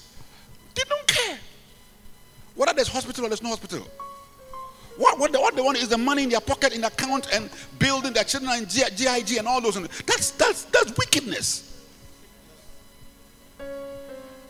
They 0.74 0.82
don't 0.88 1.06
care. 1.06 1.38
Whether 2.54 2.74
there's 2.74 2.88
hospital 2.88 3.26
or 3.26 3.28
there's 3.28 3.42
no 3.42 3.50
hospital. 3.50 3.86
What, 4.96 5.18
what, 5.18 5.32
they, 5.32 5.38
what 5.38 5.56
they 5.56 5.62
want 5.62 5.78
is 5.78 5.88
the 5.88 5.98
money 5.98 6.22
in 6.24 6.28
their 6.28 6.40
pocket, 6.40 6.74
in 6.74 6.84
account, 6.84 7.28
and 7.32 7.50
building 7.78 8.12
their 8.12 8.24
children 8.24 8.52
and 8.52 8.68
GIG 8.68 9.38
and 9.38 9.48
all 9.48 9.60
those. 9.60 9.74
That's, 10.06 10.30
that's, 10.32 10.64
that's 10.64 10.96
wickedness. 10.96 11.68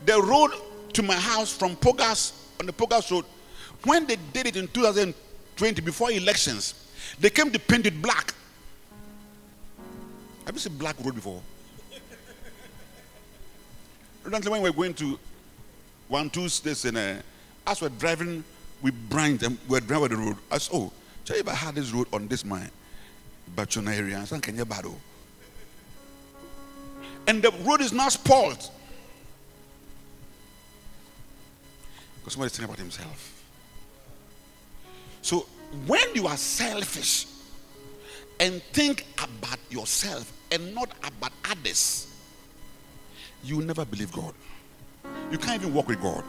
The 0.04 0.20
road 0.20 0.50
to 0.94 1.02
my 1.02 1.14
house 1.14 1.52
from 1.54 1.76
Pogas, 1.76 2.32
on 2.60 2.66
the 2.66 2.72
Pogas 2.72 3.10
Road, 3.10 3.24
when 3.84 4.06
they 4.06 4.16
did 4.32 4.46
it 4.46 4.56
in 4.56 4.68
2020, 4.68 5.82
before 5.82 6.10
elections, 6.10 6.74
they 7.18 7.30
came 7.30 7.50
to 7.50 7.58
paint 7.58 7.86
it 7.86 8.00
black. 8.00 8.34
Have 10.46 10.54
you 10.54 10.60
seen 10.60 10.76
black 10.76 10.96
road 11.04 11.14
before? 11.14 11.40
Recently, 14.24 14.50
when 14.50 14.62
we 14.62 14.70
were 14.70 14.76
going 14.76 14.94
to 14.94 15.18
one, 16.08 16.30
two 16.30 16.48
states, 16.48 16.84
and 16.84 16.96
uh, 16.96 17.14
as 17.66 17.80
we're 17.80 17.88
driving, 17.88 18.44
we 18.82 18.90
blind 18.90 19.42
and 19.42 19.58
we're 19.68 19.80
driving 19.80 20.08
the 20.10 20.16
road. 20.16 20.36
I 20.50 20.58
said, 20.58 20.76
Oh, 20.76 20.92
tell 21.24 21.36
you 21.36 21.42
about 21.42 21.56
had 21.56 21.74
this 21.74 21.90
road 21.90 22.06
on 22.12 22.28
this 22.28 22.44
mine, 22.44 22.70
Bachona 23.56 23.96
area, 23.96 24.24
and 24.30 24.42
Kenya 24.42 24.64
Bado. 24.64 24.94
And 27.26 27.42
the 27.42 27.50
road 27.64 27.80
is 27.80 27.92
not 27.92 28.12
spoiled. 28.12 28.70
Because 32.22 32.34
somebody's 32.34 32.52
thinking 32.52 32.72
about 32.72 32.78
himself. 32.78 33.42
So 35.22 35.46
when 35.86 36.14
you 36.14 36.28
are 36.28 36.36
selfish 36.36 37.26
and 38.38 38.62
think 38.72 39.04
about 39.18 39.58
yourself 39.70 40.32
and 40.52 40.72
not 40.72 40.90
about 41.02 41.32
others, 41.50 42.06
you 43.42 43.56
will 43.56 43.64
never 43.64 43.84
believe 43.84 44.12
God. 44.12 44.34
You 45.32 45.38
can't 45.38 45.60
even 45.60 45.74
walk 45.74 45.88
with 45.88 46.00
God. 46.00 46.22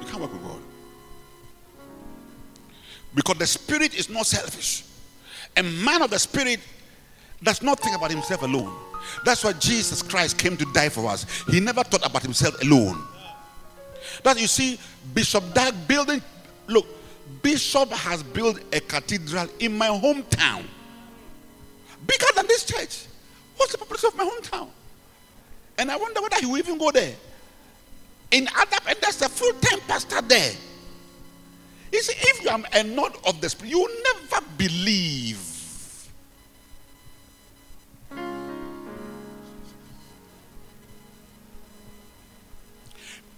You 0.00 0.06
can't 0.06 0.20
walk 0.20 0.32
with 0.32 0.42
God. 0.42 0.60
Because 3.14 3.36
the 3.36 3.46
spirit 3.46 3.94
is 3.94 4.08
not 4.08 4.24
selfish. 4.24 4.84
A 5.56 5.62
man 5.62 6.00
of 6.00 6.10
the 6.10 6.18
spirit 6.18 6.60
does 7.42 7.60
not 7.60 7.78
think 7.78 7.94
about 7.94 8.10
himself 8.10 8.42
alone. 8.42 8.89
That's 9.24 9.44
why 9.44 9.52
Jesus 9.54 10.02
Christ 10.02 10.38
came 10.38 10.56
to 10.56 10.64
die 10.72 10.88
for 10.88 11.06
us. 11.08 11.26
He 11.48 11.60
never 11.60 11.82
thought 11.82 12.06
about 12.06 12.22
himself 12.22 12.60
alone. 12.62 13.02
That 14.24 14.40
you 14.40 14.46
see, 14.46 14.78
Bishop 15.14 15.54
Dag 15.54 15.74
building, 15.86 16.22
look, 16.66 16.86
Bishop 17.42 17.90
has 17.90 18.22
built 18.22 18.60
a 18.72 18.80
cathedral 18.80 19.48
in 19.58 19.76
my 19.76 19.88
hometown. 19.88 20.64
Bigger 22.06 22.26
than 22.34 22.46
this 22.46 22.64
church. 22.64 23.06
What's 23.56 23.72
the 23.72 23.78
purpose 23.78 24.04
of 24.04 24.16
my 24.16 24.24
hometown? 24.24 24.68
And 25.78 25.90
I 25.90 25.96
wonder 25.96 26.20
whether 26.20 26.36
he 26.40 26.46
will 26.46 26.58
even 26.58 26.78
go 26.78 26.90
there. 26.90 27.14
In 28.30 28.46
Adap, 28.46 28.88
and 28.88 28.98
there's 29.00 29.22
a 29.22 29.28
full-time 29.28 29.80
pastor 29.88 30.20
there. 30.22 30.52
You 31.92 32.02
see, 32.02 32.14
if 32.16 32.42
you 32.42 32.50
are 32.50 32.60
a 32.72 32.82
nod 32.84 33.16
of 33.26 33.40
the 33.40 33.48
spirit, 33.48 33.70
you 33.70 33.80
will 33.80 33.88
never 34.04 34.46
believe. 34.56 35.49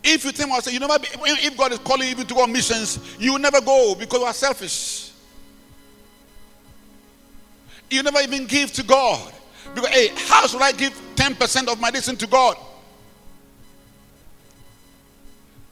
If 0.04 0.24
you 0.24 0.32
think 0.32 0.50
I 0.50 0.58
say 0.60 0.72
you 0.72 0.80
never 0.80 0.98
be, 0.98 1.06
if 1.12 1.56
God 1.56 1.72
is 1.72 1.78
calling 1.78 2.08
you 2.08 2.24
to 2.24 2.34
go 2.34 2.42
on 2.42 2.52
missions, 2.52 2.98
you 3.18 3.32
will 3.32 3.38
never 3.38 3.60
go 3.60 3.94
because 3.94 4.20
you 4.20 4.26
are 4.26 4.32
selfish. 4.32 5.12
You 7.88 8.02
never 8.02 8.20
even 8.20 8.46
give 8.46 8.72
to 8.72 8.82
God. 8.82 9.32
Because 9.74 9.90
hey, 9.90 10.08
how 10.26 10.46
should 10.46 10.62
I 10.62 10.72
give 10.72 10.92
10% 11.14 11.68
of 11.70 11.80
my 11.80 11.90
listen 11.90 12.16
to 12.16 12.26
God? 12.26 12.56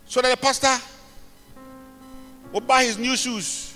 So 0.07 0.21
that 0.21 0.31
the 0.31 0.37
pastor 0.37 0.77
will 2.53 2.61
buy 2.61 2.85
his 2.85 2.99
new 2.99 3.17
shoes. 3.17 3.75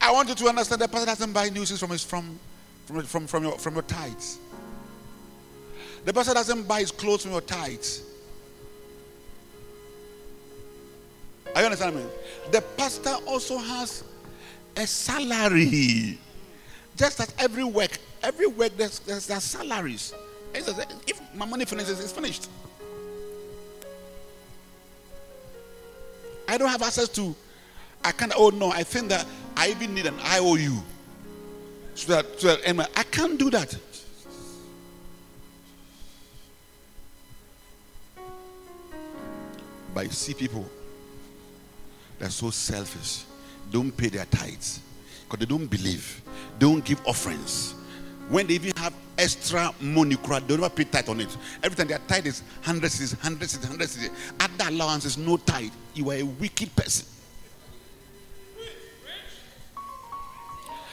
I 0.00 0.10
want 0.12 0.28
you 0.28 0.34
to 0.34 0.48
understand 0.48 0.80
that 0.80 0.90
pastor 0.90 1.06
doesn't 1.06 1.32
buy 1.32 1.50
new 1.50 1.66
shoes 1.66 1.78
from 1.78 1.90
his 1.90 2.02
from 2.02 2.38
from 2.86 3.02
from, 3.04 3.26
from 3.26 3.42
your 3.44 3.58
from 3.58 3.74
your 3.74 3.82
tithes. 3.82 4.38
The 6.04 6.12
pastor 6.12 6.34
doesn't 6.34 6.66
buy 6.66 6.80
his 6.80 6.90
clothes 6.90 7.22
from 7.22 7.32
your 7.32 7.42
tithes. 7.42 8.09
Are 11.54 11.60
you 11.60 11.66
understand 11.66 11.96
me? 11.96 12.04
The 12.52 12.60
pastor 12.76 13.16
also 13.26 13.58
has 13.58 14.04
a 14.76 14.86
salary. 14.86 16.18
Just 16.96 17.20
as 17.20 17.34
every 17.38 17.64
work, 17.64 17.98
every 18.22 18.46
work 18.46 18.76
there's, 18.76 18.98
there's, 19.00 19.26
there's 19.26 19.44
salaries. 19.44 20.14
If 20.54 21.20
my 21.34 21.46
money 21.46 21.64
finishes, 21.64 22.00
it's 22.00 22.12
finished. 22.12 22.48
I 26.48 26.58
don't 26.58 26.68
have 26.68 26.82
access 26.82 27.08
to. 27.10 27.34
I 28.04 28.12
can't. 28.12 28.32
Oh 28.36 28.50
no, 28.50 28.70
I 28.70 28.82
think 28.82 29.08
that 29.10 29.24
I 29.56 29.70
even 29.70 29.94
need 29.94 30.06
an 30.06 30.18
IOU. 30.20 30.82
So 31.94 32.12
that, 32.14 32.40
so 32.40 32.56
that 32.56 32.90
I 32.96 33.02
can't 33.04 33.38
do 33.38 33.50
that. 33.50 33.76
But 39.94 40.06
you 40.06 40.10
see 40.10 40.34
people 40.34 40.68
they're 42.20 42.30
so 42.30 42.50
selfish. 42.50 43.24
Don't 43.72 43.90
pay 43.90 44.08
their 44.08 44.26
tithes 44.26 44.80
because 45.24 45.40
they 45.40 45.46
don't 45.46 45.66
believe. 45.66 46.22
Don't 46.58 46.84
give 46.84 47.04
offerings. 47.06 47.74
When 48.28 48.46
they 48.46 48.54
even 48.54 48.72
have 48.76 48.92
extra 49.18 49.72
money, 49.80 50.14
they 50.14 50.40
don't 50.40 50.52
ever 50.52 50.68
pay 50.68 50.84
tithe 50.84 51.08
on 51.08 51.20
it. 51.20 51.34
Every 51.62 51.76
time 51.76 51.88
their 51.88 51.98
tithe 52.06 52.26
is 52.26 52.42
100 52.64 52.90
cedis, 52.90 53.14
100 53.14 53.48
cedis, 53.48 53.62
100 53.62 53.88
cedis. 53.88 54.10
Other 54.38 54.70
allowances, 54.70 55.16
no 55.16 55.38
tithe. 55.38 55.72
You 55.94 56.10
are 56.10 56.16
a 56.16 56.22
wicked 56.22 56.76
person. 56.76 57.06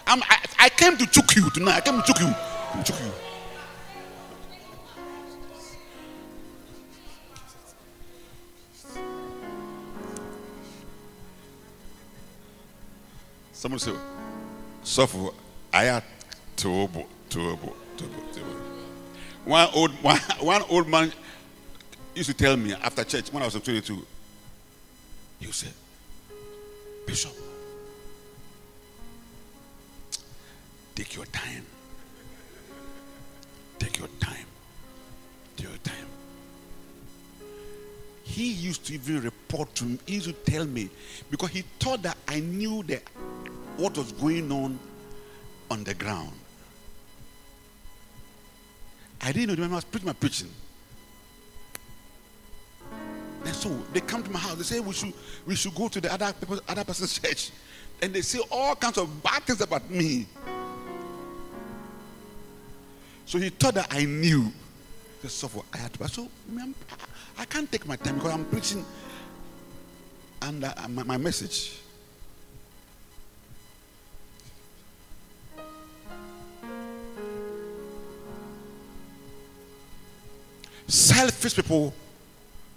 I'm, 0.07 0.23
I, 0.23 0.37
I 0.59 0.69
came 0.69 0.97
to 0.97 1.05
choke 1.05 1.35
you 1.35 1.49
tonight. 1.49 1.75
I 1.75 1.81
came 1.81 2.01
to 2.01 2.07
choke 2.07 2.21
you. 2.21 2.33
Choke 2.83 3.01
you. 3.01 3.11
Someone 13.57 13.79
say, 13.79 13.91
suffer. 14.83 15.29
I 15.73 15.85
had 15.85 16.03
tobo, 16.55 17.07
tobo, 17.27 17.73
tobo, 17.97 18.21
tobo. 18.31 18.55
One 19.45 19.67
old 19.73 19.91
one, 20.03 20.19
one 20.41 20.61
old 20.69 20.87
man 20.87 21.11
used 22.13 22.29
to 22.29 22.35
tell 22.35 22.55
me 22.55 22.73
after 22.73 23.03
church 23.03 23.33
when 23.33 23.41
I 23.41 23.47
was 23.47 23.55
22. 23.55 24.05
He 25.39 25.51
said, 25.51 25.73
Bishop, 27.07 27.31
Take 30.93 31.15
your 31.15 31.25
time. 31.25 31.65
Take 33.79 33.97
your 33.97 34.07
time. 34.19 34.45
Take 35.55 35.67
your 35.67 35.77
time. 35.83 36.07
He 38.23 38.51
used 38.51 38.85
to 38.85 38.93
even 38.93 39.21
report 39.21 39.73
to 39.75 39.85
me, 39.85 39.99
he 40.05 40.15
used 40.15 40.27
to 40.27 40.33
tell 40.33 40.65
me, 40.65 40.89
because 41.31 41.49
he 41.49 41.63
thought 41.79 42.03
that 42.03 42.17
I 42.27 42.39
knew 42.39 42.83
that 42.83 43.01
what 43.77 43.97
was 43.97 44.11
going 44.11 44.51
on 44.51 44.79
on 45.69 45.83
the 45.83 45.93
ground. 45.93 46.31
I 49.21 49.31
didn't 49.31 49.59
know. 49.59 49.65
I 49.65 49.75
was 49.75 49.83
preaching 49.83 50.07
my 50.07 50.13
preaching. 50.13 50.49
And 53.45 53.55
so 53.55 53.69
they 53.93 54.01
come 54.01 54.23
to 54.23 54.29
my 54.29 54.39
house. 54.39 54.55
They 54.55 54.63
say 54.63 54.79
we 54.79 54.93
should 54.93 55.13
we 55.45 55.55
should 55.55 55.73
go 55.73 55.87
to 55.87 56.01
the 56.01 56.11
other 56.11 56.33
people, 56.33 56.59
other 56.67 56.83
person's 56.83 57.17
church, 57.19 57.51
and 58.01 58.13
they 58.13 58.21
say 58.21 58.39
all 58.51 58.75
kinds 58.75 58.97
of 58.97 59.23
bad 59.23 59.43
things 59.43 59.61
about 59.61 59.89
me. 59.89 60.27
So 63.25 63.37
he 63.37 63.49
thought 63.49 63.75
that 63.75 63.87
I 63.91 64.05
knew. 64.05 64.51
The 65.21 65.29
software 65.29 65.63
I 65.73 65.77
had 65.77 65.93
to. 65.93 66.07
So 66.07 66.27
I 67.39 67.45
can't 67.45 67.71
take 67.71 67.87
my 67.87 67.95
time 67.95 68.15
because 68.15 68.33
I'm 68.33 68.45
preaching 68.45 68.85
and 70.43 70.63
uh, 70.63 70.73
my, 70.89 71.03
my 71.03 71.17
message. 71.17 71.79
Selfish 80.87 81.55
people 81.55 81.93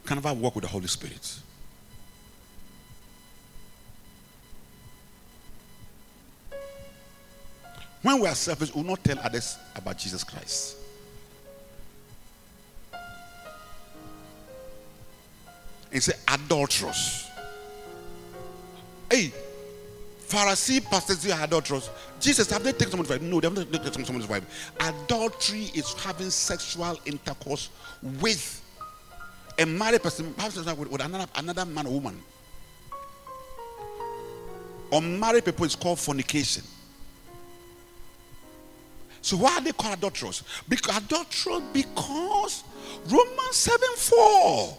can 0.05 0.17
never 0.17 0.33
work 0.33 0.55
with 0.57 0.65
the 0.65 0.71
Holy 0.71 0.89
Spirit. 0.89 1.39
When 8.03 8.21
we 8.21 8.27
are 8.27 8.35
selfish, 8.35 8.75
we 8.75 8.83
will 8.83 8.91
not 8.91 9.05
tell 9.05 9.19
others 9.21 9.59
about 9.77 9.99
Jesus 9.99 10.25
Christ. 10.25 10.77
Said, 15.99 16.17
adulterous. 16.29 17.29
Hey, 19.11 19.33
Pharisee 20.31 20.85
pastors 20.85 21.28
are 21.28 21.43
adulterous. 21.43 21.91
Jesus, 22.20 22.49
have 22.53 22.62
they 22.62 22.70
taken 22.70 22.91
someone's 22.91 23.11
wife? 23.11 23.20
No, 23.20 23.41
they 23.41 23.49
haven't 23.49 23.72
taken 23.72 24.05
someone's 24.05 24.28
wife. 24.28 24.72
Adultery 24.78 25.72
is 25.74 25.93
having 25.95 26.31
sexual 26.31 26.97
intercourse 27.05 27.68
with 28.20 28.62
a 29.59 29.66
married 29.66 30.03
person, 30.03 30.33
with, 30.37 30.89
with 30.89 31.01
another, 31.01 31.26
another 31.35 31.64
man 31.66 31.87
or 31.87 31.95
woman. 31.95 32.22
Unmarried 34.93 35.45
people 35.45 35.64
is 35.64 35.74
called 35.74 35.99
fornication. 35.99 36.62
So 39.20 39.37
why 39.37 39.57
are 39.57 39.61
they 39.61 39.72
called 39.72 39.99
adulterous? 39.99 40.45
Because 40.68 40.97
adulterous 40.97 41.62
because 41.72 42.64
Romans 43.07 43.57
7 43.57 43.78
4. 43.97 44.78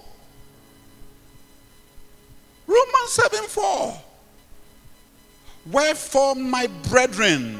Romans 2.67 3.11
7 3.11 3.43
4. 3.43 4.01
Wherefore, 5.69 6.35
my 6.35 6.67
brethren, 6.89 7.59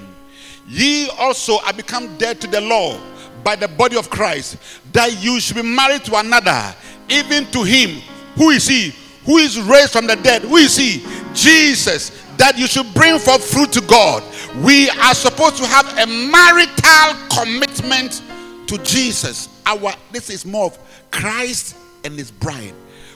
ye 0.68 1.10
also 1.20 1.60
are 1.66 1.74
become 1.74 2.18
dead 2.18 2.41
to 2.41 2.47
the 2.47 2.62
law 2.62 2.99
by 3.43 3.56
the 3.56 3.68
body 3.68 3.97
of 3.97 4.10
Christ, 4.10 4.58
that 4.93 5.22
you 5.22 5.39
should 5.39 5.56
be 5.56 5.62
married 5.62 6.04
to 6.06 6.18
another, 6.18 6.76
even 7.10 7.45
to 7.47 7.64
him. 7.64 8.02
Who 8.36 8.49
is 8.49 8.68
he? 8.68 8.93
Who 9.26 9.38
is 9.38 9.60
raised 9.60 9.91
from 9.91 10.08
the 10.08 10.16
dead? 10.16 10.41
Who 10.43 10.58
is 10.58 10.76
he? 10.76 11.06
Jesus. 11.34 12.10
That 12.38 12.58
you 12.58 12.66
should 12.66 12.91
bring 12.93 13.20
forth 13.20 13.43
fruit 13.43 13.72
to 13.74 13.82
God. 13.82 14.24
We 14.64 14.89
are 14.89 15.14
supposed 15.14 15.58
to 15.58 15.68
have 15.68 15.86
a 15.99 16.08
marital 16.08 17.28
commitment 17.30 18.24
to 18.68 18.78
Jesus. 18.80 19.49
Our 19.66 19.93
this 20.12 20.30
is 20.30 20.45
more 20.45 20.66
of 20.66 20.80
Christ 21.12 21.76
and 22.04 22.18
his 22.18 22.32
bride. 22.32 22.74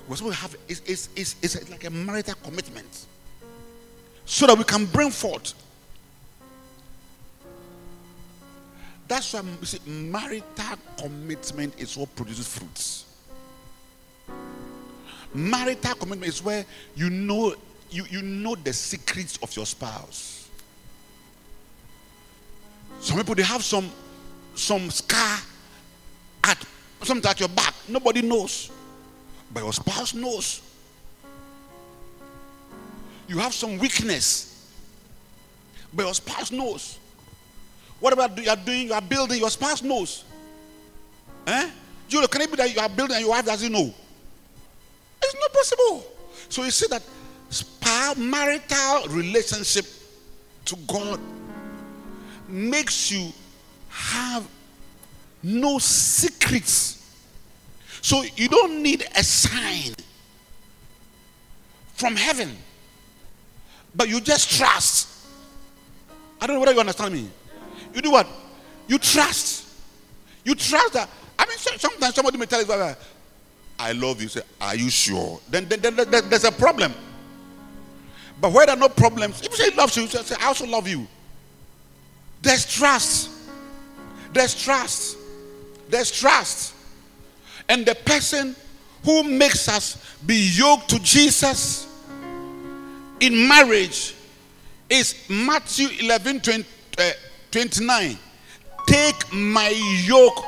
We're 0.08 0.18
supposed 0.18 0.36
to 0.36 0.42
have 0.42 0.56
it's, 0.68 0.82
it's, 0.86 1.10
it's, 1.16 1.36
it's 1.42 1.72
like 1.72 1.86
a 1.86 1.90
marital 1.90 2.36
commitment 2.44 3.08
so 4.26 4.48
that 4.48 4.58
we 4.58 4.64
can 4.64 4.86
bring 4.86 5.12
forth. 5.12 5.54
That's 9.08 9.34
why 9.34 9.42
you 9.60 9.66
see, 9.66 9.80
marital 9.88 10.78
commitment 10.98 11.80
is 11.80 11.96
what 11.96 12.16
produces 12.16 12.48
fruits. 12.48 13.06
Marital 15.34 15.96
commitment 15.96 16.30
is 16.30 16.44
where 16.44 16.66
you 16.96 17.10
know 17.10 17.56
you, 17.92 18.06
you 18.10 18.22
know 18.24 18.56
the 18.56 18.74
secrets 18.74 19.38
of 19.44 19.56
your 19.56 19.66
spouse. 19.66 20.50
Some 23.00 23.18
people 23.18 23.36
they 23.36 23.44
have 23.44 23.64
some 23.64 23.92
some 24.56 24.90
scar 24.90 25.38
at 26.44 26.66
something 27.04 27.30
at 27.30 27.40
your 27.40 27.50
back. 27.50 27.76
Nobody 27.88 28.24
knows. 28.24 28.72
But 29.54 29.62
your 29.62 29.74
spouse 29.74 30.16
knows 30.16 30.62
you 33.28 33.38
have 33.40 33.54
some 33.54 33.78
weakness, 33.78 34.72
but 35.94 36.04
your 36.04 36.14
spouse 36.14 36.52
knows. 36.52 37.00
Whatever 38.00 38.42
you 38.42 38.50
are 38.50 38.56
doing, 38.56 38.88
you 38.88 38.94
are 38.94 39.02
building, 39.02 39.40
your 39.40 39.50
spouse 39.50 39.82
knows. 39.82 40.26
Eh? 41.48 41.70
Julia, 42.08 42.28
can 42.28 42.42
it 42.42 42.52
be 42.52 42.58
that 42.58 42.74
you 42.74 42.80
are 42.80 42.90
building 42.90 43.16
and 43.16 43.26
your 43.26 43.32
wife 43.32 43.46
doesn't 43.46 43.72
know? 43.72 43.94
It's 45.22 45.36
not 45.40 45.54
possible. 45.54 46.06
So 46.50 46.64
you 46.64 46.72
see 46.72 46.88
that 46.90 47.02
marital 48.18 49.08
relationship 49.10 49.86
to 50.66 50.76
God 50.88 51.20
makes 52.48 53.12
you 53.12 53.32
have 53.90 54.48
no 55.42 55.80
secrets. 55.80 57.02
So 58.02 58.24
you 58.36 58.50
don't 58.50 58.82
need 58.84 59.06
a 59.16 59.24
sign 59.24 59.94
from 61.96 62.16
heaven 62.16 62.56
but 63.96 64.10
you 64.10 64.20
just 64.20 64.52
trust. 64.52 65.10
I 66.42 66.48
don't 66.48 66.56
know 66.56 66.60
whether 66.60 66.74
you 66.74 66.80
understand 66.80 67.14
me. 67.14 67.30
You 67.94 68.02
do 68.02 68.12
what? 68.12 68.28
You 68.88 69.00
trust. 69.00 69.68
You 70.44 70.54
trust 70.56 70.94
that. 70.94 71.10
I 71.40 71.46
mean, 71.46 71.58
sometimes 71.58 72.16
somebody 72.16 72.38
may 72.38 72.46
tell 72.46 72.64
you, 72.64 72.96
I 73.80 73.92
love 73.94 74.22
you. 74.22 74.28
Say, 74.28 74.42
Are 74.62 74.76
you 74.76 74.90
sure? 74.90 75.40
Then, 75.50 75.68
then, 75.68 75.82
then, 75.82 75.96
then 75.96 76.30
there's 76.30 76.44
a 76.44 76.52
problem. 76.52 76.94
But 78.40 78.52
where 78.52 78.66
there 78.66 78.76
are 78.76 78.80
no 78.80 78.90
problems, 78.90 79.42
if 79.42 79.52
you 79.52 79.58
say 79.58 79.72
he 79.72 79.78
loves 79.78 79.96
you, 79.96 80.08
say, 80.08 80.36
I 80.40 80.48
also 80.48 80.66
love 80.66 80.88
you. 80.88 81.08
There's 82.42 82.72
trust. 82.72 83.32
There's 84.34 84.62
trust. 84.62 85.18
There's 85.90 86.12
trust. 86.12 86.74
And 87.70 87.86
the 87.86 87.96
person 87.96 88.56
who 89.04 89.24
makes 89.24 89.68
us 89.68 90.18
be 90.26 90.52
yoked 90.54 90.90
to 90.90 91.00
Jesus 91.00 91.88
in 93.20 93.48
marriage 93.48 94.16
is 94.90 95.16
Matthew 95.30 95.88
11 96.00 96.42
20, 96.42 96.66
uh, 96.98 97.12
29. 97.52 98.18
Take 98.88 99.34
my 99.34 99.70
yoke 100.06 100.44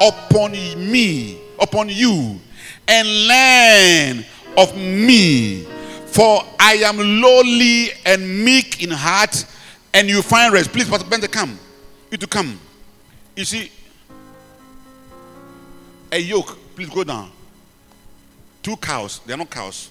upon 0.00 0.52
me, 0.52 1.40
upon 1.60 1.88
you, 1.88 2.38
and 2.86 3.26
learn 3.26 4.24
of 4.56 4.76
me. 4.76 5.64
For 6.06 6.42
I 6.60 6.74
am 6.84 6.98
lowly 6.98 7.88
and 8.06 8.44
meek 8.44 8.82
in 8.82 8.90
heart, 8.90 9.44
and 9.92 10.08
you 10.08 10.22
find 10.22 10.52
rest. 10.52 10.72
Please, 10.72 10.88
Pastor 10.88 11.08
Bente, 11.08 11.30
come. 11.30 11.58
You 12.10 12.18
to 12.18 12.26
come. 12.28 12.60
You 13.34 13.44
see, 13.44 13.70
a 16.12 16.18
yoke, 16.18 16.56
please 16.76 16.88
go 16.88 17.02
down. 17.02 17.32
Two 18.62 18.76
cows, 18.76 19.20
they 19.26 19.34
are 19.34 19.36
not 19.36 19.50
cows. 19.50 19.90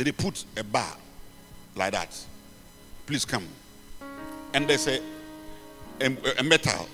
Then 0.00 0.06
they 0.06 0.12
put 0.12 0.46
a 0.56 0.64
bar 0.64 0.96
like 1.76 1.92
that. 1.92 2.08
Please 3.04 3.26
come. 3.26 3.46
And 4.54 4.66
there's 4.66 4.88
a, 4.88 4.98
a, 6.00 6.16
a 6.38 6.42
metal. 6.42 6.88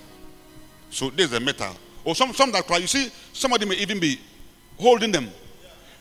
So 0.91 1.11
there's 1.11 1.33
a 1.33 1.39
metal. 1.39 1.73
Or 2.05 2.17
some, 2.17 2.35
some 2.35 2.51
that 2.51 2.67
cry. 2.67 2.79
You 2.79 2.89
see, 2.89 3.13
somebody 3.33 3.65
may 3.65 3.77
even 3.77 4.01
be 4.01 4.19
holding 4.77 5.13
them. 5.13 5.31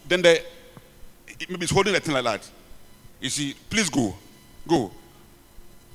Then 0.08 0.24
they 0.24 0.39
maybe 1.47 1.66
it's 1.66 1.72
holding 1.72 1.93
a 1.93 1.99
thing 1.99 2.16
like 2.16 2.24
that. 2.24 2.49
You 3.22 3.30
see, 3.30 3.56
please 3.70 3.88
go. 3.88 4.16
Go. 4.68 4.89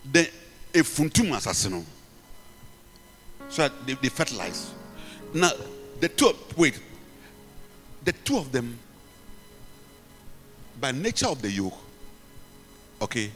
Then 0.04 0.26
a 0.72 0.78
funtum 0.78 1.36
assassin. 1.36 1.84
So 3.48 3.68
they, 3.84 3.94
they 3.94 4.10
fertilize. 4.10 4.72
Now, 5.34 5.50
the 5.98 6.08
two, 6.08 6.30
wait, 6.56 6.80
the 8.04 8.12
two 8.12 8.38
of 8.38 8.52
them 8.52 8.78
by 10.80 10.92
nature 10.92 11.28
of 11.28 11.42
the 11.42 11.50
yoke, 11.50 11.76
okay, 13.02 13.30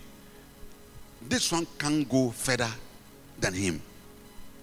this 1.29 1.51
one 1.53 1.67
can't 1.79 2.09
go 2.09 2.31
further 2.31 2.71
than 3.39 3.55
him. 3.55 3.83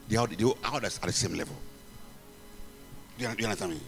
They 0.09 0.17
are, 0.17 0.27
they 0.27 0.43
are 0.43 0.79
the 0.79 1.11
same 1.11 1.35
level. 1.35 1.55
Do 3.17 3.25
you, 3.25 3.29
do 3.29 3.37
you 3.39 3.45
understand 3.45 3.73
me? 3.73 3.79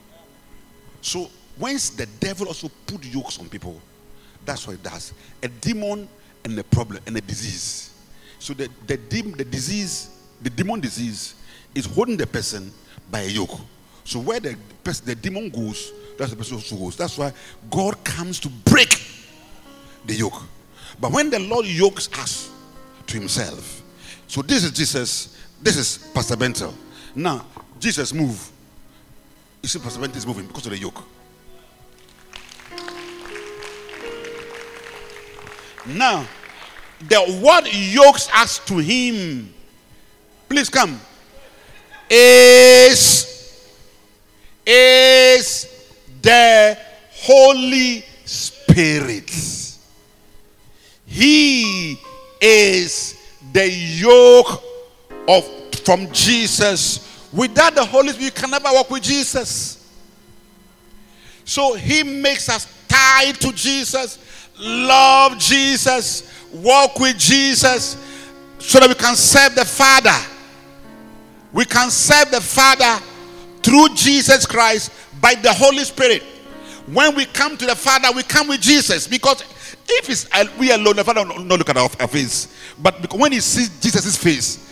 So, 1.01 1.29
once 1.57 1.89
the 1.91 2.05
devil 2.05 2.47
also 2.47 2.69
put 2.87 3.03
yokes 3.05 3.39
on 3.39 3.49
people, 3.49 3.79
that's 4.45 4.65
what 4.67 4.73
it 4.73 4.83
does. 4.83 5.13
A 5.41 5.47
demon 5.47 6.07
and 6.43 6.57
a 6.59 6.63
problem 6.63 7.01
and 7.05 7.17
a 7.17 7.21
disease. 7.21 7.91
So 8.39 8.53
the, 8.53 8.69
the, 8.87 8.97
dem- 8.97 9.31
the 9.33 9.45
disease, 9.45 10.09
the 10.41 10.49
demon 10.49 10.79
disease, 10.79 11.35
is 11.73 11.85
holding 11.85 12.17
the 12.17 12.27
person 12.27 12.71
by 13.09 13.21
a 13.21 13.27
yoke. 13.27 13.57
So 14.03 14.19
where 14.19 14.39
the, 14.39 14.57
the 15.05 15.15
demon 15.15 15.49
goes, 15.49 15.93
that's 16.17 16.31
the 16.31 16.37
person 16.37 16.55
also 16.55 16.75
goes. 16.75 16.97
That's 16.97 17.17
why 17.17 17.31
God 17.69 18.03
comes 18.03 18.39
to 18.41 18.49
break 18.49 18.82
the 20.06 20.16
yoke. 20.16 20.41
But 20.99 21.12
when 21.12 21.30
the 21.30 21.39
Lord 21.39 21.66
yokes 21.66 22.10
us 22.20 22.51
to 23.08 23.20
himself, 23.20 23.82
so 24.28 24.41
this 24.41 24.64
is 24.64 24.72
Jesus, 24.72 25.38
this 25.62 25.78
is 25.78 26.10
Pastor 26.14 26.36
Bentel. 26.36 26.74
Now, 27.16 27.45
Jesus 27.80 28.14
move. 28.14 28.49
You 29.62 29.70
see, 29.70 29.80
Pastor 29.80 29.99
Bentel 29.99 30.18
is 30.18 30.28
moving 30.28 30.47
because 30.47 30.66
of 30.66 30.72
the 30.72 30.78
yoke. 30.78 31.04
Now, 35.86 36.26
the 37.08 37.20
what 37.41 37.68
yokes 37.74 38.30
us 38.34 38.60
to 38.66 38.78
him, 38.78 39.54
please 40.47 40.70
come, 40.70 40.99
is, 42.10 43.68
is 44.66 45.68
the 46.22 46.78
Holy 47.12 48.06
Spirit. 48.24 49.62
He 51.14 51.99
is 52.41 53.22
the 53.51 53.70
yoke 53.70 54.64
of 55.28 55.45
from 55.86 56.11
Jesus. 56.11 57.30
Without 57.32 57.76
the 57.76 57.86
Holy 57.86 58.09
Spirit, 58.09 58.26
you 58.26 58.32
can 58.32 58.49
never 58.49 58.70
walk 58.72 58.89
with 58.89 59.03
Jesus. 59.03 59.93
So 61.45 61.76
he 61.76 62.01
makes 62.01 62.49
us 62.49 62.68
tied 62.88 63.36
to 63.41 63.51
Jesus, 63.51 64.49
love 64.57 65.38
Jesus, 65.38 66.47
walk 66.51 66.97
with 66.99 67.20
Jesus, 67.20 67.95
so 68.57 68.80
that 68.80 68.89
we 68.89 68.95
can 68.95 69.16
serve 69.16 69.53
the 69.53 69.66
Father. 69.66 70.18
We 71.51 71.66
can 71.66 71.91
serve 71.91 72.32
the 72.32 72.41
Father 72.41 73.03
through 73.61 73.89
Jesus 73.93 74.47
Christ 74.47 74.91
by 75.22 75.36
the 75.36 75.53
Holy 75.53 75.84
Spirit. 75.84 76.24
When 76.88 77.16
we 77.16 77.26
come 77.26 77.55
to 77.55 77.68
the 77.68 77.76
Father, 77.76 78.07
we 78.16 78.24
come 78.24 78.47
with 78.47 78.61
Jesus 78.61 79.05
because 79.05 79.43
if 79.88 80.09
it's 80.09 80.57
we 80.57 80.71
alone, 80.71 80.95
the 80.95 81.03
Father 81.03 81.25
will 81.25 81.43
not 81.43 81.59
look 81.59 81.69
at 81.69 81.77
our, 81.77 81.89
our 81.99 82.07
face. 82.07 82.47
But 82.81 83.13
when 83.13 83.31
he 83.31 83.39
sees 83.39 83.69
Jesus' 83.79 84.17
face, 84.17 84.71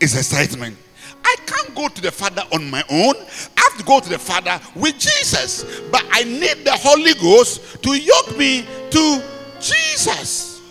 it's 0.00 0.16
excitement. 0.16 0.76
I 1.24 1.36
can't 1.46 1.74
go 1.74 1.88
to 1.88 2.00
the 2.00 2.10
Father 2.10 2.42
on 2.52 2.70
my 2.70 2.82
own. 2.90 3.14
I 3.56 3.60
have 3.60 3.76
to 3.78 3.84
go 3.84 4.00
to 4.00 4.08
the 4.08 4.18
Father 4.18 4.60
with 4.74 4.98
Jesus. 4.98 5.80
But 5.90 6.04
I 6.10 6.24
need 6.24 6.64
the 6.64 6.72
Holy 6.72 7.14
Ghost 7.14 7.82
to 7.82 7.94
yoke 7.94 8.36
me 8.38 8.66
to 8.90 9.22
Jesus. 9.60 10.62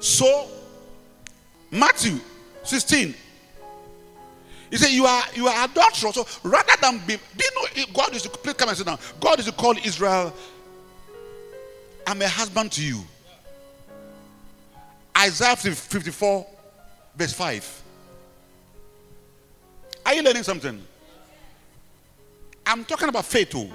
So, 0.00 0.48
Matthew 1.70 2.20
16. 2.62 3.14
He 4.70 4.76
said, 4.76 4.90
You 4.90 5.06
are 5.06 5.24
you 5.34 5.48
are 5.48 5.64
adulterous. 5.64 6.14
So 6.14 6.26
rather 6.42 6.72
than 6.80 6.98
be, 7.06 7.16
do 7.16 7.44
you 7.44 7.84
know 7.84 7.92
God 7.94 8.14
is 8.14 8.22
to 8.22 8.28
please 8.28 8.54
come 8.54 8.68
and 8.68 8.78
sit 8.78 8.86
down. 8.86 8.98
God 9.20 9.38
is 9.38 9.46
to 9.46 9.52
call 9.52 9.76
Israel, 9.78 10.34
I'm 12.06 12.20
a 12.22 12.28
husband 12.28 12.72
to 12.72 12.84
you. 12.84 13.02
Isaiah 15.16 15.56
54, 15.56 16.46
verse 17.16 17.32
5. 17.32 17.82
Are 20.06 20.14
you 20.14 20.22
learning 20.22 20.44
something? 20.44 20.80
I'm 22.64 22.84
talking 22.84 23.08
about 23.08 23.24
faith, 23.24 23.50
too. 23.50 23.68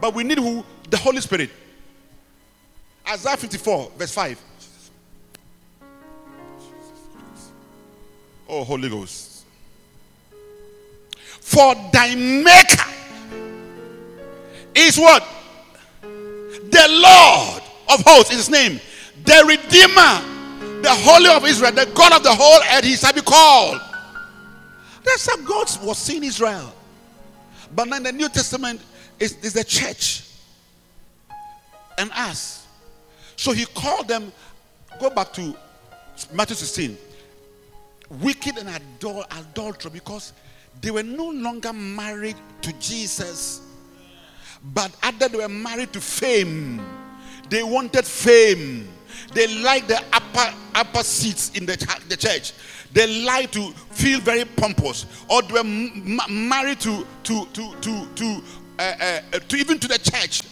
But 0.00 0.14
we 0.14 0.24
need 0.24 0.38
who? 0.38 0.64
The 0.88 0.96
Holy 0.96 1.20
Spirit. 1.20 1.50
Isaiah 3.06 3.36
54, 3.36 3.92
verse 3.96 4.12
5. 4.12 4.42
Oh, 8.48 8.64
Holy 8.64 8.88
Ghost. 8.88 9.37
For 11.48 11.74
thy 11.94 12.14
maker 12.14 12.90
is 14.74 14.98
what? 14.98 15.26
The 16.02 16.86
Lord 16.90 17.62
of 17.88 18.04
hosts 18.04 18.32
is 18.32 18.36
his 18.36 18.50
name. 18.50 18.78
The 19.24 19.44
Redeemer, 19.48 20.82
the 20.82 20.90
Holy 20.90 21.30
of 21.30 21.46
Israel, 21.46 21.72
the 21.72 21.90
God 21.94 22.12
of 22.12 22.22
the 22.22 22.34
whole 22.34 22.60
earth, 22.76 22.84
he 22.84 22.96
shall 22.96 23.14
be 23.14 23.22
called. 23.22 23.80
That's 25.02 25.26
how 25.26 25.38
God 25.38 25.66
was 25.82 25.96
seeing 25.96 26.22
Israel. 26.22 26.70
But 27.74 27.88
now 27.88 27.96
in 27.96 28.02
the 28.02 28.12
New 28.12 28.28
Testament, 28.28 28.82
is 29.18 29.42
is 29.42 29.54
the 29.54 29.64
church 29.64 30.24
and 31.96 32.10
us. 32.12 32.66
So 33.36 33.52
he 33.52 33.64
called 33.64 34.06
them, 34.06 34.30
go 35.00 35.08
back 35.08 35.32
to 35.32 35.56
Matthew 36.34 36.56
16, 36.56 36.98
wicked 38.20 38.58
and 38.58 38.68
adul- 38.68 39.24
adulterer 39.30 39.90
because 39.90 40.34
they 40.80 40.90
were 40.90 41.02
no 41.02 41.28
longer 41.30 41.72
married 41.72 42.36
to 42.62 42.72
Jesus, 42.74 43.62
but 44.72 44.94
other 45.02 45.28
they 45.28 45.38
were 45.38 45.48
married 45.48 45.92
to 45.92 46.00
fame. 46.00 46.80
They 47.48 47.62
wanted 47.62 48.04
fame. 48.04 48.88
They 49.34 49.46
liked 49.62 49.88
the 49.88 50.02
upper 50.12 50.54
upper 50.74 51.02
seats 51.02 51.50
in 51.56 51.66
the, 51.66 51.76
the 52.08 52.16
church. 52.16 52.52
They 52.92 53.24
like 53.24 53.50
to 53.52 53.70
feel 53.90 54.20
very 54.20 54.44
pompous, 54.44 55.06
or 55.28 55.42
they 55.42 55.52
were 55.54 55.58
m- 55.60 56.16
ma- 56.16 56.28
married 56.28 56.80
to 56.80 57.06
to 57.24 57.46
to 57.46 57.74
to 57.80 58.06
to, 58.14 58.42
uh, 58.78 58.82
uh, 58.82 59.20
to 59.38 59.56
even 59.56 59.78
to 59.78 59.88
the 59.88 59.98
church. 59.98 60.42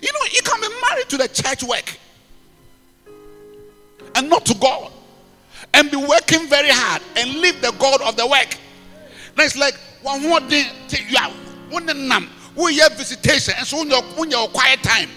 You 0.00 0.12
know, 0.12 0.20
you 0.32 0.42
can 0.42 0.60
be 0.60 0.68
married 0.88 1.08
to 1.10 1.16
the 1.16 1.28
church 1.28 1.62
work 1.64 1.98
and 4.14 4.28
not 4.30 4.46
to 4.46 4.54
God, 4.54 4.92
and 5.74 5.90
be 5.90 5.96
working 5.96 6.46
very 6.48 6.70
hard 6.70 7.02
and 7.16 7.40
leave 7.40 7.60
the 7.60 7.72
God 7.78 8.00
of 8.02 8.16
the 8.16 8.26
work. 8.26 8.56
Now 9.38 9.44
it's 9.44 9.56
like 9.56 9.74
one 10.02 10.20
more 10.20 10.40
day 10.40 10.68
you 11.08 11.16
are 11.16 11.30
one 11.70 11.86
nam 11.86 12.28
have 12.56 12.92
visitation 12.94 13.54
and 13.56 13.64
so 13.64 13.78
when 13.78 13.88
you're 13.88 14.02
when 14.16 14.48
quiet 14.48 14.82
time. 14.82 15.08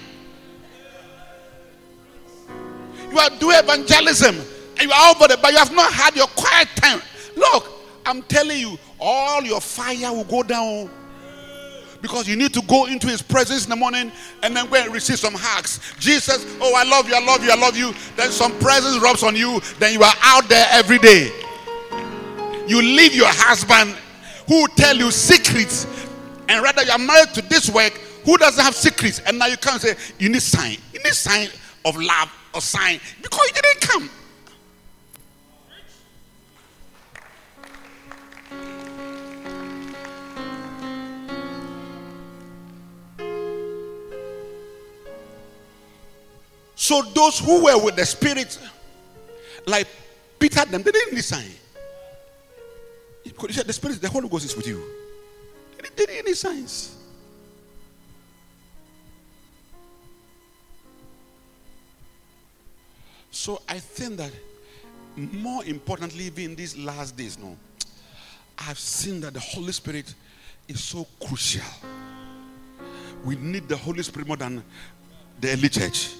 You 3.09 3.17
are 3.17 3.31
doing 3.31 3.57
evangelism 3.57 4.35
and 4.77 4.81
you 4.81 4.91
are 4.91 5.15
over 5.15 5.27
there, 5.27 5.37
but 5.37 5.51
you 5.51 5.57
have 5.57 5.73
not 5.73 5.91
had 5.91 6.15
your 6.15 6.27
quiet 6.27 6.67
time. 6.75 7.01
Look, 7.35 7.67
I'm 8.05 8.21
telling 8.21 8.59
you, 8.59 8.77
all 8.99 9.41
your 9.41 9.59
fire 9.59 10.13
will 10.13 10.23
go 10.23 10.43
down 10.43 10.91
because 11.99 12.27
you 12.27 12.35
need 12.35 12.53
to 12.53 12.61
go 12.61 12.85
into 12.85 13.07
his 13.07 13.23
presence 13.23 13.63
in 13.63 13.71
the 13.71 13.75
morning 13.75 14.11
and 14.43 14.55
then 14.55 14.69
go 14.69 14.75
and 14.75 14.93
receive 14.93 15.17
some 15.17 15.33
hugs. 15.35 15.79
Jesus, 15.97 16.45
oh, 16.61 16.75
I 16.75 16.83
love 16.83 17.09
you, 17.09 17.15
I 17.15 17.25
love 17.25 17.43
you, 17.43 17.51
I 17.51 17.55
love 17.55 17.75
you. 17.75 17.91
Then 18.15 18.29
some 18.29 18.57
presence 18.59 19.01
rubs 19.01 19.23
on 19.23 19.35
you, 19.35 19.61
then 19.79 19.93
you 19.93 20.03
are 20.03 20.13
out 20.21 20.47
there 20.47 20.67
every 20.69 20.99
day. 20.99 21.31
You 22.67 22.83
leave 22.83 23.15
your 23.15 23.27
husband 23.27 23.97
who 24.51 24.67
tell 24.75 24.97
you 24.97 25.09
secrets, 25.11 25.87
and 26.49 26.61
rather 26.61 26.83
you 26.83 26.91
are 26.91 26.97
married 26.97 27.33
to 27.33 27.41
this 27.43 27.69
work 27.69 27.93
who 28.25 28.37
doesn't 28.37 28.61
have 28.61 28.75
secrets, 28.75 29.19
and 29.25 29.39
now 29.39 29.45
you 29.45 29.55
come 29.55 29.75
and 29.75 29.81
say, 29.81 29.95
You 30.19 30.27
need 30.27 30.41
sign, 30.41 30.75
you 30.91 31.01
need 31.01 31.13
sign 31.13 31.47
of 31.85 31.95
love 31.95 32.29
or 32.53 32.59
sign 32.59 32.99
because 33.21 33.47
you 33.47 33.61
didn't 33.61 33.79
come. 33.79 34.09
So 46.75 47.03
those 47.15 47.39
who 47.39 47.63
were 47.63 47.81
with 47.85 47.95
the 47.95 48.05
spirit, 48.05 48.59
like 49.65 49.87
Peter, 50.39 50.65
them 50.65 50.83
they 50.83 50.91
didn't 50.91 51.13
need 51.13 51.23
sign. 51.23 51.51
Because 53.23 53.47
he 53.49 53.53
said 53.53 53.67
the 53.67 53.73
spirit, 53.73 54.01
the 54.01 54.09
Holy 54.09 54.27
Ghost 54.27 54.45
is 54.45 54.55
with 54.55 54.67
you. 54.67 54.83
They 55.77 55.83
didn't, 55.83 55.97
they 55.97 56.05
didn't 56.05 56.35
signs. 56.35 56.97
So 63.31 63.61
I 63.67 63.79
think 63.79 64.17
that 64.17 64.31
more 65.15 65.63
importantly, 65.65 66.25
even 66.25 66.51
in 66.51 66.55
these 66.55 66.77
last 66.77 67.17
days, 67.17 67.39
no, 67.39 67.57
I've 68.57 68.79
seen 68.79 69.21
that 69.21 69.33
the 69.33 69.39
Holy 69.39 69.71
Spirit 69.71 70.13
is 70.67 70.83
so 70.83 71.07
crucial. 71.25 71.63
We 73.25 73.35
need 73.35 73.67
the 73.67 73.77
Holy 73.77 74.03
Spirit 74.03 74.27
more 74.27 74.37
than 74.37 74.63
the 75.39 75.51
early 75.51 75.69
church. 75.69 76.11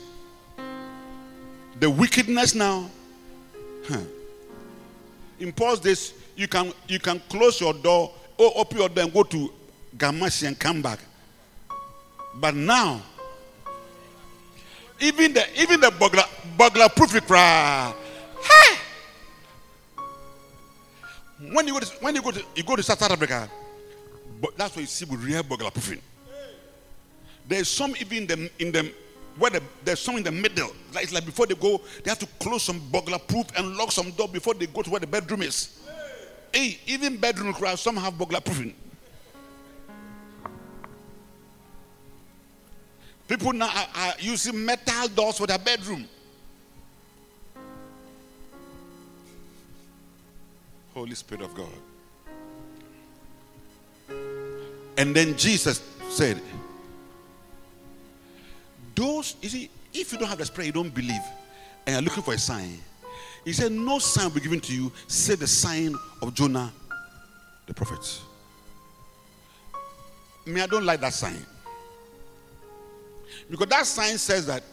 The 1.80 1.90
wickedness 1.90 2.56
now. 2.56 2.90
Huh. 3.88 4.00
In 5.40 5.52
past 5.52 5.84
days, 5.84 6.14
you 6.42 6.48
can 6.48 6.74
you 6.88 6.98
can 6.98 7.22
close 7.30 7.62
your 7.62 7.72
door, 7.74 8.12
or 8.36 8.52
open 8.56 8.80
your 8.80 8.90
door 8.90 9.04
and 9.04 9.14
go 9.14 9.22
to 9.22 9.54
Gamashi 9.96 10.48
and 10.48 10.58
come 10.58 10.82
back. 10.82 10.98
But 12.34 12.56
now, 12.56 13.00
even 15.00 15.34
the 15.34 15.46
even 15.62 15.80
the 15.80 15.92
burglar 15.92 16.24
burglar 16.58 16.90
proof 16.90 17.28
cry. 17.28 17.94
Hey! 18.42 18.78
When 21.54 21.68
you 21.68 21.74
go 21.74 21.80
to 21.80 21.86
when 22.00 22.16
you 22.16 22.24
go 22.24 22.32
to 22.32 22.44
you 22.56 22.64
go 22.64 22.76
to 22.76 22.82
South 22.82 23.04
Africa, 23.04 23.48
but 24.42 24.58
that's 24.58 24.76
where 24.76 24.82
you 24.82 24.88
see 24.88 25.06
with 25.06 25.24
real 25.24 25.44
burglar 25.44 25.70
proofing. 25.70 26.02
There's 27.48 27.70
some 27.70 27.94
even 28.00 28.18
in 28.18 28.28
the 28.28 28.50
in 28.58 28.72
the 28.72 28.92
where 29.38 29.52
the, 29.52 29.62
there's 29.86 30.00
some 30.00 30.18
in 30.18 30.24
the 30.24 30.32
middle. 30.32 30.72
Like, 30.94 31.04
it's 31.04 31.14
like 31.14 31.26
before 31.26 31.46
they 31.46 31.56
go, 31.56 31.80
they 32.04 32.10
have 32.10 32.20
to 32.20 32.28
close 32.40 32.64
some 32.64 32.80
burglar 32.92 33.20
proof 33.20 33.46
and 33.56 33.78
lock 33.78 33.92
some 33.92 34.10
door 34.12 34.28
before 34.28 34.56
they 34.56 34.66
go 34.66 34.82
to 34.82 34.90
where 34.90 35.00
the 35.00 35.08
bedroom 35.08 35.44
is. 35.44 35.81
Hey, 36.54 36.80
even 36.86 37.18
bedroom 37.18 37.54
crowd, 37.54 37.80
some 37.80 37.96
have 37.98 38.18
burglar 38.18 38.42
proofing. 38.42 38.76
People 43.28 43.54
now 43.54 43.70
are, 43.70 43.88
are 43.96 44.14
using 44.20 44.66
metal 44.66 45.08
doors 45.08 45.38
for 45.38 45.48
their 45.48 45.58
bedroom. 45.58 46.06
Holy 50.94 51.16
Spirit 51.16 51.44
of 51.44 51.56
God. 51.56 51.70
And 54.98 55.16
then 55.16 55.38
Jesus 55.38 55.82
said, 56.10 56.42
Those, 58.94 59.36
you 59.42 59.48
see, 59.50 59.70
if 59.94 60.12
you 60.12 60.18
don't 60.18 60.28
have 60.28 60.38
the 60.38 60.46
spirit, 60.46 60.68
you 60.68 60.74
don't 60.74 60.94
believe, 60.94 61.24
and 61.88 61.96
you're 61.96 62.02
looking 62.02 62.24
for 62.24 62.34
a 62.34 62.38
sign. 62.38 62.78
He 63.46 63.54
said, 63.54 63.72
No 63.72 64.00
sign 64.00 64.26
will 64.26 64.36
be 64.36 64.42
given 64.42 64.60
to 64.62 64.74
you, 64.74 64.92
say 65.08 65.36
the 65.36 65.48
sign 65.48 65.96
of 66.22 66.34
Jonah 66.34 66.72
the 67.72 67.74
prophet. 67.74 68.22
Me, 70.46 70.62
I 70.62 70.68
don't 70.68 70.86
like 70.86 71.00
that 71.02 71.14
sign. 71.14 71.46
Because 73.50 73.68
that 73.68 73.86
sign 73.86 74.18
says 74.18 74.46
that 74.48 74.64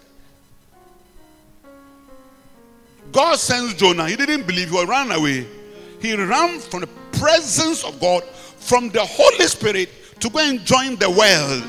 God 3.13 3.39
sends 3.39 3.75
Jonah. 3.75 4.09
He 4.09 4.17
didn't 4.17 4.47
believe, 4.47 4.71
he 4.71 4.85
ran 4.85 5.13
away. 5.13 5.47
He 6.01 6.15
ran 6.15 6.59
from 6.59 6.81
the 6.81 6.89
presence 7.19 7.85
of 7.85 8.01
God, 8.01 8.25
from 8.25 8.89
the 8.91 9.05
Holy 9.05 9.47
Spirit, 9.47 9.91
to 10.21 10.29
go 10.29 10.41
and 10.41 10.65
join 10.65 10.97
the 10.97 11.09
whale. 11.09 11.63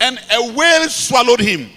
And 0.00 0.18
a 0.32 0.52
whale 0.52 0.88
swallowed 0.88 1.40
him. 1.40 1.70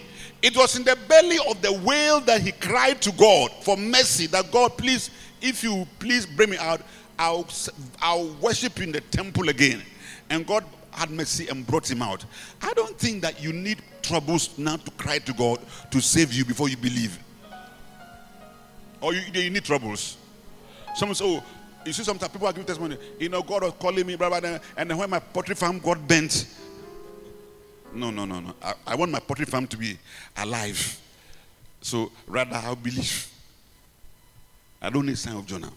It 0.43 0.57
was 0.57 0.75
in 0.75 0.83
the 0.83 0.97
belly 1.07 1.37
of 1.49 1.61
the 1.61 1.71
whale 1.71 2.19
that 2.21 2.41
he 2.41 2.51
cried 2.51 3.01
to 3.03 3.13
God 3.13 3.49
for 3.61 3.77
mercy. 3.77 4.27
That 4.27 4.51
God, 4.51 4.77
please, 4.77 5.09
if 5.41 5.63
you 5.63 5.87
please 5.99 6.25
bring 6.25 6.49
me 6.49 6.57
out, 6.57 6.81
I'll, 7.17 7.47
I'll 8.01 8.27
worship 8.41 8.81
in 8.81 8.91
the 8.91 8.99
temple 8.99 9.47
again. 9.47 9.81
And 10.29 10.45
God 10.45 10.65
had 10.91 11.09
mercy 11.11 11.47
and 11.47 11.65
brought 11.65 11.89
him 11.89 12.01
out. 12.01 12.25
I 12.61 12.73
don't 12.73 12.99
think 12.99 13.21
that 13.21 13.41
you 13.41 13.53
need 13.53 13.81
troubles 14.01 14.57
now 14.57 14.75
to 14.75 14.91
cry 14.91 15.19
to 15.19 15.31
God 15.31 15.59
to 15.91 16.01
save 16.01 16.33
you 16.33 16.43
before 16.43 16.67
you 16.67 16.75
believe. 16.75 17.17
Or 18.99 19.13
you, 19.13 19.21
you 19.33 19.49
need 19.49 19.63
troubles. 19.63 20.17
Someone 20.93 21.15
say, 21.15 21.25
oh, 21.25 21.43
you 21.85 21.93
see 21.93 22.03
sometimes 22.03 22.33
people 22.33 22.47
are 22.47 22.51
giving 22.51 22.65
testimony, 22.65 22.97
you 23.17 23.29
know, 23.29 23.41
God 23.41 23.63
was 23.63 23.73
calling 23.79 24.05
me, 24.05 24.15
blah, 24.17 24.27
blah, 24.29 24.41
blah, 24.41 24.59
and 24.75 24.89
then 24.89 24.97
when 24.97 25.09
my 25.09 25.19
pottery 25.19 25.55
farm 25.55 25.79
got 25.79 26.05
bent. 26.05 26.47
No, 27.93 28.09
no, 28.09 28.25
no, 28.25 28.39
no. 28.39 28.53
I, 28.61 28.73
I 28.87 28.95
want 28.95 29.11
my 29.11 29.19
pottery 29.19 29.45
farm 29.45 29.67
to 29.67 29.77
be 29.77 29.97
alive. 30.37 30.99
So 31.81 32.11
rather 32.27 32.55
I'll 32.55 32.75
believe. 32.75 33.29
I 34.81 34.89
don't 34.89 35.05
need 35.05 35.17
sign 35.17 35.37
of 35.37 35.45
Jonah. 35.45 35.71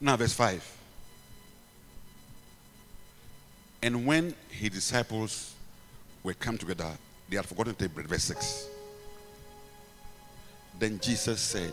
Now, 0.00 0.16
verse 0.16 0.32
5. 0.32 0.78
And 3.82 4.06
when 4.06 4.34
his 4.48 4.70
disciples 4.70 5.54
were 6.22 6.34
come 6.34 6.58
together, 6.58 6.90
they 7.28 7.36
had 7.36 7.46
forgotten 7.46 7.74
to 7.74 7.84
take 7.84 7.94
bread. 7.94 8.08
Verse 8.08 8.24
6. 8.24 8.66
Then 10.78 10.98
Jesus 11.00 11.40
said, 11.40 11.72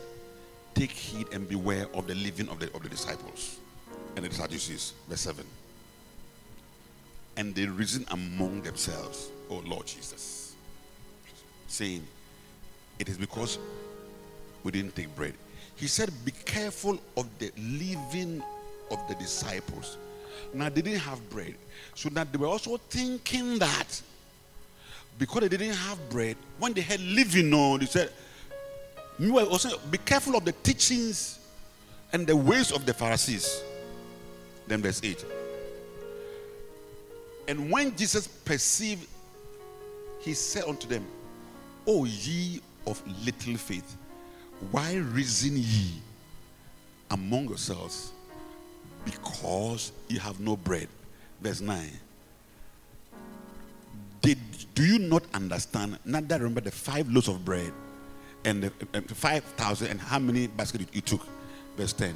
Take 0.73 0.91
heed 0.91 1.27
and 1.33 1.47
beware 1.49 1.87
of 1.93 2.05
the 2.07 2.15
living 2.15 2.47
of 2.49 2.59
the, 2.59 2.73
of 2.73 2.83
the 2.83 2.89
disciples 2.89 3.57
and 4.17 4.25
the 4.25 4.33
Sadducees. 4.33 4.93
Verse 5.07 5.21
7. 5.21 5.45
And 7.37 7.53
they 7.53 7.67
reasoned 7.67 8.07
among 8.09 8.63
themselves, 8.63 9.29
Oh 9.49 9.61
Lord 9.65 9.85
Jesus, 9.85 10.55
saying, 11.67 12.05
It 12.97 13.07
is 13.07 13.17
because 13.17 13.59
we 14.63 14.71
didn't 14.71 14.95
take 14.95 15.15
bread. 15.15 15.35
He 15.75 15.85
said, 15.85 16.09
Be 16.25 16.31
careful 16.31 16.99
of 17.15 17.27
the 17.37 17.51
living 17.57 18.41
of 18.89 18.99
the 19.07 19.15
disciples. 19.15 19.97
Now, 20.53 20.69
they 20.69 20.81
didn't 20.81 21.01
have 21.01 21.29
bread. 21.29 21.55
So 21.93 22.09
that 22.09 22.31
they 22.31 22.37
were 22.39 22.47
also 22.47 22.77
thinking 22.77 23.59
that 23.59 24.01
because 25.19 25.41
they 25.41 25.49
didn't 25.49 25.75
have 25.75 26.09
bread, 26.09 26.37
when 26.57 26.73
they 26.73 26.81
had 26.81 26.99
living 27.01 27.53
on, 27.53 27.79
they 27.79 27.85
said, 27.85 28.11
also 29.35 29.77
be 29.91 29.97
careful 29.99 30.35
of 30.35 30.45
the 30.45 30.51
teachings 30.51 31.39
and 32.13 32.25
the 32.25 32.35
ways 32.35 32.71
of 32.71 32.85
the 32.85 32.93
Pharisees. 32.93 33.63
Then, 34.67 34.81
verse 34.81 35.01
8. 35.03 35.25
And 37.47 37.71
when 37.71 37.95
Jesus 37.95 38.27
perceived, 38.27 39.07
he 40.19 40.33
said 40.33 40.65
unto 40.65 40.87
them, 40.87 41.05
O 41.85 42.03
ye 42.05 42.61
of 42.85 43.01
little 43.25 43.55
faith, 43.55 43.95
why 44.71 44.95
reason 44.95 45.53
ye 45.55 45.93
among 47.11 47.47
yourselves 47.47 48.11
because 49.05 49.93
you 50.09 50.19
have 50.19 50.39
no 50.39 50.57
bread? 50.57 50.89
Verse 51.41 51.61
9. 51.61 51.89
Did, 54.21 54.39
do 54.75 54.83
you 54.83 54.99
not 54.99 55.23
understand? 55.33 55.97
That 56.05 56.41
remember 56.41 56.61
the 56.61 56.71
five 56.71 57.09
loaves 57.09 57.29
of 57.29 57.45
bread 57.45 57.71
and 58.43 58.63
the, 58.63 58.71
and 58.93 59.09
5,000 59.09 59.87
and 59.87 60.01
how 60.01 60.19
many 60.19 60.47
baskets 60.47 60.85
you 60.91 61.01
took? 61.01 61.25
Verse 61.77 61.93
10. 61.93 62.13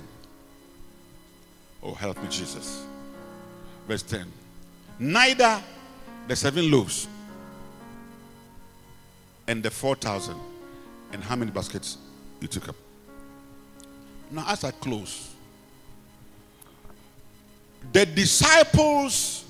Oh, 1.84 1.94
help 1.94 2.22
me, 2.22 2.30
Jesus. 2.30 2.86
Verse 3.88 4.04
10. 4.04 4.32
Neither 5.00 5.62
the 6.28 6.36
seven 6.36 6.70
loaves 6.70 7.08
and 9.48 9.64
the 9.64 9.72
4,000 9.72 10.36
and 11.12 11.24
how 11.24 11.36
many 11.36 11.52
baskets 11.52 11.98
you 12.40 12.48
took 12.48 12.70
up. 12.70 12.76
Now, 14.30 14.46
as 14.48 14.64
I 14.64 14.72
close, 14.72 15.34
the 17.92 18.06
disciples 18.06 19.46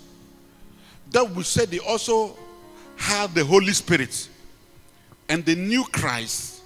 that 1.12 1.30
we 1.30 1.44
said 1.44 1.70
they 1.70 1.80
also 1.80 2.38
had 2.96 3.36
the 3.36 3.44
Holy 3.44 3.74
Spirit 3.74 4.30
and 5.28 5.46
they 5.46 5.56
knew 5.56 5.84
Christ, 5.84 6.62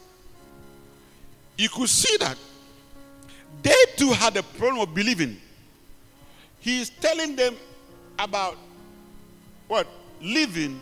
you 1.58 1.70
could 1.70 1.90
see 1.90 2.16
that 2.18 2.38
they 3.62 3.74
too 3.96 4.12
had 4.12 4.38
a 4.38 4.44
problem 4.44 4.82
of 4.82 4.94
believing. 4.94 5.38
He 6.66 6.82
is 6.82 6.90
telling 6.90 7.36
them 7.36 7.56
about 8.18 8.58
what? 9.68 9.86
Living. 10.20 10.82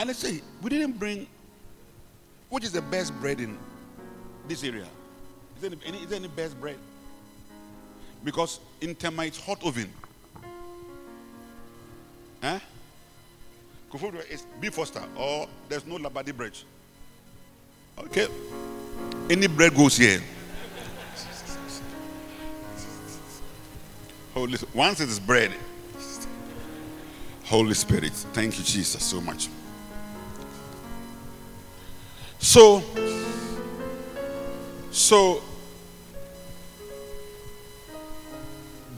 And 0.00 0.08
they 0.08 0.14
say, 0.14 0.40
We 0.62 0.70
didn't 0.70 0.98
bring, 0.98 1.26
which 2.48 2.64
is 2.64 2.72
the 2.72 2.80
best 2.80 3.12
bread 3.20 3.38
in 3.38 3.58
this 4.48 4.64
area? 4.64 4.86
Is 5.56 5.60
there 5.60 5.70
any, 5.84 5.98
is 5.98 6.06
there 6.06 6.18
any 6.18 6.28
best 6.28 6.58
bread? 6.58 6.78
Because 8.24 8.60
in 8.80 8.94
Tema 8.94 9.26
it's 9.26 9.38
hot 9.38 9.62
oven. 9.62 9.92
Huh? 12.42 12.58
Kufuor 13.92 14.26
is 14.30 14.46
B 14.58 14.70
Foster 14.70 15.02
or 15.18 15.46
there's 15.68 15.84
no 15.84 15.98
Labadi 15.98 16.34
bread. 16.34 16.56
Okay. 17.98 18.26
Any 19.28 19.48
bread 19.48 19.74
goes 19.74 19.98
here. 19.98 20.22
Holy, 24.34 24.58
once 24.74 25.00
it 25.00 25.08
is 25.08 25.20
bread. 25.20 25.52
Holy 27.44 27.74
Spirit. 27.74 28.12
Thank 28.12 28.58
you, 28.58 28.64
Jesus, 28.64 29.02
so 29.02 29.20
much. 29.20 29.48
So, 32.40 32.82
so 34.90 35.42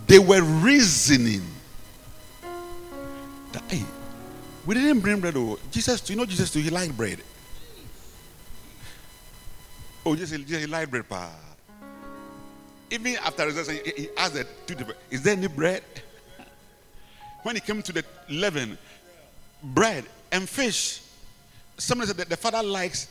they 0.06 0.18
were 0.18 0.42
reasoning 0.42 1.42
that 3.52 3.62
hey, 3.68 3.84
we 4.64 4.74
didn't 4.74 5.00
bring 5.00 5.20
bread. 5.20 5.36
Oh, 5.36 5.58
Jesus, 5.70 6.08
you 6.08 6.16
know 6.16 6.24
Jesus, 6.24 6.52
he 6.54 6.70
liked 6.70 6.96
bread. 6.96 7.18
Oh, 10.04 10.16
Jesus, 10.16 10.48
he 10.48 10.66
liked 10.66 10.90
bread, 10.90 11.08
pa. 11.08 11.30
Even 12.90 13.16
after 13.16 13.46
resurrection, 13.46 13.92
he, 13.96 14.08
asked 14.16 14.34
the 14.34 14.46
two 14.66 14.76
people, 14.76 14.94
"Is 15.10 15.22
there 15.22 15.36
any 15.36 15.48
bread?" 15.48 15.82
When 17.42 17.56
he 17.56 17.60
came 17.60 17.82
to 17.82 17.92
the 17.92 18.04
leaven, 18.28 18.78
bread 19.62 20.04
and 20.32 20.48
fish. 20.48 21.00
Somebody 21.78 22.08
said 22.08 22.16
that 22.18 22.28
the 22.28 22.36
father 22.36 22.62
likes 22.62 23.08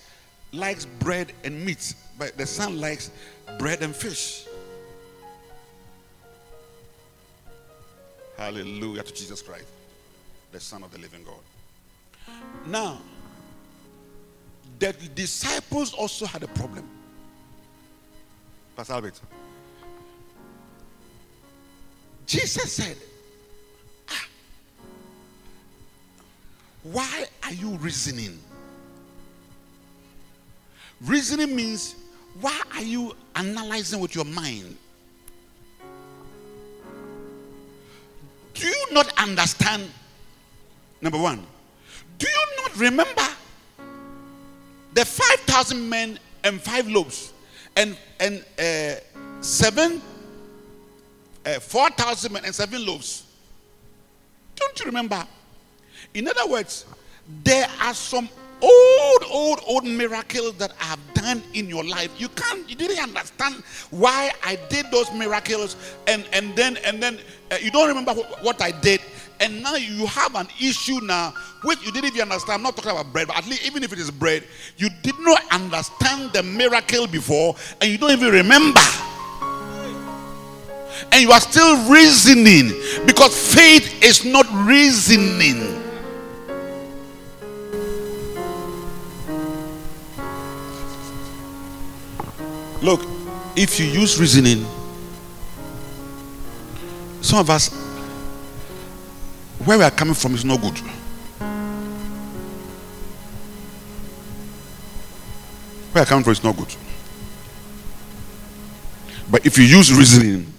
likes 0.51 0.85
bread 0.85 1.33
and 1.43 1.65
meat, 1.65 1.93
but 2.17 2.37
the 2.37 2.45
son 2.45 2.79
likes 2.79 3.11
bread 3.59 3.81
and 3.81 3.95
fish. 3.95 4.45
Hallelujah 8.37 9.03
to 9.03 9.13
Jesus 9.13 9.41
Christ, 9.41 9.67
the 10.51 10.59
Son 10.59 10.83
of 10.83 10.91
the 10.91 10.97
living 10.97 11.23
God. 11.23 12.35
Now, 12.67 12.99
the 14.79 14.93
disciples 15.13 15.93
also 15.93 16.25
had 16.25 16.43
a 16.43 16.47
problem. 16.47 16.89
Pastor 18.75 18.93
Albert. 18.93 19.21
Jesus 22.25 22.73
said, 22.73 22.97
ah, 24.09 24.27
Why 26.83 27.25
are 27.43 27.53
you 27.53 27.69
reasoning? 27.77 28.39
Reasoning 31.01 31.55
means 31.55 31.95
why 32.41 32.61
are 32.75 32.83
you 32.83 33.15
analyzing 33.35 33.99
with 33.99 34.15
your 34.15 34.25
mind? 34.25 34.77
Do 38.53 38.67
you 38.67 38.85
not 38.91 39.11
understand? 39.21 39.89
Number 41.01 41.17
one, 41.17 41.45
do 42.17 42.27
you 42.27 42.61
not 42.61 42.77
remember 42.77 43.21
the 44.93 45.05
5,000 45.05 45.89
men 45.89 46.17
and 46.43 46.61
five 46.61 46.87
loaves 46.87 47.33
and, 47.75 47.97
and 48.19 48.43
uh, 48.57 48.99
seven, 49.41 50.01
uh, 51.45 51.59
4,000 51.59 52.31
men 52.31 52.45
and 52.45 52.53
seven 52.55 52.85
loaves? 52.85 53.25
Don't 54.55 54.79
you 54.79 54.85
remember? 54.85 55.25
In 56.13 56.27
other 56.27 56.47
words, 56.47 56.85
there 57.43 57.67
are 57.81 57.93
some 57.93 58.29
old, 58.61 59.23
old, 59.29 59.59
old 59.67 59.85
miracles 59.85 60.55
that 60.57 60.73
I 60.79 60.85
have 60.85 60.99
done 61.13 61.43
in 61.53 61.67
your 61.67 61.83
life. 61.83 62.09
You 62.17 62.29
can't, 62.29 62.67
you 62.69 62.75
didn't 62.75 62.99
understand 62.99 63.55
why 63.91 64.31
I 64.43 64.57
did 64.69 64.89
those 64.91 65.11
miracles, 65.13 65.75
and 66.07 66.25
and 66.33 66.55
then 66.55 66.77
and 66.85 67.01
then 67.01 67.19
uh, 67.51 67.57
you 67.61 67.71
don't 67.71 67.87
remember 67.87 68.13
what, 68.13 68.43
what 68.43 68.61
I 68.61 68.71
did, 68.71 69.01
and 69.39 69.61
now 69.61 69.75
you 69.75 70.05
have 70.07 70.35
an 70.35 70.47
issue 70.61 70.99
now 71.01 71.33
which 71.63 71.83
you 71.85 71.91
didn't 71.91 72.13
even 72.15 72.31
understand. 72.31 72.57
I'm 72.57 72.63
not 72.63 72.75
talking 72.75 72.91
about 72.91 73.11
bread, 73.11 73.27
but 73.27 73.37
at 73.37 73.45
least 73.47 73.65
even 73.65 73.83
if 73.83 73.91
it 73.91 73.99
is 73.99 74.11
bread, 74.11 74.43
you 74.77 74.89
did 75.03 75.15
not 75.19 75.41
understand 75.51 76.31
the 76.33 76.43
miracle 76.43 77.07
before, 77.07 77.55
and 77.81 77.91
you 77.91 77.97
don't 77.97 78.11
even 78.11 78.31
remember. 78.31 78.79
And 81.11 81.21
you 81.21 81.31
are 81.31 81.39
still 81.39 81.89
reasoning 81.89 82.69
because 83.05 83.35
faith 83.53 84.03
is 84.03 84.25
not 84.25 84.45
reasoning. 84.67 85.81
Look, 92.81 93.01
if 93.55 93.79
you 93.79 93.85
use 93.87 94.19
reasoning, 94.19 94.65
some 97.21 97.39
of 97.39 97.49
us, 97.49 97.69
where 99.65 99.77
we 99.77 99.83
are 99.83 99.91
coming 99.91 100.13
from 100.13 100.35
is 100.35 100.45
no 100.45 100.57
good. 100.57 100.77
Where 105.91 105.95
we 105.95 106.01
are 106.01 106.05
coming 106.05 106.23
from 106.23 106.33
is 106.33 106.43
not 106.43 106.55
good. 106.55 106.75
But 109.31 109.45
if 109.45 109.57
you 109.57 109.63
use 109.63 109.91
reasoning, 109.91 110.53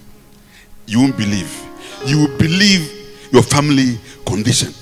you 0.86 1.00
won't 1.00 1.16
believe. 1.16 1.64
You 2.04 2.20
will 2.20 2.38
believe 2.38 3.28
your 3.32 3.42
family 3.42 3.98
condition. 4.24 4.72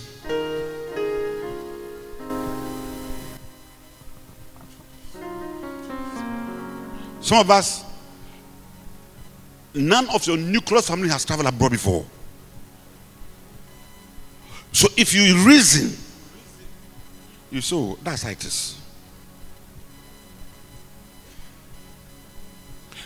Some 7.21 7.39
of 7.39 7.51
us, 7.51 7.85
none 9.75 10.09
of 10.11 10.27
your 10.27 10.37
nuclear 10.37 10.83
family 10.83 11.09
has 11.09 11.25
traveled 11.25 11.49
abroad 11.49 11.71
before. 11.73 12.05
So 14.73 14.89
if 14.97 15.15
you 15.15 15.47
reason, 15.47 15.97
you 17.51 17.61
say, 17.61 17.77
oh, 17.77 17.97
that's 18.03 18.25
like 18.25 18.39
this. 18.39 18.84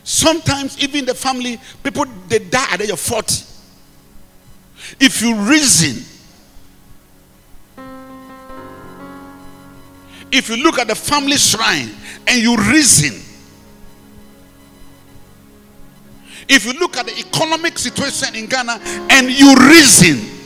Sometimes 0.08 0.78
even 0.82 1.04
the 1.04 1.14
family, 1.14 1.60
people 1.82 2.06
they 2.28 2.38
die 2.38 2.66
at 2.72 2.78
the 2.78 2.84
age 2.84 2.90
of 2.90 2.98
40. 2.98 3.44
If 4.98 5.20
you 5.20 5.34
reason, 5.34 6.02
if 10.32 10.48
you 10.48 10.56
look 10.62 10.78
at 10.78 10.88
the 10.88 10.94
family 10.94 11.36
shrine 11.36 11.90
and 12.26 12.40
you 12.40 12.56
reason, 12.56 13.22
If 16.48 16.64
you 16.64 16.72
look 16.80 16.96
at 16.96 17.04
the 17.04 17.18
economic 17.18 17.78
situation 17.78 18.34
in 18.34 18.46
Ghana 18.46 18.80
and 19.10 19.28
you 19.28 19.54
reason, 19.68 20.37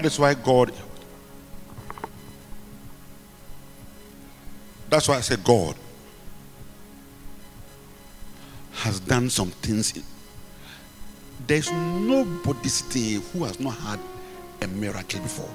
That 0.00 0.06
is 0.06 0.18
why 0.18 0.32
God. 0.32 0.72
That's 4.88 5.06
why 5.06 5.16
I 5.16 5.20
said 5.20 5.44
God 5.44 5.76
has 8.72 8.98
done 8.98 9.28
some 9.28 9.50
things 9.50 9.92
there's 11.46 11.70
nobody 11.70 12.70
sitting 12.70 13.20
who 13.20 13.44
has 13.44 13.60
not 13.60 13.76
had 13.76 14.00
a 14.62 14.68
miracle 14.68 15.20
before. 15.20 15.50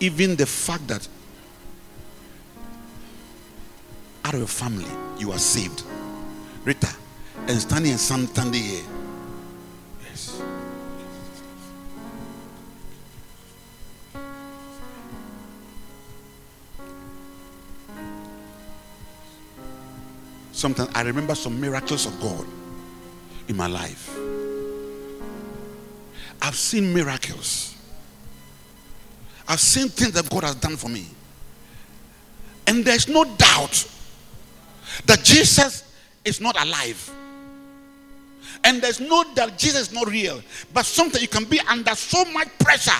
Even 0.00 0.36
the 0.36 0.44
fact 0.44 0.86
that 0.88 1.08
out 4.22 4.34
of 4.34 4.40
your 4.40 4.46
family 4.48 4.84
you 5.18 5.32
are 5.32 5.38
saved. 5.38 5.82
Rita, 6.66 6.94
and 7.46 7.60
standing 7.60 7.92
and 7.92 8.00
standing 8.00 8.62
here. 8.62 8.84
Yes. 10.02 10.42
Sometimes 20.52 20.90
I 20.94 21.02
remember 21.02 21.34
some 21.34 21.60
miracles 21.60 22.06
of 22.06 22.18
God 22.20 22.46
in 23.48 23.56
my 23.56 23.66
life. 23.66 24.16
I've 26.40 26.54
seen 26.56 26.94
miracles. 26.94 27.74
I've 29.46 29.60
seen 29.60 29.88
things 29.88 30.12
that 30.12 30.28
God 30.30 30.44
has 30.44 30.54
done 30.54 30.76
for 30.76 30.88
me. 30.88 31.06
And 32.66 32.84
there's 32.84 33.08
no 33.08 33.24
doubt 33.24 33.86
that 35.06 35.22
Jesus 35.22 35.92
is 36.24 36.40
not 36.40 36.58
alive. 36.62 37.10
And 38.64 38.80
there's 38.80 39.00
no 39.00 39.24
doubt 39.34 39.58
Jesus 39.58 39.88
is 39.88 39.92
not 39.92 40.08
real. 40.08 40.40
But 40.72 40.86
sometimes 40.86 41.22
you 41.22 41.28
can 41.28 41.44
be 41.44 41.60
under 41.68 41.94
so 41.94 42.24
much 42.26 42.48
pressure, 42.58 42.92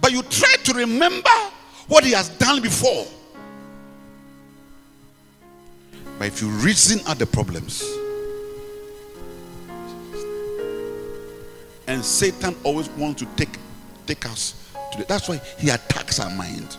but 0.00 0.12
you 0.12 0.22
try 0.22 0.54
to 0.64 0.72
remember 0.74 1.30
what 1.88 2.04
He 2.04 2.12
has 2.12 2.28
done 2.30 2.62
before. 2.62 3.06
But 6.18 6.28
if 6.28 6.40
you 6.40 6.48
reason 6.48 7.00
out 7.06 7.18
the 7.18 7.26
problems, 7.26 7.82
and 11.86 12.04
Satan 12.04 12.54
always 12.62 12.88
wants 12.90 13.22
to 13.22 13.28
take 13.36 13.58
take 14.06 14.26
us 14.26 14.70
to 14.92 14.98
the, 14.98 15.04
that's 15.04 15.28
why 15.28 15.40
he 15.58 15.70
attacks 15.70 16.20
our 16.20 16.30
mind. 16.30 16.76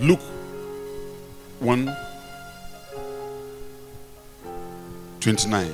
Luke 0.00 0.20
1 1.58 1.94
29. 5.20 5.72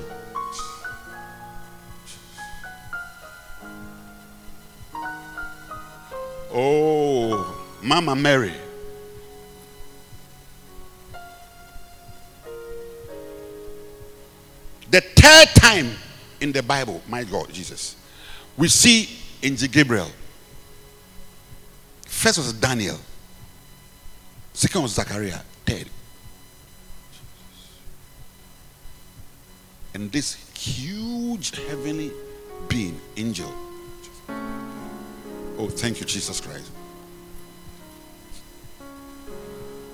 Oh, 6.52 7.64
Mama 7.80 8.16
Mary. 8.16 8.52
The 14.90 15.00
third 15.00 15.48
time 15.54 15.90
in 16.40 16.50
the 16.50 16.64
Bible, 16.64 17.00
my 17.08 17.22
God, 17.22 17.52
Jesus, 17.52 17.94
we 18.56 18.66
see 18.66 19.08
Angel 19.42 19.68
Gabriel. 19.68 20.10
First 22.06 22.38
was 22.38 22.52
Daniel, 22.52 22.98
second 24.56 24.82
was 24.82 24.94
Zachariah, 24.94 25.40
third. 25.64 25.88
And 29.94 30.10
this 30.10 30.34
huge 30.54 31.56
heavenly 31.68 32.10
being, 32.68 33.00
angel, 33.16 33.52
Oh, 35.58 35.68
thank 35.68 36.00
you, 36.00 36.06
Jesus 36.06 36.40
Christ. 36.40 36.70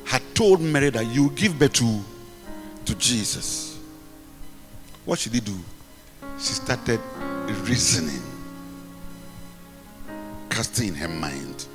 Had 0.04 0.22
told 0.34 0.60
Mary 0.60 0.90
that 0.90 1.06
you 1.06 1.30
give 1.30 1.58
birth 1.58 1.74
to, 1.74 2.00
to 2.84 2.94
Jesus. 2.96 3.78
What 5.04 5.18
should 5.18 5.32
he 5.32 5.40
do? 5.40 5.56
She 6.38 6.54
started 6.54 7.00
reasoning, 7.64 8.22
casting 10.50 10.88
in 10.88 10.94
her 10.94 11.08
mind. 11.08 11.66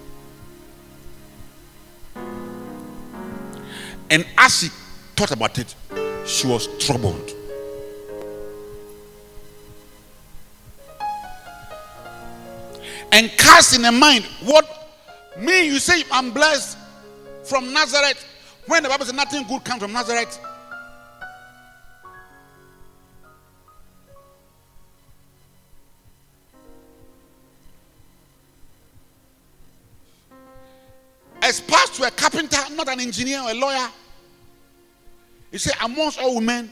And 4.10 4.26
as 4.38 4.60
she 4.60 4.68
thought 5.16 5.32
about 5.32 5.58
it, 5.58 5.74
she 6.26 6.48
was 6.48 6.68
troubled. 6.86 7.34
And 13.12 13.32
cast 13.38 13.76
in 13.76 13.84
her 13.84 13.92
mind, 13.92 14.26
what 14.44 14.66
me, 15.38 15.66
you 15.66 15.80
say 15.80 16.04
I'm 16.12 16.32
blessed 16.32 16.78
from 17.44 17.74
Nazareth. 17.74 18.26
When 18.68 18.84
the 18.84 18.90
Bible 18.90 19.06
says 19.06 19.16
nothing 19.16 19.48
good 19.48 19.64
comes 19.64 19.82
from 19.82 19.94
Nazareth. 19.94 20.40
Espoused 31.58 31.96
to 31.96 32.04
a 32.04 32.12
carpenter, 32.12 32.58
not 32.76 32.88
an 32.88 33.00
engineer 33.00 33.42
or 33.42 33.50
a 33.50 33.54
lawyer. 33.56 33.90
He 35.52 35.58
said, 35.58 35.74
Amongst 35.82 36.20
all 36.20 36.36
women, 36.36 36.70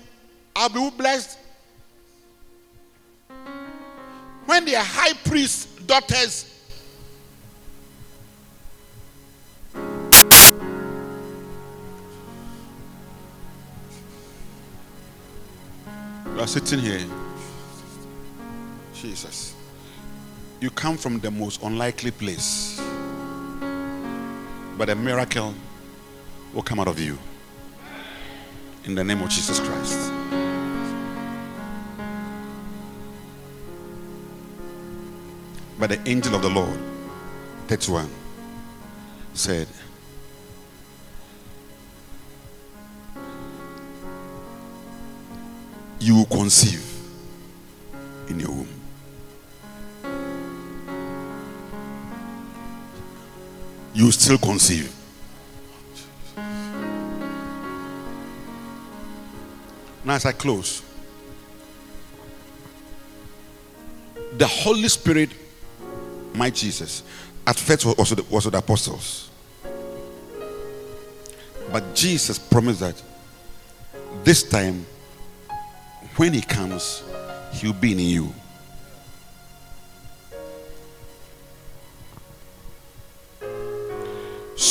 I'll 0.56 0.70
be 0.70 0.90
blessed. 0.92 1.40
When 4.46 4.64
are 4.76 4.84
high 4.84 5.14
priest's 5.14 5.66
daughters 5.86 6.52
You 16.36 16.42
are 16.42 16.48
sitting 16.48 16.80
here. 16.80 17.02
Jesus. 18.94 19.56
You 20.60 20.70
come 20.70 20.98
from 20.98 21.20
the 21.20 21.32
most 21.32 21.64
unlikely 21.64 22.12
place. 22.12 22.82
But 24.78 24.90
a 24.90 24.96
miracle 24.96 25.54
will 26.54 26.64
come 26.64 26.80
out 26.80 26.88
of 26.88 27.00
you. 27.00 27.18
In 28.84 28.96
the 28.96 29.04
name 29.04 29.22
of 29.22 29.30
Jesus 29.30 29.60
Christ. 29.60 30.12
But 35.80 35.90
the 35.90 36.10
angel 36.10 36.36
of 36.36 36.42
the 36.42 36.50
Lord, 36.50 36.80
31, 37.68 38.10
said, 39.34 39.68
you 46.00 46.16
will 46.16 46.26
conceive 46.26 46.84
in 48.28 48.40
your 48.40 48.52
womb. 48.52 48.85
You 53.96 54.12
still 54.12 54.38
conceive. 54.38 54.94
Now, 60.04 60.16
as 60.16 60.26
I 60.26 60.34
close, 60.34 60.84
the 64.38 64.46
Holy 64.46 64.90
Spirit, 64.90 65.30
my 66.34 66.50
Jesus, 66.50 67.04
at 67.48 67.56
first 67.56 67.86
was 67.86 68.14
was 68.30 68.44
the 68.44 68.58
apostles. 68.58 69.30
But 71.72 71.96
Jesus 71.96 72.38
promised 72.38 72.82
that 72.82 73.02
this 74.26 74.44
time 74.44 74.86
when 76.18 76.34
he 76.34 76.42
comes, 76.42 77.02
he'll 77.54 77.74
be 77.74 77.94
in 77.94 78.00
you. 78.00 78.34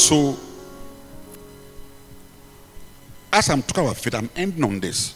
So, 0.04 0.36
as 3.32 3.48
I'm 3.48 3.62
talking 3.62 3.84
about 3.84 3.96
faith, 3.96 4.14
I'm 4.14 4.28
ending 4.36 4.62
on 4.62 4.78
this. 4.78 5.14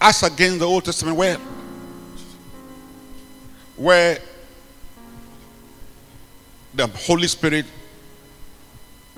As 0.00 0.22
against 0.22 0.60
the 0.60 0.64
Old 0.64 0.84
Testament, 0.84 1.16
where 1.16 1.38
where 3.76 4.20
the 6.72 6.86
Holy 6.86 7.26
Spirit, 7.26 7.66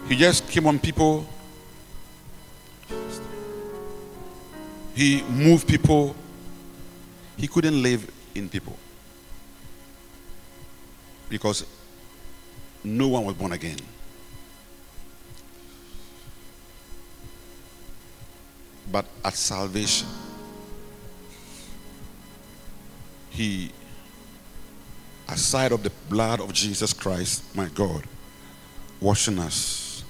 He 0.08 0.16
just 0.16 0.48
came 0.48 0.66
on 0.66 0.78
people, 0.78 1.26
He 4.96 5.22
moved 5.24 5.68
people, 5.68 6.16
He 7.36 7.46
couldn't 7.46 7.82
live 7.82 8.10
in 8.34 8.48
people 8.48 8.78
because 11.28 11.66
no 12.82 13.08
one 13.08 13.26
was 13.26 13.34
born 13.34 13.52
again. 13.52 13.76
But 18.90 19.04
at 19.22 19.34
salvation, 19.34 20.08
He 23.28 23.70
aside 25.28 25.72
of 25.72 25.82
the 25.82 25.92
blood 26.08 26.40
of 26.40 26.54
Jesus 26.54 26.94
Christ, 26.94 27.44
my 27.54 27.68
God, 27.68 28.04
washing 28.98 29.38
us. 29.40 30.04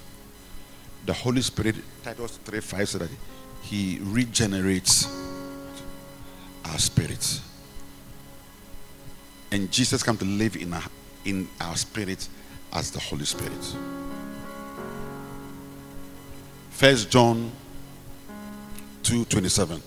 The 1.04 1.12
Holy 1.12 1.42
Spirit, 1.42 1.74
Titus 2.04 2.38
3 2.44 2.60
5 2.60 2.88
said 2.88 3.00
that 3.00 3.10
He 3.66 3.98
regenerates 4.00 5.08
our 6.66 6.78
spirits. 6.78 7.40
And 9.50 9.72
Jesus 9.72 10.04
come 10.04 10.16
to 10.18 10.24
live 10.24 10.54
in 10.56 10.72
our, 10.72 10.84
in 11.24 11.48
our 11.60 11.74
spirit 11.74 12.28
as 12.72 12.92
the 12.92 13.00
Holy 13.00 13.24
Spirit. 13.24 13.76
First 16.70 17.10
John 17.10 17.50
2 19.02 19.24
27. 19.24 19.82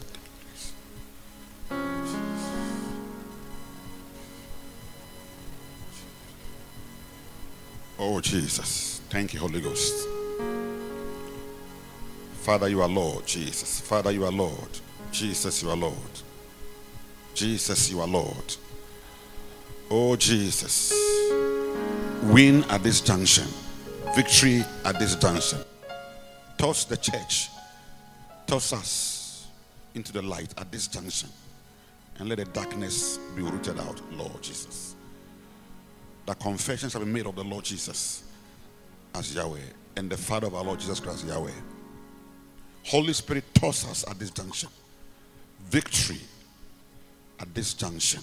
Oh, 7.97 8.19
Jesus. 8.19 9.01
Thank 9.09 9.33
you, 9.33 9.39
Holy 9.39 9.61
Ghost. 9.61 10.18
Father, 12.49 12.67
you 12.67 12.81
are 12.81 12.87
Lord, 12.87 13.27
Jesus. 13.27 13.79
Father, 13.79 14.09
you 14.09 14.25
are 14.25 14.31
Lord. 14.31 14.79
Jesus, 15.11 15.61
you 15.61 15.69
are 15.69 15.77
Lord. 15.77 15.93
Jesus, 17.35 17.91
you 17.91 18.01
are 18.01 18.07
Lord. 18.07 18.55
Oh, 19.91 20.15
Jesus. 20.15 20.91
Win 22.23 22.63
at 22.71 22.81
this 22.81 23.01
junction. 23.01 23.45
Victory 24.15 24.63
at 24.83 24.97
this 24.97 25.15
junction. 25.15 25.59
Toss 26.57 26.85
the 26.85 26.97
church. 26.97 27.49
Toss 28.47 28.73
us 28.73 29.47
into 29.93 30.11
the 30.11 30.23
light 30.23 30.51
at 30.57 30.71
this 30.71 30.87
junction. 30.87 31.29
And 32.17 32.29
let 32.29 32.39
the 32.39 32.45
darkness 32.45 33.19
be 33.35 33.43
rooted 33.43 33.79
out, 33.79 34.01
Lord 34.13 34.41
Jesus 34.41 34.95
that 36.25 36.39
confessions 36.39 36.93
have 36.93 37.03
been 37.03 37.13
made 37.13 37.25
of 37.25 37.35
the 37.35 37.43
Lord 37.43 37.65
Jesus 37.65 38.23
as 39.15 39.33
Yahweh 39.33 39.59
and 39.97 40.09
the 40.09 40.17
Father 40.17 40.45
of 40.47 40.53
our 40.53 40.63
Lord 40.63 40.79
Jesus 40.79 40.99
Christ, 40.99 41.25
Yahweh. 41.25 41.49
Holy 42.85 43.13
Spirit, 43.13 43.43
toss 43.53 43.89
us 43.89 44.05
at 44.09 44.17
this 44.19 44.31
junction. 44.31 44.69
Victory 45.69 46.19
at 47.39 47.53
this 47.53 47.73
junction. 47.73 48.21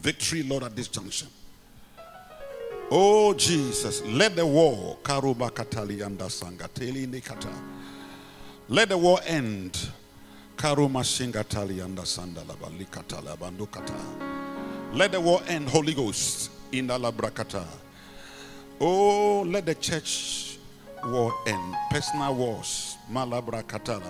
Victory, 0.00 0.42
Lord, 0.42 0.64
at 0.64 0.76
this 0.76 0.88
junction. 0.88 1.28
Oh 2.90 3.32
Jesus, 3.32 4.02
let 4.02 4.36
the 4.36 4.44
war 4.44 4.98
karuba 5.02 5.50
katali 5.50 5.98
sangateli 5.98 7.06
nikata. 7.06 7.52
Let 8.68 8.90
the 8.90 8.98
war 8.98 9.18
end. 9.26 9.78
Karuma 10.56 11.02
singatali 11.02 11.82
anda 11.82 12.02
sandalaba 12.02 12.70
likatala 12.78 13.36
bandukata. 13.36 13.98
Let 14.92 15.12
the 15.12 15.20
war 15.20 15.40
end, 15.48 15.68
Holy 15.70 15.94
Ghost 15.94 16.50
in 16.70 16.88
Alabrakata. 16.88 17.64
Oh, 18.78 19.42
let 19.42 19.64
the 19.64 19.74
church 19.74 20.51
war 21.06 21.32
end. 21.46 21.74
Personal 21.90 22.34
wars. 22.34 22.96
Malabrakata. 23.10 24.00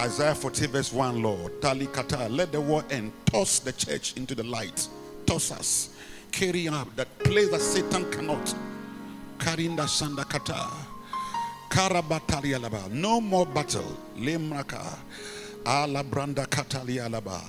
Isaiah 0.00 0.34
40 0.34 0.66
verse 0.66 0.92
1, 0.92 1.22
Lord. 1.22 1.60
Talikata. 1.60 2.28
Let 2.30 2.52
the 2.52 2.60
war 2.60 2.84
end. 2.90 3.12
Toss 3.26 3.58
the 3.60 3.72
church 3.72 4.16
into 4.16 4.34
the 4.34 4.44
light. 4.44 4.88
Toss 5.26 5.52
us. 5.52 5.90
Carry 6.32 6.68
up 6.68 6.94
that 6.96 7.18
place 7.18 7.50
that 7.50 7.60
Satan 7.60 8.10
cannot. 8.10 8.54
Karinda 9.38 9.86
Sandakata. 9.86 10.70
Karabatalialaba. 11.70 12.90
No 12.90 13.20
more 13.20 13.46
battle. 13.46 13.96
Lemraka. 14.16 14.98
Alabranda 15.64 16.46
Katalialaba. 16.46 17.42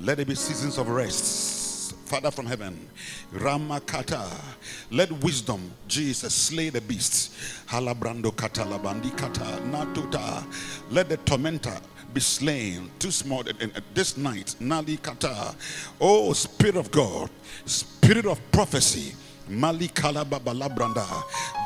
Let 0.00 0.20
it 0.20 0.28
be 0.28 0.34
seasons 0.34 0.78
of 0.78 0.88
rest 0.88 1.73
Father 2.14 2.30
from 2.30 2.46
heaven, 2.46 2.88
Ramakata, 3.32 4.24
let 4.92 5.10
wisdom, 5.24 5.72
Jesus, 5.88 6.32
slay 6.32 6.68
the 6.68 6.80
beasts. 6.80 7.64
Halabrando 7.66 8.30
katalabandi 8.30 9.10
kata 9.16 9.42
natuta. 9.68 10.46
Let 10.92 11.08
the 11.08 11.16
tormentor 11.16 11.76
be 12.12 12.20
slain. 12.20 12.88
Too 13.00 13.10
small. 13.10 13.42
This 13.94 14.16
night, 14.16 14.54
Nali 14.60 15.02
Kata. 15.02 15.56
Oh, 16.00 16.32
Spirit 16.34 16.76
of 16.76 16.92
God, 16.92 17.30
Spirit 17.66 18.26
of 18.26 18.40
prophecy. 18.52 19.16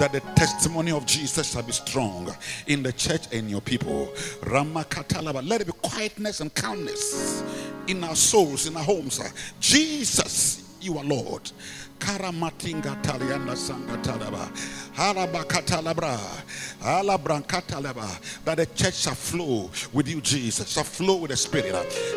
That 0.00 0.12
the 0.12 0.20
testimony 0.34 0.90
of 0.92 1.06
Jesus 1.06 1.52
shall 1.52 1.62
be 1.62 1.72
strong 1.72 2.34
in 2.66 2.82
the 2.82 2.92
church 2.92 3.32
and 3.32 3.50
your 3.50 3.60
people. 3.60 4.12
Let 4.44 5.60
it 5.60 5.66
be 5.66 5.72
quietness 5.82 6.40
and 6.40 6.54
calmness 6.54 7.42
in 7.86 8.04
our 8.04 8.16
souls, 8.16 8.66
in 8.66 8.76
our 8.76 8.84
homes. 8.84 9.20
Jesus, 9.60 10.76
you 10.80 10.98
are 10.98 11.04
Lord. 11.04 11.50
Karamatinga 11.98 13.02
talianda 13.02 13.56
sangatalaba. 13.56 14.48
Halabakatalabra. 14.96 16.18
Alabrankatalaba. 16.82 18.44
That 18.44 18.56
the 18.56 18.66
church 18.66 18.94
shall 18.94 19.14
flow 19.14 19.70
with 19.92 20.08
you, 20.08 20.20
Jesus. 20.20 20.68
Shall 20.68 20.84
flow 20.84 21.16
with 21.16 21.30
the 21.30 21.36
Spirit. 21.36 21.74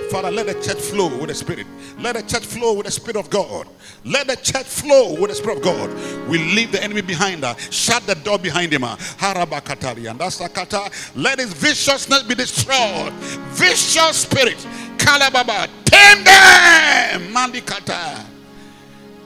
Father, 0.09 0.32
let 0.32 0.47
the 0.47 0.53
church 0.53 0.82
flow 0.82 1.07
with 1.17 1.27
the 1.27 1.36
Spirit. 1.36 1.67
Let 1.99 2.15
the 2.15 2.23
church 2.23 2.45
flow 2.45 2.73
with 2.73 2.86
the 2.86 2.91
Spirit 2.91 3.17
of 3.17 3.29
God. 3.29 3.67
Let 4.05 4.27
the 4.27 4.36
church 4.36 4.65
flow 4.65 5.19
with 5.19 5.29
the 5.29 5.36
Spirit 5.36 5.57
of 5.57 5.63
God. 5.63 5.89
We 6.27 6.38
leave 6.38 6.71
the 6.71 6.84
enemy 6.84 7.01
behind 7.01 7.43
her. 7.43 7.55
Shut 7.69 8.05
the 8.07 8.15
door 8.15 8.39
behind 8.39 8.73
him. 8.73 8.84
Ah. 8.84 8.95
Harabakatalianda 8.97 11.15
Let 11.15 11.39
his 11.39 11.53
viciousness 11.53 12.23
be 12.23 12.36
destroyed. 12.36 13.13
Vicious 13.53 14.23
spirit. 14.23 14.57
Kalababa. 14.97 15.67
Them. 15.86 17.34
Mandikata 17.34 18.30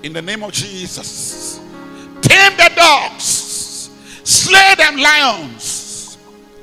in 0.06 0.14
the 0.14 0.22
name 0.22 0.44
of 0.44 0.52
Jesus. 0.52 1.60
Tame 2.22 2.56
the 2.58 2.72
dogs, 2.76 3.90
slay 4.24 4.76
them 4.78 4.98
lions. 4.98 6.20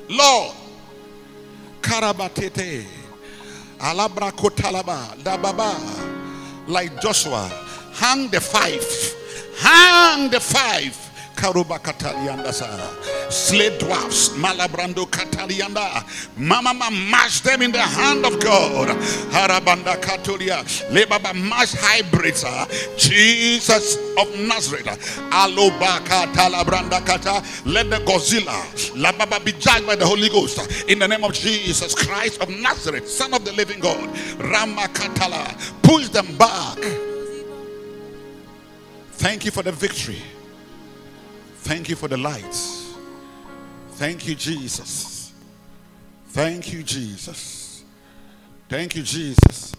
Lord, 0.09 0.55
Karabatete, 1.81 2.85
Alabra 3.81 4.31
Kotalaba, 4.31 5.17
Dababa, 5.17 6.69
like 6.69 7.01
Joshua, 7.01 7.49
hang 7.95 8.29
the 8.29 8.39
five, 8.39 8.81
hang 9.59 10.29
the 10.29 10.39
five. 10.39 10.97
Karuba 11.35 11.79
Katalianda 11.79 12.53
Slay 13.33 13.75
dwarfs, 13.79 14.29
Malabrando 14.29 15.09
Katalianda. 15.09 16.05
Mama 16.37 16.91
mash 16.91 17.41
them 17.41 17.63
in 17.63 17.71
the 17.71 17.81
hand 17.81 18.27
of 18.27 18.39
God. 18.39 18.89
Harabanda 19.31 19.99
Katolia. 19.99 20.63
Lebaba 20.91 21.33
mash 21.33 21.73
hybrids. 21.73 22.43
Ah. 22.45 22.67
Jesus 22.95 23.97
of 24.19 24.29
Nazareth. 24.37 24.87
Ah. 25.31 25.47
Alobaka 25.47 26.31
Talabranda 26.31 27.03
Kata. 27.03 27.43
Let 27.65 27.89
the 27.89 27.97
Godzilla. 28.05 28.61
Lababa 28.95 29.43
be 29.43 29.53
judged 29.53 29.87
by 29.87 29.95
the 29.95 30.05
Holy 30.05 30.29
Ghost. 30.29 30.59
Ah. 30.61 30.83
In 30.87 30.99
the 30.99 31.07
name 31.07 31.23
of 31.23 31.33
Jesus 31.33 31.95
Christ 31.95 32.39
of 32.39 32.49
Nazareth, 32.49 33.09
Son 33.09 33.33
of 33.33 33.43
the 33.45 33.53
living 33.53 33.79
God. 33.79 34.15
Rama 34.39 34.83
Katala. 34.93 35.81
Push 35.81 36.09
them 36.09 36.37
back. 36.37 36.77
Thank 39.13 39.43
you 39.43 39.49
for 39.49 39.63
the 39.63 39.71
victory. 39.71 40.21
Thank 41.63 41.89
you 41.89 41.95
for 41.95 42.07
the 42.07 42.17
lights. 42.17 42.82
Thank 43.95 44.27
you, 44.27 44.35
Jesus. 44.35 45.31
Thank 46.29 46.73
you, 46.73 46.83
Jesus. 46.83 47.83
Thank 48.67 48.95
you, 48.95 49.03
Jesus. 49.03 49.73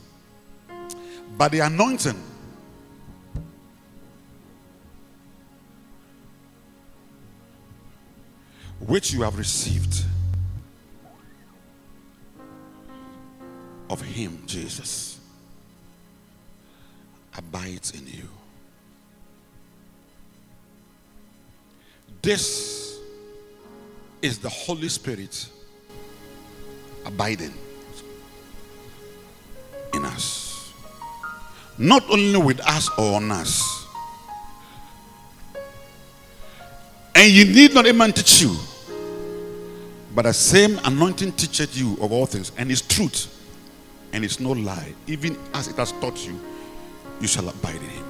By 1.37 1.49
the 1.49 1.61
anointing 1.61 2.23
which 8.79 9.13
you 9.13 9.23
have 9.23 9.37
received 9.37 10.05
of 13.91 14.01
Him, 14.01 14.43
Jesus, 14.47 15.19
abides 17.37 17.91
in 17.91 18.07
you. 18.07 18.29
This 22.23 22.84
is 24.25 24.39
the 24.39 24.49
Holy 24.49 24.89
Spirit 24.89 25.47
abiding 27.05 27.53
in 29.93 30.05
us. 30.07 30.73
Not 31.77 32.03
only 32.09 32.39
with 32.39 32.59
us 32.61 32.89
or 32.99 33.17
on 33.17 33.31
us. 33.31 33.87
And 37.15 37.31
you 37.31 37.45
need 37.45 37.75
not 37.75 37.87
a 37.87 37.93
man 37.93 38.13
teach 38.13 38.41
you, 38.41 38.57
but 40.15 40.23
the 40.23 40.33
same 40.33 40.81
anointing 40.85 41.33
teacheth 41.33 41.77
you 41.77 41.99
of 42.01 42.11
all 42.11 42.25
things, 42.25 42.51
and 42.57 42.71
it's 42.71 42.81
truth, 42.81 43.29
and 44.15 44.25
it's 44.25 44.41
no 44.41 44.53
lie. 44.53 44.95
Even 45.07 45.37
as 45.53 45.69
it 45.69 45.77
has 45.77 45.93
taught 45.93 46.27
you, 46.27 46.41
you 47.21 47.29
shall 47.29 47.47
abide 47.47 47.77
in 47.77 47.91
him. 47.91 48.04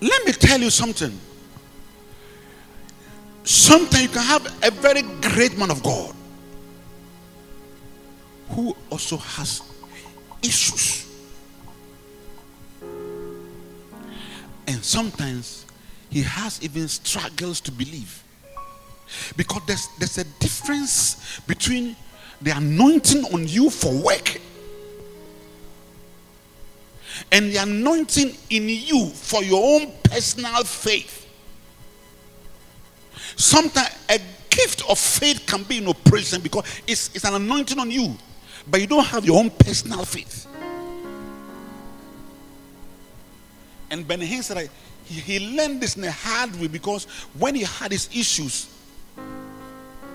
Let 0.00 0.24
me 0.26 0.32
tell 0.32 0.60
you 0.60 0.70
something. 0.70 1.18
Sometimes 3.44 4.02
you 4.02 4.08
can 4.08 4.22
have 4.22 4.46
a 4.62 4.70
very 4.70 5.02
great 5.20 5.56
man 5.58 5.70
of 5.70 5.82
God 5.82 6.14
who 8.50 8.76
also 8.90 9.16
has 9.16 9.62
issues. 10.42 11.06
And 14.66 14.84
sometimes 14.84 15.64
he 16.10 16.22
has 16.22 16.62
even 16.62 16.88
struggles 16.88 17.60
to 17.62 17.72
believe. 17.72 18.22
Because 19.36 19.62
there's, 19.66 19.88
there's 19.98 20.18
a 20.18 20.24
difference 20.38 21.40
between 21.46 21.96
the 22.42 22.50
anointing 22.50 23.24
on 23.32 23.48
you 23.48 23.70
for 23.70 23.92
work 24.02 24.40
and 27.32 27.52
the 27.52 27.58
anointing 27.58 28.34
in 28.50 28.68
you 28.68 29.06
for 29.10 29.42
your 29.42 29.80
own 29.80 29.92
personal 30.04 30.64
faith. 30.64 31.26
Sometimes 33.36 33.90
a 34.08 34.18
gift 34.50 34.82
of 34.88 34.98
faith 34.98 35.44
can 35.46 35.62
be 35.62 35.78
in 35.78 35.88
operation 35.88 36.40
because 36.40 36.64
it's, 36.86 37.14
it's 37.14 37.24
an 37.24 37.34
anointing 37.34 37.78
on 37.78 37.90
you, 37.90 38.16
but 38.68 38.80
you 38.80 38.86
don't 38.86 39.04
have 39.04 39.24
your 39.24 39.38
own 39.38 39.50
personal 39.50 40.04
faith. 40.04 40.46
And 43.90 44.06
Benny 44.06 44.26
Hinn 44.26 44.42
said 44.42 44.68
he, 45.04 45.20
he 45.20 45.56
learned 45.56 45.80
this 45.80 45.96
in 45.96 46.04
a 46.04 46.10
hard 46.10 46.54
way 46.60 46.68
because 46.68 47.04
when 47.38 47.54
he 47.54 47.62
had 47.62 47.92
his 47.92 48.08
issues, 48.14 48.68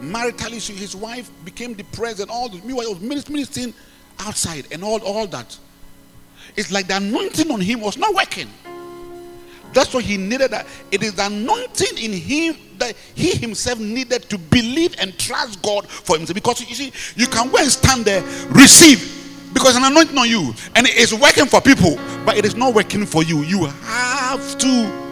marital 0.01 0.53
issue, 0.53 0.73
his 0.73 0.95
wife 0.95 1.31
became 1.43 1.73
depressed 1.73 2.19
and 2.19 2.29
all 2.29 2.49
that. 2.49 2.63
Meanwhile, 2.63 2.87
he 2.87 2.93
was 2.93 3.01
ministering 3.01 3.73
outside 4.19 4.67
and 4.71 4.83
all, 4.83 5.01
all 5.01 5.25
that. 5.27 5.57
It's 6.55 6.71
like 6.71 6.87
the 6.87 6.97
anointing 6.97 7.49
on 7.51 7.61
him 7.61 7.81
was 7.81 7.97
not 7.97 8.13
working. 8.13 8.49
That's 9.73 9.93
what 9.93 10.03
he 10.03 10.17
needed. 10.17 10.51
That 10.51 10.67
it 10.91 11.01
is 11.01 11.13
the 11.13 11.25
anointing 11.25 11.97
in 11.97 12.13
him 12.13 12.55
that 12.77 12.95
he 13.15 13.31
himself 13.31 13.79
needed 13.79 14.29
to 14.29 14.37
believe 14.37 14.95
and 14.99 15.17
trust 15.17 15.61
God 15.61 15.87
for 15.87 16.17
himself. 16.17 16.35
Because 16.35 16.61
you 16.67 16.75
see, 16.75 16.93
you 17.15 17.27
can 17.27 17.49
go 17.49 17.57
and 17.57 17.71
stand 17.71 18.05
there, 18.05 18.21
receive, 18.49 19.51
because 19.53 19.75
an 19.75 19.83
anointing 19.83 20.17
on 20.17 20.29
you, 20.29 20.53
and 20.75 20.87
it 20.87 20.95
is 20.95 21.13
working 21.13 21.45
for 21.45 21.61
people, 21.61 21.97
but 22.25 22.37
it 22.37 22.45
is 22.45 22.55
not 22.55 22.73
working 22.73 23.05
for 23.05 23.23
you. 23.23 23.41
You 23.41 23.65
have 23.65 24.57
to 24.59 25.03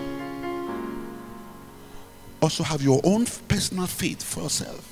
also 2.41 2.63
have 2.63 2.81
your 2.81 2.99
own 3.03 3.25
personal 3.47 3.87
faith 3.87 4.23
for 4.23 4.41
yourself. 4.41 4.90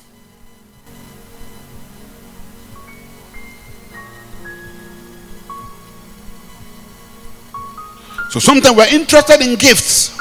So 8.30 8.40
sometimes 8.40 8.78
we're 8.78 8.88
interested 8.94 9.42
in 9.42 9.56
gifts, 9.56 10.16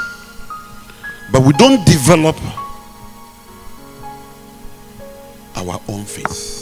but 1.31 1.43
we 1.43 1.53
don't 1.53 1.85
develop 1.85 2.37
our 5.55 5.79
own 5.89 6.07
faith. 6.07 6.55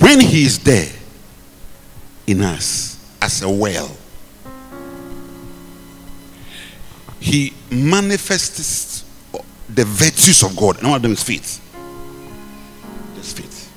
When 0.00 0.18
He 0.18 0.46
is 0.46 0.58
there 0.58 0.92
in 2.26 2.40
us 2.42 2.98
as 3.22 3.42
a 3.42 3.48
well, 3.48 3.96
he 7.22 7.52
manifests 7.70 9.04
the 9.68 9.84
virtues 9.84 10.42
of 10.42 10.56
God. 10.56 10.78
And 10.78 10.88
one 10.88 10.96
of 10.96 11.02
them 11.02 11.12
is 11.12 11.22
faith. 11.22 11.60
Just 13.14 13.36
faith. 13.36 13.70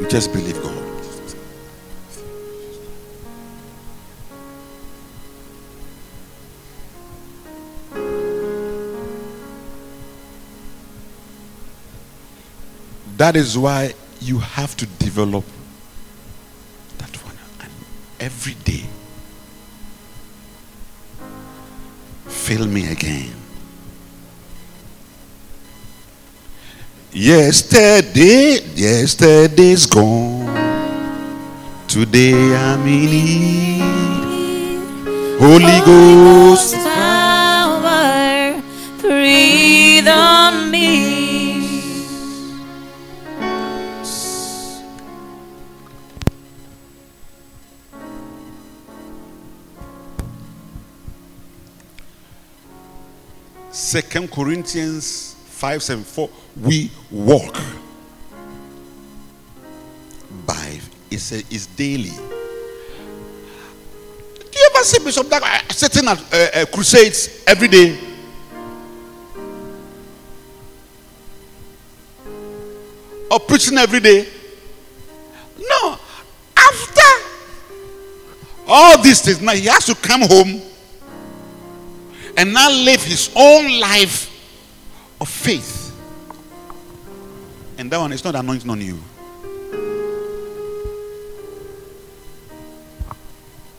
You 0.00 0.06
just 0.08 0.32
believe 0.32 0.60
God. 0.62 0.72
That 13.18 13.36
is 13.36 13.58
why 13.58 13.94
you 14.20 14.38
have 14.38 14.74
to 14.78 14.86
develop 14.86 15.44
every 18.26 18.56
day, 18.64 18.84
Fill 22.26 22.66
me 22.66 22.82
again. 22.90 23.34
Yesterday, 27.12 28.60
yesterday's 28.74 29.86
gone. 29.86 30.46
Today 31.88 32.54
I'm 32.54 32.86
in 32.86 33.10
need. 33.14 33.82
Holy 35.40 35.78
Ghost. 35.84 36.74
power, 36.74 38.60
breathe 39.00 39.55
Second 53.76 54.30
Corinthians 54.32 55.36
5 55.48 55.82
7 55.82 56.02
4. 56.02 56.30
We 56.62 56.90
walk 57.10 57.58
by 60.46 60.80
it's, 61.10 61.32
a, 61.32 61.40
it's 61.50 61.66
daily. 61.66 62.08
Do 64.38 64.46
you 64.54 64.70
ever 64.74 64.82
see 64.82 65.04
Bishop 65.04 65.28
Dag 65.28 65.42
uh, 65.44 65.58
sitting 65.68 66.08
at 66.08 66.18
uh, 66.18 66.60
uh, 66.62 66.64
crusades 66.72 67.44
every 67.46 67.68
day? 67.68 67.98
Or 73.30 73.40
preaching 73.40 73.76
every 73.76 74.00
day? 74.00 74.26
No. 75.58 75.98
After 76.56 77.02
all 78.66 79.02
these 79.02 79.20
things, 79.20 79.42
now 79.42 79.52
he 79.52 79.66
has 79.66 79.84
to 79.84 79.94
come 79.94 80.22
home 80.22 80.62
and 82.36 82.52
now 82.52 82.70
live 82.70 83.02
his 83.02 83.30
own 83.34 83.80
life 83.80 84.30
of 85.20 85.28
faith. 85.28 85.84
And 87.78 87.90
that 87.90 87.98
one 87.98 88.12
is 88.12 88.24
not 88.24 88.34
anointing 88.34 88.70
on 88.70 88.80
you. 88.80 88.98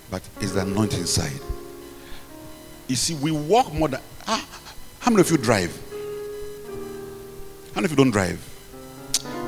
But 0.10 0.22
it's 0.40 0.54
the 0.54 0.62
anointing 0.62 1.02
inside. 1.02 1.40
You 2.88 2.96
see, 2.96 3.16
we 3.16 3.32
walk 3.32 3.74
more 3.74 3.90
than. 3.90 4.00
Ah, 4.28 4.46
how 5.00 5.12
many 5.12 5.22
of 5.22 5.30
you 5.30 5.38
drive? 5.38 5.76
How 7.74 7.82
many 7.82 7.86
of 7.86 7.92
you 7.92 7.98
don't 7.98 8.12
drive? 8.12 8.40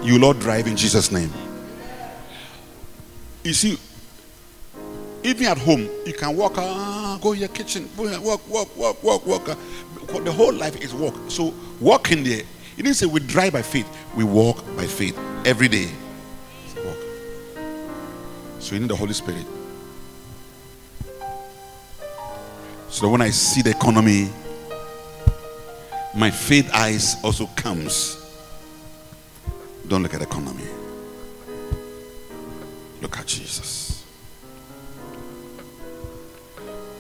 You 0.04 0.14
will 0.14 0.22
Lord 0.22 0.40
drive 0.40 0.68
in 0.68 0.76
Jesus' 0.76 1.12
name. 1.12 1.32
You 3.44 3.54
see, 3.54 3.78
even 5.30 5.48
at 5.48 5.58
home, 5.58 5.88
you 6.06 6.14
can 6.14 6.36
walk, 6.36 6.54
ah, 6.58 7.20
go 7.22 7.34
in 7.34 7.40
your 7.40 7.50
kitchen, 7.50 7.88
walk, 7.96 8.48
walk, 8.50 8.78
walk, 8.78 9.04
walk, 9.04 9.26
walk. 9.26 9.50
ah. 9.50 9.56
The 10.20 10.32
whole 10.32 10.54
life 10.54 10.82
is 10.82 10.94
walk. 10.94 11.16
So 11.28 11.54
walk 11.80 12.12
in 12.12 12.24
there. 12.24 12.42
He 12.76 12.82
didn't 12.82 12.96
say 12.96 13.06
we 13.06 13.20
drive 13.20 13.54
by 13.54 13.62
faith. 13.62 13.88
We 14.16 14.24
walk 14.24 14.66
by 14.76 14.88
faith 14.88 15.18
every 15.46 15.68
day. 15.68 15.90
A 16.78 16.86
walk. 16.86 16.98
So 18.60 18.74
you 18.74 18.82
need 18.82 18.90
the 18.90 18.96
Holy 18.96 19.14
Spirit. 19.14 19.46
So 22.90 23.08
when 23.10 23.22
I 23.22 23.30
see 23.30 23.62
the 23.62 23.70
economy, 23.70 24.30
my 26.16 26.32
faith 26.32 26.72
eyes 26.74 27.18
also 27.24 27.46
comes. 27.56 28.16
Don't 29.88 30.02
look 30.02 30.14
at 30.16 30.22
the 30.22 30.26
economy. 30.26 30.66
Look 33.02 33.18
at 33.18 33.28
Jesus. 33.28 33.89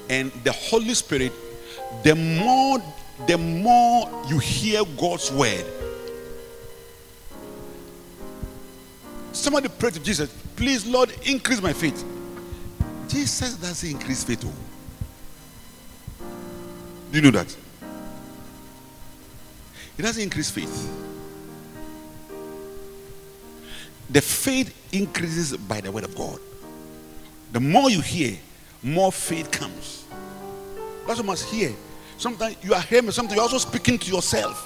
And 0.10 0.31
the 0.44 0.52
Holy 0.52 0.94
Spirit, 0.94 1.31
the 2.03 2.15
more 2.15 2.81
the 3.27 3.38
more 3.38 4.10
you 4.27 4.40
hear 4.40 4.84
God's 4.98 5.31
word. 5.31 5.65
Somebody 9.34 9.68
pray 9.68 9.91
to 9.91 9.99
Jesus, 9.99 10.34
please, 10.56 10.86
Lord, 10.86 11.14
increase 11.26 11.61
my 11.61 11.73
faith. 11.73 12.03
Jesus 13.07 13.56
doesn't 13.56 13.90
increase 13.90 14.23
faith. 14.23 14.44
oh. 14.45 14.53
Do 17.11 17.18
you 17.18 17.23
know 17.23 17.31
that? 17.31 17.56
It 19.98 20.02
doesn't 20.02 20.22
increase 20.22 20.49
faith. 20.49 20.90
The 24.10 24.22
faith 24.22 24.73
increases 24.91 25.56
by 25.57 25.81
the 25.81 25.91
word 25.91 26.03
of 26.03 26.15
God. 26.15 26.40
The 27.52 27.60
more 27.60 27.90
you 27.90 28.02
hear, 28.02 28.38
more 28.84 29.12
faith 29.12 29.52
comes. 29.52 30.06
That's 31.08 31.20
what 31.20 31.26
must 31.26 31.46
hear. 31.50 31.74
Sometimes 32.18 32.58
you 32.62 32.74
are 32.74 32.82
hearing 32.82 33.12
something, 33.12 33.36
you're 33.36 33.44
also 33.44 33.58
speaking 33.58 33.98
to 33.98 34.12
yourself. 34.12 34.66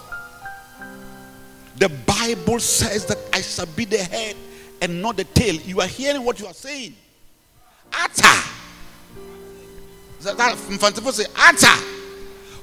The 1.78 1.90
Bible 1.90 2.60
says 2.60 3.06
that 3.08 3.18
I 3.34 3.42
shall 3.42 3.66
be 3.66 3.86
the 3.86 3.98
head 3.98 4.36
and 4.82 5.02
not 5.02 5.18
the 5.18 5.24
tail. 5.24 5.56
You 5.56 5.82
are 5.82 5.88
hearing 5.88 6.24
what 6.24 6.40
you 6.40 6.46
are 6.48 6.54
saying. 6.54 6.96
Ata. 7.92 8.50
That- 10.22 10.58
Mfantifo 10.70 11.12
say, 11.12 11.26
Ata. 11.36 11.84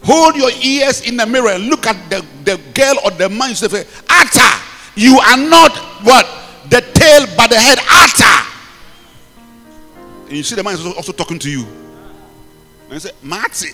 Hold 0.03 0.37
your 0.37 0.51
ears 0.63 1.03
in 1.03 1.17
the 1.17 1.27
mirror 1.27 1.51
and 1.51 1.67
look 1.67 1.87
at 1.87 1.97
the, 2.09 2.25
the 2.45 2.59
girl 2.73 2.95
or 3.05 3.11
the 3.11 3.29
man. 3.29 3.51
You 3.51 3.55
say, 3.57 3.85
Ata. 4.09 4.61
You 4.97 5.19
are 5.19 5.37
not 5.37 5.77
what? 6.05 6.27
The 6.71 6.81
tail, 6.95 7.27
but 7.37 7.49
the 7.51 7.57
head. 7.57 7.79
Ata. 7.91 8.50
And 10.31 10.37
you 10.37 10.45
see 10.45 10.55
the 10.55 10.63
man 10.63 10.75
is 10.75 10.87
also- 10.87 11.11
talking 11.11 11.41
to 11.41 11.51
you. 11.51 11.67
And 12.85 12.93
you 12.93 13.01
say, 13.01 13.11
Marty. 13.21 13.71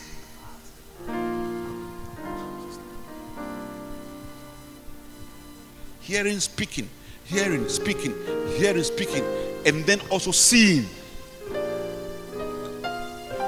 Hearing, 6.00 6.40
speaking, 6.40 6.88
hearing, 7.24 7.68
speaking, 7.68 8.14
hearing, 8.56 8.84
speaking, 8.84 9.22
and 9.66 9.84
then 9.84 10.00
also 10.08 10.30
seeing. 10.30 10.88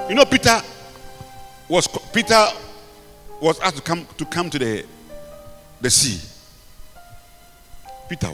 You 0.07 0.13
know, 0.13 0.25
Peter 0.25 0.61
was 1.67 1.87
Peter 2.13 2.45
was 3.41 3.59
asked 3.61 3.77
to 3.77 3.81
come 3.81 4.05
to 4.17 4.25
come 4.25 4.51
to 4.51 4.59
the 4.59 4.85
the 5.81 5.89
sea. 5.89 6.19
Peter, 8.07 8.27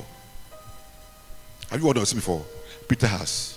have 1.70 1.82
you 1.82 1.88
of 1.88 1.96
the 1.96 2.16
before? 2.16 2.44
Peter 2.90 3.08
has. 3.08 3.55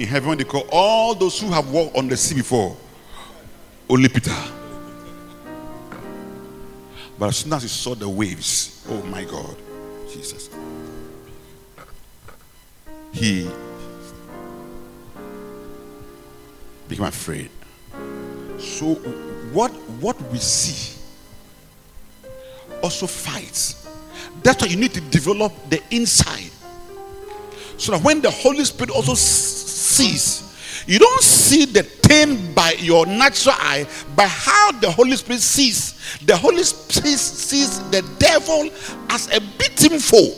In 0.00 0.06
heaven, 0.06 0.38
they 0.38 0.44
call 0.44 0.66
all 0.72 1.14
those 1.14 1.38
who 1.38 1.48
have 1.50 1.70
walked 1.70 1.94
on 1.94 2.08
the 2.08 2.16
sea 2.16 2.34
before. 2.34 2.74
Only 3.86 4.08
Peter. 4.08 4.34
But 7.18 7.28
as 7.28 7.36
soon 7.36 7.52
as 7.52 7.64
he 7.64 7.68
saw 7.68 7.94
the 7.94 8.08
waves, 8.08 8.82
oh 8.88 9.02
my 9.02 9.24
God, 9.24 9.54
Jesus, 10.10 10.48
he 13.12 13.46
became 16.88 17.04
afraid. 17.04 17.50
So, 18.58 18.94
what 19.52 19.70
what 20.00 20.18
we 20.32 20.38
see 20.38 20.98
also 22.82 23.06
fights. 23.06 23.86
That's 24.42 24.62
why 24.62 24.68
you 24.68 24.78
need 24.78 24.94
to 24.94 25.02
develop 25.02 25.52
the 25.68 25.82
inside, 25.90 26.50
so 27.76 27.92
that 27.92 28.02
when 28.02 28.22
the 28.22 28.30
Holy 28.30 28.64
Spirit 28.64 28.92
also 28.92 29.12
sees, 30.00 30.84
you 30.86 30.98
don't 30.98 31.22
see 31.22 31.66
the 31.66 31.82
thing 31.82 32.54
by 32.54 32.72
your 32.78 33.06
natural 33.06 33.54
eye, 33.58 33.86
by 34.16 34.26
how 34.26 34.72
the 34.72 34.90
Holy 34.90 35.16
Spirit 35.16 35.40
sees. 35.40 36.18
The 36.24 36.36
Holy 36.36 36.62
Spirit 36.62 37.18
sees 37.18 37.78
the 37.90 38.02
devil 38.18 38.70
as 39.10 39.28
a 39.34 39.40
beating 39.58 39.98
foe. 39.98 40.34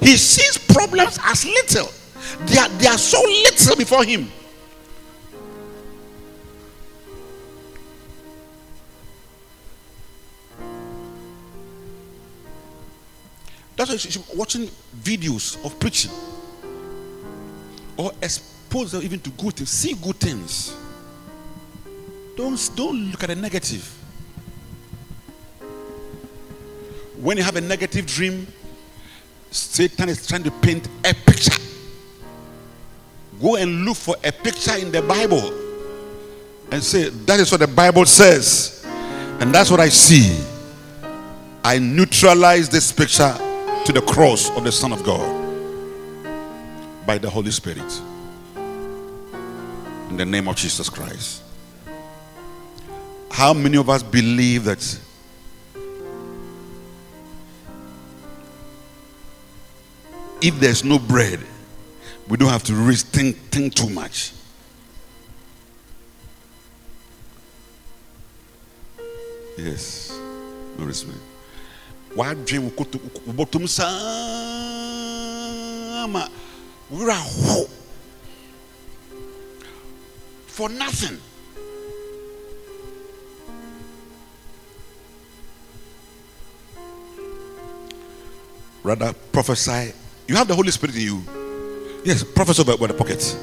He 0.00 0.16
sees 0.16 0.58
problems 0.58 1.18
as 1.24 1.44
little. 1.44 1.90
They 2.46 2.58
are, 2.58 2.68
they 2.68 2.86
are 2.86 2.98
so 2.98 3.20
little 3.20 3.76
before 3.76 4.04
him. 4.04 4.30
That's 13.76 13.90
why 13.90 14.22
be 14.22 14.38
watching 14.38 14.68
videos 15.02 15.62
of 15.64 15.78
preaching 15.80 16.12
or 17.96 18.12
expose 18.22 18.92
them 18.92 19.02
even 19.02 19.20
to 19.20 19.30
good 19.30 19.54
things. 19.54 19.70
See 19.70 19.94
good 19.94 20.16
things. 20.16 20.76
Don't, 22.36 22.70
don't 22.74 23.10
look 23.10 23.22
at 23.22 23.28
the 23.28 23.36
negative. 23.36 23.86
When 27.20 27.36
you 27.36 27.42
have 27.42 27.56
a 27.56 27.60
negative 27.60 28.06
dream, 28.06 28.46
Satan 29.50 30.08
is 30.08 30.26
trying 30.26 30.42
to 30.42 30.50
paint 30.50 30.88
a 31.04 31.14
picture. 31.14 31.60
Go 33.40 33.56
and 33.56 33.84
look 33.84 33.96
for 33.96 34.16
a 34.24 34.32
picture 34.32 34.76
in 34.76 34.90
the 34.90 35.02
Bible 35.02 35.52
and 36.72 36.82
say, 36.82 37.08
That 37.10 37.38
is 37.40 37.50
what 37.52 37.60
the 37.60 37.68
Bible 37.68 38.04
says. 38.06 38.84
And 39.40 39.54
that's 39.54 39.70
what 39.70 39.80
I 39.80 39.88
see. 39.88 40.44
I 41.62 41.78
neutralize 41.78 42.68
this 42.68 42.92
picture 42.92 43.32
to 43.84 43.92
the 43.92 44.02
cross 44.02 44.50
of 44.56 44.64
the 44.64 44.72
Son 44.72 44.92
of 44.92 45.04
God 45.04 45.43
by 47.06 47.18
the 47.18 47.28
Holy 47.28 47.50
Spirit. 47.50 48.00
In 50.10 50.16
the 50.16 50.24
name 50.24 50.48
of 50.48 50.56
Jesus 50.56 50.88
Christ. 50.88 51.42
How 53.30 53.52
many 53.52 53.76
of 53.76 53.90
us 53.90 54.02
believe 54.02 54.64
that 54.64 54.78
if 60.40 60.60
there's 60.60 60.84
no 60.84 60.98
bread, 60.98 61.40
we 62.28 62.36
don't 62.36 62.48
have 62.48 62.62
to 62.64 62.92
think, 62.92 63.36
think 63.50 63.74
too 63.74 63.90
much? 63.90 64.32
Yes. 69.58 70.16
No 70.78 70.86
respect. 70.86 71.18
wadwen 72.16 72.70
wo 72.70 73.46
wura 76.90 77.14
ho 77.14 77.66
for 80.46 80.68
nothing. 80.68 81.18
Rather 88.84 89.12
prophesy. 89.32 89.92
You 90.28 90.36
have 90.36 90.46
the 90.46 90.54
holy 90.54 90.70
spirit 90.70 90.94
in 90.94 91.02
you. 91.02 91.24
Yes 92.04 92.22
prophesy 92.22 92.62
about 92.62 92.78
the 92.78 92.94
pockets 92.94 93.36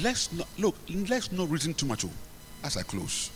let's 0.00 0.32
not 0.32 0.48
look 0.58 0.74
let's 1.08 1.30
not 1.32 1.50
reason 1.50 1.74
too 1.74 1.84
much 1.86 2.04
oh, 2.04 2.10
as 2.64 2.76
i 2.76 2.82
close 2.82 3.30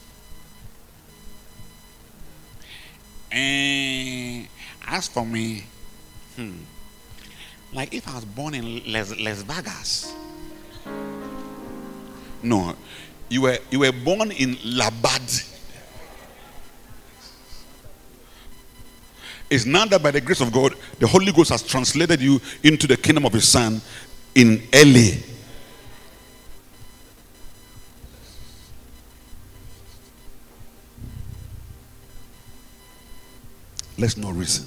and 3.37 4.49
as 4.87 5.09
for 5.09 5.27
me 5.27 5.63
hmm, 6.37 6.53
like 7.73 7.93
if 7.93 8.09
i 8.09 8.15
was 8.15 8.25
born 8.25 8.55
in 8.55 8.83
las, 8.91 9.13
vegas. 9.43 10.15
No 12.43 12.75
you 13.29 13.43
were 13.43 13.59
you 13.71 13.81
were 13.81 13.93
born 13.93 14.31
in 14.31 14.55
Labadi 14.57 15.53
it's 19.51 19.67
now 19.67 19.85
that 19.85 20.03
by 20.03 20.11
the 20.11 20.21
grace 20.21 20.41
of 20.41 20.51
god 20.53 20.75
the 20.99 21.07
holy 21.07 21.33
ghost 21.33 21.51
has 21.51 21.63
translated 21.63 22.21
you 22.21 22.41
into 22.63 22.87
the 22.87 22.97
kingdom 22.97 23.27
of 23.27 23.33
his 23.33 23.47
son 23.49 23.81
in 24.35 24.63
la 24.73 25.36
Let's 33.98 34.16
not 34.16 34.35
reason. 34.35 34.66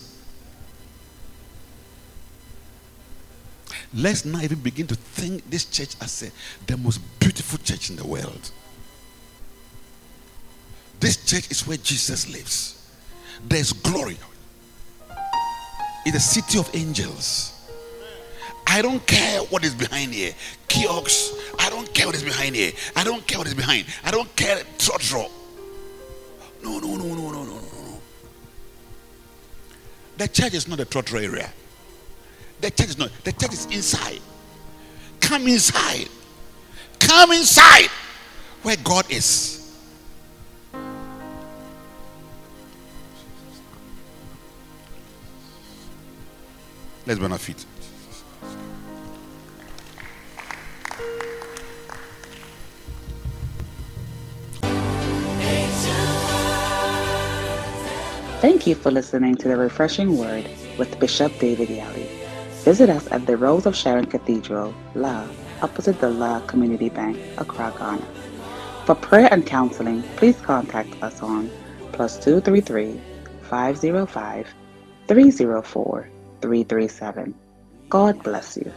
Let's 3.93 4.26
not 4.26 4.43
even 4.43 4.60
begin 4.60 4.88
to 4.88 4.95
think 4.95 5.49
this 5.49 5.65
church 5.65 5.95
as 6.01 6.23
a, 6.23 6.31
the 6.68 6.77
most 6.77 6.99
beautiful 7.19 7.57
church 7.60 7.89
in 7.89 7.95
the 7.95 8.06
world. 8.06 8.51
This 10.99 11.18
church 11.26 11.49
is 11.49 11.65
where 11.65 11.77
Jesus 11.77 12.31
lives. 12.31 12.91
There's 13.47 13.73
glory. 13.73 14.18
It's 16.06 16.18
a 16.18 16.19
city 16.19 16.60
of 16.60 16.69
angels. 16.76 17.56
I 18.68 18.81
don't 18.84 19.06
care 19.07 19.39
what 19.43 19.64
is 19.64 19.73
behind 19.73 20.14
here. 20.14 20.34
Kiosks. 20.68 21.34
I 21.57 21.69
don't 21.69 21.91
care 21.93 22.06
what 22.06 22.15
is 22.15 22.23
behind 22.23 22.56
here. 22.56 22.72
I 22.95 23.03
don't 23.03 23.26
care 23.26 23.39
what 23.39 23.47
is 23.47 23.56
behind. 23.56 23.85
I 24.03 24.11
don't 24.11 24.34
care. 24.35 24.57
Trotro. 24.77 25.30
No, 26.64 26.77
no, 26.80 26.95
no, 26.95 27.06
no, 27.06 27.31
no, 27.31 27.43
no, 27.43 27.56
no. 27.56 27.78
The 30.20 30.28
church 30.28 30.54
is 30.54 30.68
not 30.68 30.82
a 30.82 30.86
trotro 30.86 31.24
area. 31.24 31.50
The 32.60 32.70
church 32.70 32.90
is 32.90 32.98
not. 32.98 33.10
The 33.24 33.32
church 33.32 33.54
is 33.54 33.66
inside. 33.68 34.20
Come 35.22 35.48
inside. 35.48 36.10
Come 37.00 37.32
inside 37.32 37.88
where 38.62 38.76
God 38.84 39.10
is. 39.10 39.56
Let's 47.06 47.18
be 47.18 47.28
Thank 58.41 58.66
you 58.66 58.74
for 58.74 58.90
listening 58.90 59.36
to 59.36 59.49
the 59.49 59.57
Refreshing 59.57 60.18
Word 60.18 60.48
with 60.78 60.98
Bishop 60.98 61.38
David 61.40 61.68
Yalleh. 61.68 62.07
Visit 62.64 62.90
us 62.90 63.06
at 63.11 63.26
the 63.26 63.36
Rose 63.36 63.66
of 63.66 63.76
Sharon 63.76 64.06
Cathedral, 64.06 64.74
La, 64.95 65.28
opposite 65.61 65.99
the 65.99 66.10
La 66.10 66.40
Community 66.48 66.88
Bank, 66.88 67.18
Accra, 67.38 67.74
Ghana. 67.78 68.07
For 68.86 68.95
prayer 68.95 69.28
and 69.30 69.45
counseling, 69.45 70.03
please 70.16 70.40
contact 70.40 70.95
us 71.03 71.22
on 71.22 71.52
plus 71.91 72.18
233 72.24 73.02
505 73.41 74.48
304 75.10 76.10
337. 76.41 77.36
God 77.90 78.24
bless 78.24 78.56
you. 78.56 78.72